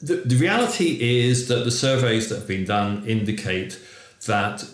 the, 0.00 0.16
the 0.16 0.36
reality 0.36 0.98
is 1.26 1.48
that 1.48 1.64
the 1.64 1.70
surveys 1.70 2.28
that 2.28 2.36
have 2.36 2.48
been 2.48 2.64
done 2.64 3.04
indicate 3.06 3.80
that 4.26 4.64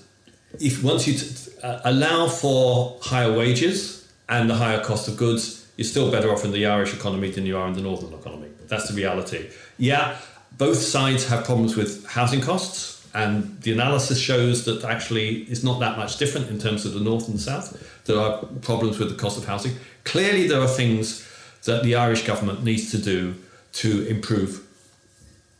if 0.60 0.82
once 0.82 1.06
you 1.06 1.14
t- 1.14 1.52
uh, 1.62 1.80
allow 1.84 2.26
for 2.28 2.98
higher 3.02 3.32
wages 3.32 4.12
and 4.28 4.50
the 4.50 4.54
higher 4.54 4.82
cost 4.82 5.08
of 5.08 5.16
goods, 5.16 5.68
you're 5.76 5.84
still 5.84 6.10
better 6.10 6.30
off 6.30 6.44
in 6.44 6.52
the 6.52 6.66
Irish 6.66 6.92
economy 6.94 7.30
than 7.30 7.46
you 7.46 7.56
are 7.56 7.66
in 7.68 7.74
the 7.74 7.80
Northern 7.80 8.12
economy. 8.12 8.48
That's 8.66 8.88
the 8.88 8.94
reality. 8.94 9.50
Yeah, 9.78 10.16
both 10.58 10.78
sides 10.78 11.26
have 11.28 11.44
problems 11.44 11.76
with 11.76 12.06
housing 12.06 12.40
costs, 12.40 13.06
and 13.14 13.60
the 13.62 13.72
analysis 13.72 14.18
shows 14.18 14.64
that 14.64 14.84
actually 14.84 15.42
it's 15.42 15.62
not 15.62 15.80
that 15.80 15.98
much 15.98 16.16
different 16.16 16.48
in 16.48 16.58
terms 16.58 16.86
of 16.86 16.94
the 16.94 17.00
North 17.00 17.28
and 17.28 17.36
the 17.36 17.42
South. 17.42 18.04
There 18.06 18.18
are 18.18 18.44
problems 18.62 18.98
with 18.98 19.10
the 19.10 19.16
cost 19.16 19.36
of 19.36 19.44
housing. 19.44 19.76
Clearly, 20.04 20.46
there 20.46 20.60
are 20.60 20.68
things 20.68 21.28
that 21.64 21.82
the 21.82 21.94
Irish 21.94 22.26
government 22.26 22.64
needs 22.64 22.90
to 22.90 22.98
do 22.98 23.34
to 23.74 24.06
improve 24.06 24.66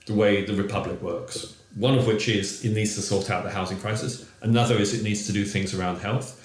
the 0.07 0.15
way 0.15 0.45
the 0.45 0.55
republic 0.55 1.01
works. 1.03 1.57
One 1.75 1.97
of 1.97 2.07
which 2.07 2.29
is 2.29 2.65
it 2.65 2.73
needs 2.73 2.95
to 2.97 3.03
sort 3.03 3.31
out 3.31 3.45
the 3.45 3.51
housing 3.51 3.79
crisis. 3.79 4.29
Another 4.43 4.77
is 4.77 4.93
it 4.95 5.03
needs 5.03 5.27
to 5.27 5.33
do 5.33 5.45
things 5.45 5.75
around 5.75 6.01
health. 6.01 6.39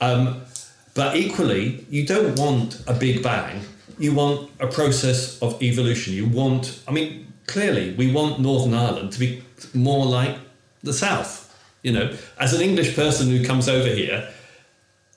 Um, 0.00 0.42
but 0.94 1.16
equally, 1.16 1.86
you 1.90 2.06
don't 2.06 2.38
want 2.38 2.82
a 2.86 2.94
big 2.94 3.22
bang. 3.22 3.62
You 3.98 4.14
want 4.14 4.50
a 4.60 4.66
process 4.66 5.40
of 5.42 5.62
evolution. 5.62 6.14
You 6.14 6.26
want, 6.26 6.82
I 6.88 6.92
mean, 6.92 7.29
clearly, 7.50 7.94
we 7.94 8.12
want 8.12 8.40
Northern 8.40 8.74
Ireland 8.74 9.12
to 9.12 9.18
be 9.18 9.42
more 9.74 10.06
like 10.06 10.38
the 10.82 10.92
South. 10.92 11.46
You 11.82 11.92
know, 11.92 12.16
as 12.38 12.52
an 12.54 12.60
English 12.60 12.94
person 12.94 13.28
who 13.28 13.44
comes 13.44 13.68
over 13.68 13.88
here, 13.88 14.28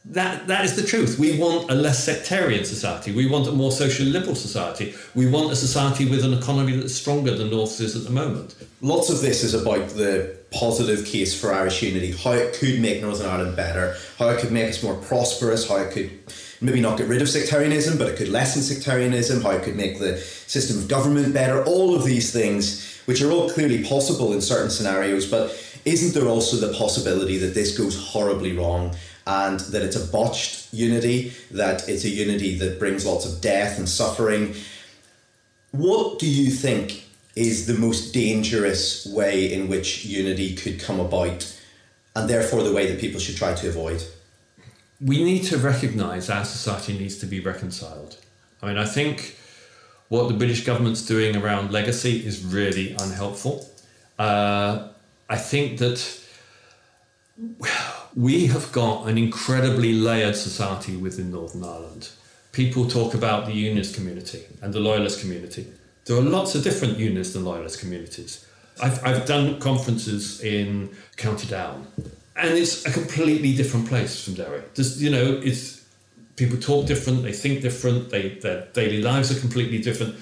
that, 0.06 0.48
that 0.48 0.66
is 0.66 0.76
the 0.76 0.84
truth. 0.84 1.18
We 1.18 1.38
want 1.40 1.70
a 1.70 1.76
less 1.76 2.04
sectarian 2.04 2.66
society. 2.66 3.14
We 3.14 3.30
want 3.30 3.48
a 3.48 3.52
more 3.52 3.72
social 3.72 4.06
liberal 4.06 4.36
society. 4.36 4.94
We 5.16 5.30
want 5.30 5.52
a 5.52 5.56
society 5.56 6.10
with 6.10 6.26
an 6.26 6.34
economy 6.34 6.76
that's 6.76 6.94
stronger 6.94 7.36
than 7.36 7.52
North's 7.52 7.80
is 7.80 7.96
at 7.96 8.04
the 8.04 8.10
moment. 8.10 8.56
Lots 8.82 9.10
of 9.10 9.22
this 9.22 9.44
is 9.44 9.54
about 9.54 9.90
the 9.90 10.36
positive 10.52 11.06
case 11.06 11.40
for 11.40 11.54
Irish 11.54 11.82
unity, 11.82 12.12
how 12.12 12.32
it 12.32 12.54
could 12.54 12.82
make 12.82 13.02
Northern 13.02 13.28
Ireland 13.28 13.56
better, 13.56 13.96
how 14.20 14.30
it 14.30 14.40
could 14.40 14.52
make 14.52 14.70
us 14.70 14.84
more 14.84 14.96
prosperous, 14.96 15.68
how 15.68 15.78
it 15.78 15.92
could 15.92 16.12
maybe 16.64 16.82
not 16.82 16.98
get 16.98 17.08
rid 17.08 17.22
of 17.22 17.30
sectarianism, 17.30 17.98
but 17.98 18.08
it 18.08 18.18
could 18.18 18.30
lessen 18.30 18.62
sectarianism, 18.62 19.42
how 19.42 19.52
it 19.52 19.64
could 19.64 19.76
make 19.76 20.00
the 20.00 20.18
system 20.18 20.78
of 20.78 20.88
government 20.88 21.34
better, 21.34 21.64
all 21.66 21.94
of 21.96 22.06
these 22.06 22.32
things, 22.32 23.02
which 23.06 23.22
are 23.22 23.32
all 23.32 23.50
clearly 23.50 23.84
possible 23.84 24.34
in 24.34 24.42
certain 24.42 24.70
scenarios, 24.70 25.30
but 25.30 25.60
isn't 25.86 26.14
there 26.20 26.30
also 26.30 26.56
the 26.58 26.74
possibility 26.74 27.38
that 27.38 27.54
this 27.54 27.78
goes 27.78 28.12
horribly 28.12 28.56
wrong? 28.58 28.96
and 29.26 29.60
that 29.62 29.82
it's 29.82 29.96
a 29.96 30.12
botched 30.12 30.74
unity, 30.74 31.34
that 31.52 31.88
it's 31.88 32.04
a 32.04 32.10
unity 32.10 32.58
that 32.58 32.80
brings 32.80 33.06
lots 33.06 33.26
of 33.26 33.42
death 33.42 33.78
and 33.78 33.88
suffering. 33.88 34.54
What 35.72 36.20
do 36.20 36.28
you 36.28 36.52
think 36.52 37.06
is 37.36 37.66
the 37.66 37.74
most 37.74 38.14
dangerous 38.14 39.06
way 39.06 39.52
in 39.54 39.70
which 39.70 40.06
unity 40.06 40.56
could 40.56 40.80
come 40.80 41.00
about, 41.00 41.58
and 42.16 42.30
therefore 42.30 42.64
the 42.64 42.74
way 42.74 42.92
that 42.92 43.00
people 43.00 43.20
should 43.20 43.38
try 43.38 43.54
to 43.54 43.70
avoid? 43.70 44.04
We 45.04 45.24
need 45.24 45.44
to 45.46 45.58
recognise 45.58 46.30
our 46.30 46.46
society 46.46 46.98
needs 46.98 47.18
to 47.18 47.26
be 47.26 47.40
reconciled. 47.40 48.18
I 48.62 48.68
mean, 48.68 48.78
I 48.78 48.86
think 48.86 49.38
what 50.08 50.28
the 50.28 50.34
British 50.34 50.64
government's 50.64 51.06
doing 51.06 51.36
around 51.36 51.72
legacy 51.72 52.26
is 52.26 52.44
really 52.44 52.96
unhelpful. 53.00 53.70
Uh, 54.18 54.88
I 55.30 55.38
think 55.38 55.80
that 55.80 56.20
we 58.16 58.48
have 58.48 58.72
got 58.72 59.08
an 59.08 59.18
incredibly 59.18 59.94
layered 59.94 60.36
society 60.36 60.96
within 60.96 61.32
Northern 61.32 61.64
Ireland. 61.64 62.10
People 62.52 62.88
talk 62.88 63.14
about 63.14 63.48
the 63.48 63.54
Unionist 63.54 63.96
community 63.96 64.44
and 64.62 64.74
the 64.74 64.80
Loyalist 64.80 65.20
community. 65.20 65.66
There 66.06 66.16
are 66.16 66.22
lots 66.22 66.54
of 66.54 66.64
different 66.64 67.00
Unionist 67.00 67.36
and 67.36 67.44
Loyalist 67.44 67.80
communities. 67.80 68.46
I've, 68.82 69.04
I've 69.04 69.26
done 69.26 69.60
conferences 69.60 70.42
in 70.42 70.96
County 71.18 71.48
Down, 71.48 71.88
and 72.36 72.58
it's 72.58 72.86
a 72.86 72.92
completely 72.92 73.56
different 73.56 73.88
place 73.88 74.24
from 74.24 74.36
Derry. 74.36 74.62
There's, 74.76 75.02
you 75.02 75.10
know, 75.10 75.40
it's 75.44 75.86
people 76.36 76.58
talk 76.58 76.88
different, 76.88 77.24
they 77.24 77.34
think 77.34 77.62
different, 77.62 78.10
they, 78.10 78.30
their 78.36 78.68
daily 78.74 79.02
lives 79.02 79.36
are 79.36 79.40
completely 79.40 79.80
different. 79.80 80.16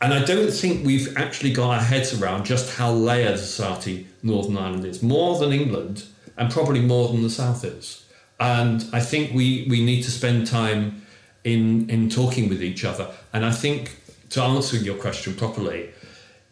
And 0.00 0.14
I 0.14 0.24
don't 0.24 0.52
think 0.52 0.86
we've 0.86 1.16
actually 1.16 1.52
got 1.52 1.70
our 1.70 1.80
heads 1.80 2.20
around 2.20 2.46
just 2.46 2.76
how 2.76 2.92
layered 2.92 3.38
society 3.38 4.06
Northern 4.22 4.56
Ireland 4.56 4.84
is. 4.84 5.02
More 5.02 5.38
than 5.38 5.52
England, 5.52 6.04
and 6.38 6.50
probably 6.50 6.80
more 6.80 7.08
than 7.08 7.22
the 7.22 7.30
South 7.30 7.64
is. 7.64 8.04
And 8.40 8.84
I 8.92 9.00
think 9.00 9.34
we, 9.34 9.66
we 9.68 9.84
need 9.84 10.02
to 10.04 10.10
spend 10.10 10.46
time 10.46 11.02
in, 11.44 11.90
in 11.90 12.08
talking 12.08 12.48
with 12.48 12.62
each 12.62 12.84
other. 12.84 13.10
And 13.32 13.44
I 13.44 13.50
think 13.50 13.96
to 14.30 14.42
answer 14.42 14.76
your 14.76 14.94
question 14.94 15.34
properly, 15.34 15.90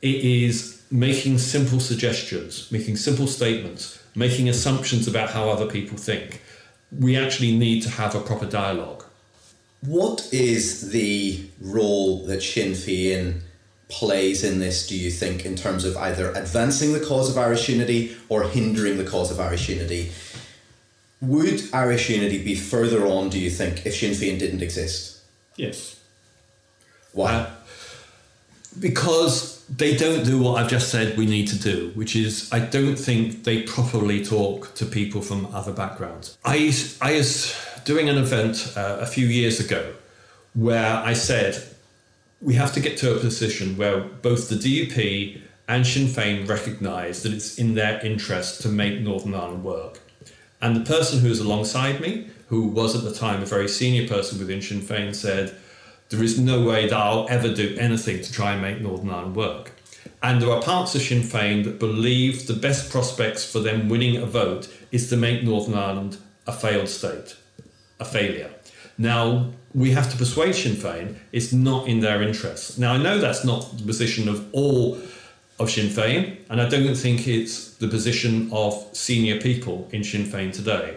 it 0.02 0.24
is 0.24 0.82
making 0.90 1.38
simple 1.38 1.78
suggestions, 1.78 2.70
making 2.72 2.96
simple 2.96 3.28
statements, 3.28 4.02
making 4.16 4.48
assumptions 4.48 5.06
about 5.06 5.30
how 5.30 5.48
other 5.48 5.66
people 5.66 5.96
think. 5.96 6.42
We 6.98 7.16
actually 7.16 7.56
need 7.56 7.82
to 7.82 7.90
have 7.90 8.14
a 8.14 8.20
proper 8.20 8.46
dialogue. 8.46 9.04
What 9.82 10.28
is 10.32 10.90
the 10.90 11.48
role 11.60 12.24
that 12.26 12.42
Sinn 12.42 12.72
Féin 12.72 13.42
plays 13.88 14.42
in 14.42 14.58
this, 14.58 14.86
do 14.86 14.98
you 14.98 15.10
think, 15.10 15.44
in 15.44 15.54
terms 15.54 15.84
of 15.84 15.96
either 15.96 16.32
advancing 16.32 16.92
the 16.92 17.04
cause 17.04 17.30
of 17.30 17.38
Irish 17.38 17.68
unity 17.68 18.16
or 18.28 18.44
hindering 18.44 18.96
the 18.96 19.04
cause 19.04 19.30
of 19.30 19.38
Irish 19.38 19.68
unity? 19.68 20.10
Would 21.20 21.62
Irish 21.72 22.10
unity 22.10 22.42
be 22.42 22.54
further 22.56 23.06
on, 23.06 23.28
do 23.28 23.38
you 23.38 23.50
think, 23.50 23.86
if 23.86 23.96
Sinn 23.96 24.12
Féin 24.12 24.38
didn't 24.38 24.62
exist? 24.62 25.20
Yes. 25.56 26.00
Why? 27.12 27.32
Uh, 27.32 27.50
because 28.78 29.55
they 29.68 29.96
don't 29.96 30.24
do 30.24 30.40
what 30.40 30.62
I've 30.62 30.70
just 30.70 30.90
said 30.90 31.16
we 31.16 31.26
need 31.26 31.48
to 31.48 31.58
do, 31.58 31.90
which 31.94 32.14
is 32.14 32.48
I 32.52 32.60
don't 32.60 32.96
think 32.96 33.44
they 33.44 33.62
properly 33.62 34.24
talk 34.24 34.74
to 34.74 34.86
people 34.86 35.20
from 35.20 35.46
other 35.54 35.72
backgrounds. 35.72 36.38
I, 36.44 36.72
I 37.00 37.14
was 37.14 37.56
doing 37.84 38.08
an 38.08 38.18
event 38.18 38.72
uh, 38.76 38.98
a 39.00 39.06
few 39.06 39.26
years 39.26 39.58
ago 39.60 39.94
where 40.54 40.96
I 40.96 41.12
said 41.12 41.62
we 42.40 42.54
have 42.54 42.72
to 42.74 42.80
get 42.80 42.96
to 42.98 43.16
a 43.16 43.18
position 43.18 43.76
where 43.76 44.00
both 44.00 44.48
the 44.48 44.56
DUP 44.56 45.40
and 45.68 45.86
Sinn 45.86 46.06
Féin 46.06 46.48
recognise 46.48 47.22
that 47.22 47.32
it's 47.32 47.58
in 47.58 47.74
their 47.74 48.04
interest 48.04 48.62
to 48.62 48.68
make 48.68 49.00
Northern 49.00 49.34
Ireland 49.34 49.64
work. 49.64 50.00
And 50.60 50.76
the 50.76 50.84
person 50.84 51.20
who 51.20 51.28
was 51.28 51.40
alongside 51.40 52.00
me, 52.00 52.28
who 52.48 52.68
was 52.68 52.94
at 52.94 53.02
the 53.02 53.12
time 53.12 53.42
a 53.42 53.46
very 53.46 53.68
senior 53.68 54.06
person 54.06 54.38
within 54.38 54.62
Sinn 54.62 54.80
Féin, 54.80 55.14
said, 55.14 55.56
There 56.09 56.22
is 56.22 56.38
no 56.38 56.64
way 56.64 56.88
that 56.88 56.96
I'll 56.96 57.26
ever 57.28 57.52
do 57.52 57.76
anything 57.78 58.22
to 58.22 58.32
try 58.32 58.52
and 58.52 58.62
make 58.62 58.80
Northern 58.80 59.11
Ireland 59.11 59.36
work. 59.36 59.72
And 60.22 60.40
there 60.40 60.50
are 60.50 60.62
parts 60.62 60.94
of 60.94 61.02
Sinn 61.02 61.22
Féin 61.22 61.64
that 61.64 61.78
believe 61.78 62.46
the 62.46 62.54
best 62.54 62.90
prospects 62.90 63.50
for 63.50 63.59
them 63.59 63.88
winning 63.88 64.16
a 64.16 64.26
vote 64.26 64.68
is 64.92 65.09
to 65.11 65.16
make 65.16 65.42
Northern 65.42 65.74
Ireland 65.74 66.18
a 66.46 66.52
failed 66.52 66.88
state, 66.88 67.36
a 67.98 68.04
failure. 68.04 68.50
Now, 68.98 69.50
we 69.74 69.90
have 69.90 70.11
to 70.11 70.16
persuade 70.16 70.54
Sinn 70.54 70.74
Féin 70.74 71.16
it's 71.32 71.52
not 71.52 71.86
in 71.86 72.00
their 72.00 72.22
interests. 72.22 72.78
Now, 72.78 72.94
I 72.94 72.98
know 72.98 73.18
that's 73.18 73.44
not 73.44 73.76
the 73.76 73.84
position 73.84 74.28
of 74.28 74.48
all 74.52 74.98
of 75.59 75.70
Sinn 75.70 75.88
Féin, 75.88 76.38
and 76.48 76.61
I 76.61 76.68
don't 76.68 76.94
think 76.94 77.26
it's 77.26 77.74
the 77.74 77.88
position 77.88 78.48
of 78.52 78.88
senior 78.92 79.40
people 79.40 79.88
in 79.92 80.04
Sinn 80.04 80.24
Féin 80.24 80.52
today. 80.52 80.96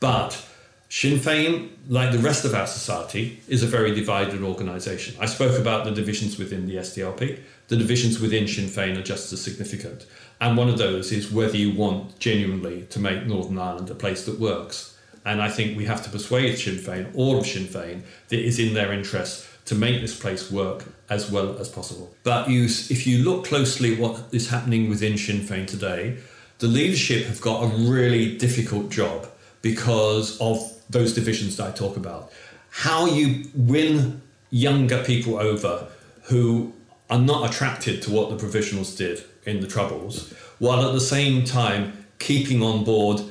But 0.00 0.44
Sinn 0.90 1.18
Féin, 1.18 1.68
like 1.86 2.12
the 2.12 2.18
rest 2.18 2.46
of 2.46 2.54
our 2.54 2.66
society, 2.66 3.42
is 3.46 3.62
a 3.62 3.66
very 3.66 3.94
divided 3.94 4.42
organisation. 4.42 5.14
I 5.20 5.26
spoke 5.26 5.58
about 5.58 5.84
the 5.84 5.90
divisions 5.90 6.38
within 6.38 6.66
the 6.66 6.76
SDLP. 6.76 7.40
The 7.68 7.76
divisions 7.76 8.18
within 8.18 8.48
Sinn 8.48 8.68
Féin 8.68 8.96
are 8.96 9.02
just 9.02 9.30
as 9.30 9.42
significant. 9.42 10.06
And 10.40 10.56
one 10.56 10.70
of 10.70 10.78
those 10.78 11.12
is 11.12 11.30
whether 11.30 11.58
you 11.58 11.74
want 11.74 12.18
genuinely 12.18 12.86
to 12.88 12.98
make 12.98 13.26
Northern 13.26 13.58
Ireland 13.58 13.90
a 13.90 13.94
place 13.94 14.24
that 14.24 14.40
works. 14.40 14.96
And 15.26 15.42
I 15.42 15.50
think 15.50 15.76
we 15.76 15.84
have 15.84 16.02
to 16.04 16.10
persuade 16.10 16.56
Sinn 16.56 16.76
Féin, 16.76 17.14
all 17.14 17.38
of 17.38 17.46
Sinn 17.46 17.66
Féin, 17.66 18.00
that 18.28 18.38
it 18.38 18.46
is 18.46 18.58
in 18.58 18.72
their 18.72 18.90
interest 18.90 19.46
to 19.66 19.74
make 19.74 20.00
this 20.00 20.18
place 20.18 20.50
work 20.50 20.86
as 21.10 21.30
well 21.30 21.58
as 21.58 21.68
possible. 21.68 22.14
But 22.22 22.48
you, 22.48 22.64
if 22.64 23.06
you 23.06 23.24
look 23.24 23.44
closely 23.44 23.92
at 23.92 24.00
what 24.00 24.22
is 24.32 24.48
happening 24.48 24.88
within 24.88 25.18
Sinn 25.18 25.40
Féin 25.40 25.66
today, 25.66 26.16
the 26.60 26.66
leadership 26.66 27.26
have 27.26 27.42
got 27.42 27.64
a 27.64 27.76
really 27.76 28.38
difficult 28.38 28.88
job 28.88 29.28
because 29.60 30.40
of 30.40 30.77
those 30.90 31.14
divisions 31.14 31.56
that 31.56 31.68
I 31.68 31.70
talk 31.70 31.96
about. 31.96 32.32
How 32.70 33.06
you 33.06 33.44
win 33.54 34.22
younger 34.50 35.02
people 35.04 35.38
over 35.38 35.88
who 36.24 36.72
are 37.10 37.18
not 37.18 37.50
attracted 37.50 38.02
to 38.02 38.10
what 38.10 38.30
the 38.30 38.36
provisionals 38.36 38.96
did 38.96 39.24
in 39.44 39.60
the 39.60 39.66
Troubles, 39.66 40.32
while 40.58 40.86
at 40.86 40.92
the 40.92 41.00
same 41.00 41.44
time 41.44 42.06
keeping 42.18 42.62
on 42.62 42.84
board 42.84 43.22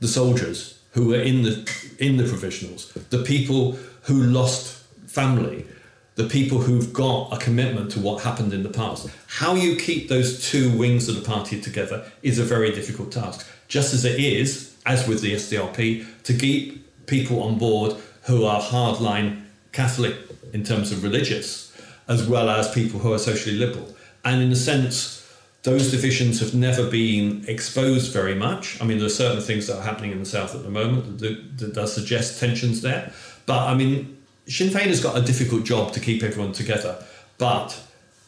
the 0.00 0.08
soldiers 0.08 0.80
who 0.92 1.08
were 1.08 1.20
in 1.20 1.42
the 1.42 1.70
in 1.98 2.16
the 2.16 2.24
provisionals, 2.24 2.92
the 3.10 3.22
people 3.22 3.72
who 4.02 4.22
lost 4.24 4.82
family, 5.06 5.66
the 6.14 6.24
people 6.24 6.58
who've 6.58 6.92
got 6.92 7.32
a 7.32 7.36
commitment 7.36 7.90
to 7.92 8.00
what 8.00 8.22
happened 8.22 8.52
in 8.52 8.62
the 8.62 8.70
past. 8.70 9.08
How 9.26 9.54
you 9.54 9.76
keep 9.76 10.08
those 10.08 10.50
two 10.50 10.76
wings 10.76 11.08
of 11.08 11.16
the 11.16 11.22
party 11.22 11.60
together 11.60 12.10
is 12.22 12.38
a 12.38 12.44
very 12.44 12.72
difficult 12.72 13.12
task. 13.12 13.46
Just 13.68 13.94
as 13.94 14.04
it 14.04 14.18
is, 14.18 14.69
as 14.86 15.06
with 15.06 15.20
the 15.20 15.34
SDLP, 15.34 16.22
to 16.24 16.34
keep 16.34 17.06
people 17.06 17.42
on 17.42 17.58
board 17.58 17.96
who 18.22 18.44
are 18.44 18.60
hardline 18.60 19.44
Catholic 19.72 20.16
in 20.52 20.64
terms 20.64 20.92
of 20.92 21.02
religious, 21.02 21.76
as 22.08 22.26
well 22.26 22.48
as 22.50 22.72
people 22.72 23.00
who 23.00 23.12
are 23.12 23.18
socially 23.18 23.56
liberal. 23.56 23.94
And 24.24 24.42
in 24.42 24.50
a 24.52 24.56
sense, 24.56 25.20
those 25.62 25.90
divisions 25.90 26.40
have 26.40 26.54
never 26.54 26.88
been 26.88 27.44
exposed 27.46 28.12
very 28.12 28.34
much. 28.34 28.80
I 28.80 28.86
mean, 28.86 28.98
there 28.98 29.06
are 29.06 29.10
certain 29.10 29.42
things 29.42 29.66
that 29.66 29.76
are 29.78 29.82
happening 29.82 30.12
in 30.12 30.18
the 30.18 30.26
South 30.26 30.54
at 30.54 30.62
the 30.62 30.70
moment 30.70 31.18
that, 31.18 31.74
that 31.74 31.88
suggest 31.88 32.40
tensions 32.40 32.80
there. 32.80 33.12
But 33.46 33.66
I 33.68 33.74
mean, 33.74 34.16
Sinn 34.46 34.68
Féin 34.68 34.86
has 34.86 35.02
got 35.02 35.16
a 35.16 35.20
difficult 35.20 35.64
job 35.64 35.92
to 35.92 36.00
keep 36.00 36.22
everyone 36.22 36.52
together. 36.52 37.04
But 37.36 37.78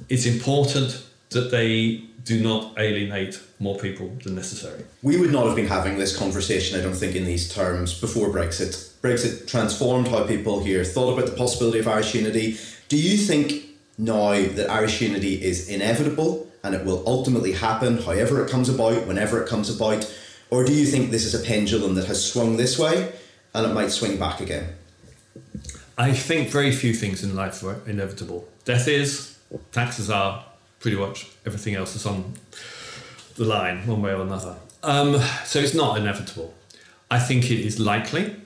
it's 0.09 0.27
important 0.27 1.05
that 1.33 1.51
they 1.51 2.05
do 2.25 2.41
not 2.41 2.79
alienate 2.79 3.41
more 3.59 3.77
people 3.79 4.09
than 4.23 4.35
necessary. 4.35 4.85
We 5.03 5.17
would 5.17 5.33
not 5.33 5.47
have 5.47 5.57
been 5.57 5.67
having 5.67 5.99
this 5.99 6.17
conversation, 6.17 6.79
I 6.79 6.83
don't 6.83 6.95
think, 6.95 7.17
in 7.17 7.25
these 7.25 7.53
terms 7.53 7.99
before 7.99 8.29
Brexit. 8.29 8.93
Brexit 9.01 9.49
transformed 9.49 10.09
how 10.09 10.25
people 10.25 10.63
here 10.63 10.85
thought 10.85 11.13
about 11.15 11.29
the 11.29 11.37
possibility 11.37 11.81
of 11.81 11.89
Irish 11.89 12.15
unity. 12.15 12.59
Do 12.89 12.97
you 12.97 13.17
think 13.17 13.65
now 13.99 14.33
that 14.33 14.71
Irish 14.71 15.01
unity 15.01 15.43
is 15.43 15.69
inevitable? 15.69 16.47
and 16.63 16.75
it 16.75 16.85
will 16.85 17.03
ultimately 17.07 17.53
happen 17.53 17.99
however 17.99 18.45
it 18.45 18.51
comes 18.51 18.69
about, 18.69 19.07
whenever 19.07 19.43
it 19.43 19.49
comes 19.49 19.75
about? 19.75 20.13
Or 20.51 20.65
do 20.65 20.73
you 20.73 20.87
think 20.87 21.11
this 21.11 21.25
is 21.25 21.35
a 21.35 21.45
pendulum 21.45 21.95
that 21.95 22.07
has 22.07 22.25
swung 22.25 22.57
this 22.57 22.79
way 22.79 23.13
and 23.55 23.67
it 23.67 23.75
might 23.75 23.91
swing 23.91 24.19
back 24.19 24.41
again? 24.41 24.75
I 25.99 26.13
think 26.13 26.51
very 26.51 26.73
few 26.73 26.95
things 26.95 27.23
in 27.23 27.35
life 27.35 27.63
are 27.65 27.81
inevitable. 27.87 28.49
Death 28.65 28.89
is, 28.89 29.39
taxes 29.73 30.09
are, 30.09 30.45
pretty 30.83 30.99
much 30.99 31.31
everything 31.47 31.75
else 31.75 31.97
is 31.97 32.05
on 32.05 32.35
the 33.37 33.45
line, 33.45 33.87
one 33.87 34.03
way 34.03 34.13
or 34.13 34.23
another. 34.23 34.57
Um, 34.83 35.19
so 35.45 35.61
it's 35.61 35.75
not 35.75 35.97
inevitable. 35.97 36.53
I 37.11 37.19
think 37.19 37.51
it 37.51 37.61
is 37.61 37.79
likely. 37.79 38.37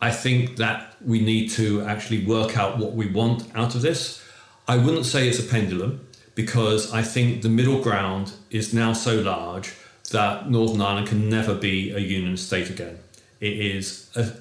I 0.00 0.10
think 0.10 0.56
that 0.56 0.96
we 1.04 1.20
need 1.20 1.50
to 1.50 1.82
actually 1.82 2.24
work 2.24 2.56
out 2.56 2.78
what 2.78 2.94
we 2.94 3.06
want 3.06 3.44
out 3.54 3.74
of 3.74 3.82
this. 3.82 4.22
I 4.66 4.76
wouldn't 4.76 5.06
say 5.06 5.28
it's 5.28 5.38
a 5.38 5.42
pendulum 5.42 6.06
because 6.34 6.92
I 6.92 7.02
think 7.02 7.42
the 7.42 7.48
middle 7.48 7.80
ground 7.82 8.32
is 8.50 8.72
now 8.72 8.92
so 8.92 9.20
large 9.20 9.74
that 10.10 10.50
Northern 10.50 10.80
Ireland 10.80 11.08
can 11.08 11.28
never 11.28 11.54
be 11.54 11.90
a 11.90 11.98
union 11.98 12.36
state 12.36 12.70
again. 12.70 12.98
It 13.40 13.58
is 13.58 14.10
a, 14.16 14.32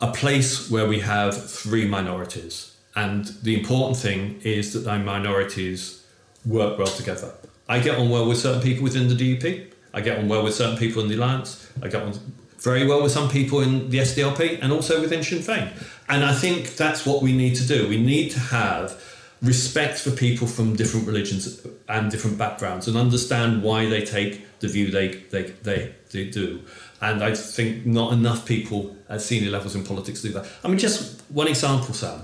a 0.00 0.12
place 0.12 0.70
where 0.70 0.88
we 0.88 1.00
have 1.00 1.50
three 1.50 1.86
minorities. 1.86 2.74
And 2.96 3.26
the 3.42 3.58
important 3.58 3.96
thing 3.96 4.40
is 4.42 4.72
that 4.72 4.80
the 4.80 4.98
minorities 4.98 6.03
work 6.44 6.78
well 6.78 6.86
together. 6.86 7.32
I 7.68 7.78
get 7.78 7.98
on 7.98 8.10
well 8.10 8.28
with 8.28 8.38
certain 8.38 8.62
people 8.62 8.84
within 8.84 9.08
the 9.08 9.14
DUP. 9.14 9.72
I 9.92 10.00
get 10.00 10.18
on 10.18 10.28
well 10.28 10.42
with 10.44 10.54
certain 10.54 10.76
people 10.76 11.02
in 11.02 11.08
the 11.08 11.16
Alliance. 11.16 11.70
I 11.82 11.88
get 11.88 12.02
on 12.02 12.12
very 12.58 12.86
well 12.86 13.02
with 13.02 13.12
some 13.12 13.28
people 13.28 13.60
in 13.60 13.90
the 13.90 13.98
SDLP 13.98 14.58
and 14.62 14.72
also 14.72 15.00
within 15.00 15.22
Sinn 15.22 15.40
Féin. 15.40 15.70
And 16.08 16.24
I 16.24 16.34
think 16.34 16.76
that's 16.76 17.06
what 17.06 17.22
we 17.22 17.32
need 17.32 17.56
to 17.56 17.66
do. 17.66 17.88
We 17.88 18.00
need 18.00 18.30
to 18.32 18.40
have 18.40 19.00
respect 19.42 19.98
for 19.98 20.10
people 20.10 20.46
from 20.46 20.74
different 20.74 21.06
religions 21.06 21.66
and 21.88 22.10
different 22.10 22.38
backgrounds 22.38 22.88
and 22.88 22.96
understand 22.96 23.62
why 23.62 23.86
they 23.86 24.02
take 24.02 24.58
the 24.60 24.68
view 24.68 24.90
they, 24.90 25.08
they, 25.30 25.42
they, 25.62 25.94
they 26.10 26.24
do. 26.30 26.62
And 27.02 27.22
I 27.22 27.34
think 27.34 27.84
not 27.84 28.14
enough 28.14 28.46
people 28.46 28.96
at 29.10 29.20
senior 29.20 29.50
levels 29.50 29.74
in 29.74 29.84
politics 29.84 30.22
do 30.22 30.30
that. 30.32 30.46
I 30.64 30.68
mean, 30.68 30.78
just 30.78 31.20
one 31.28 31.48
example, 31.48 31.92
Sam. 31.92 32.22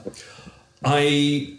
I 0.82 1.58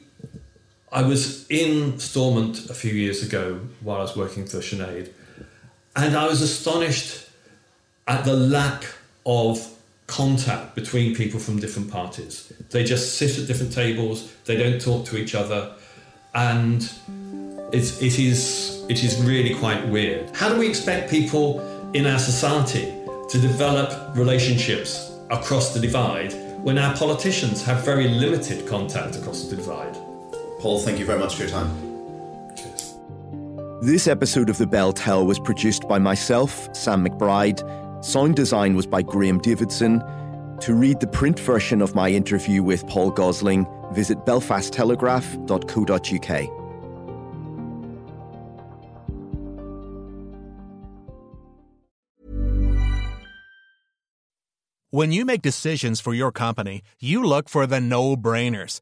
I 0.93 1.03
was 1.03 1.49
in 1.49 1.99
Stormont 1.99 2.69
a 2.69 2.73
few 2.73 2.91
years 2.91 3.23
ago 3.23 3.61
while 3.79 3.99
I 3.99 4.01
was 4.01 4.17
working 4.17 4.45
for 4.45 4.57
Sinead, 4.57 5.09
and 5.95 6.17
I 6.17 6.27
was 6.27 6.41
astonished 6.41 7.29
at 8.09 8.25
the 8.25 8.33
lack 8.35 8.83
of 9.25 9.65
contact 10.07 10.75
between 10.75 11.15
people 11.15 11.39
from 11.39 11.59
different 11.59 11.89
parties. 11.89 12.51
They 12.71 12.83
just 12.83 13.15
sit 13.15 13.39
at 13.39 13.47
different 13.47 13.71
tables, 13.71 14.33
they 14.43 14.57
don't 14.57 14.81
talk 14.81 15.05
to 15.05 15.17
each 15.17 15.33
other, 15.33 15.73
and 16.35 16.81
it, 17.71 18.01
is, 18.19 18.83
it 18.89 19.01
is 19.01 19.23
really 19.23 19.55
quite 19.55 19.87
weird. 19.87 20.35
How 20.35 20.49
do 20.49 20.59
we 20.59 20.67
expect 20.67 21.09
people 21.09 21.61
in 21.93 22.05
our 22.05 22.19
society 22.19 22.93
to 23.29 23.39
develop 23.39 24.13
relationships 24.17 25.09
across 25.29 25.73
the 25.73 25.79
divide 25.79 26.33
when 26.65 26.77
our 26.77 26.93
politicians 26.97 27.63
have 27.63 27.85
very 27.85 28.09
limited 28.09 28.67
contact 28.67 29.15
across 29.15 29.45
the 29.45 29.55
divide? 29.55 29.97
Paul, 30.61 30.79
thank 30.79 30.99
you 30.99 31.05
very 31.05 31.19
much 31.19 31.35
for 31.35 31.43
your 31.43 31.51
time. 31.51 31.69
This 33.81 34.07
episode 34.07 34.49
of 34.49 34.57
The 34.57 34.67
Bel 34.67 34.93
Tel 34.93 35.25
was 35.25 35.39
produced 35.39 35.87
by 35.87 35.97
myself, 35.97 36.69
Sam 36.75 37.03
McBride 37.03 37.61
Sound 38.03 38.35
design 38.35 38.75
was 38.75 38.87
by 38.87 39.03
Graham 39.03 39.39
Davidson. 39.39 40.03
To 40.61 40.73
read 40.73 40.99
the 40.99 41.07
print 41.07 41.39
version 41.39 41.81
of 41.81 41.95
my 41.95 42.09
interview 42.09 42.61
with 42.63 42.85
Paul 42.87 43.11
Gosling, 43.11 43.65
visit 43.93 44.17
belfasttelegraph.co.uk. 44.25 46.57
When 54.93 55.13
you 55.13 55.23
make 55.23 55.41
decisions 55.41 56.01
for 56.01 56.13
your 56.13 56.33
company, 56.33 56.81
you 56.99 57.23
look 57.23 57.47
for 57.47 57.65
the 57.65 57.79
no 57.79 58.17
brainers. 58.17 58.81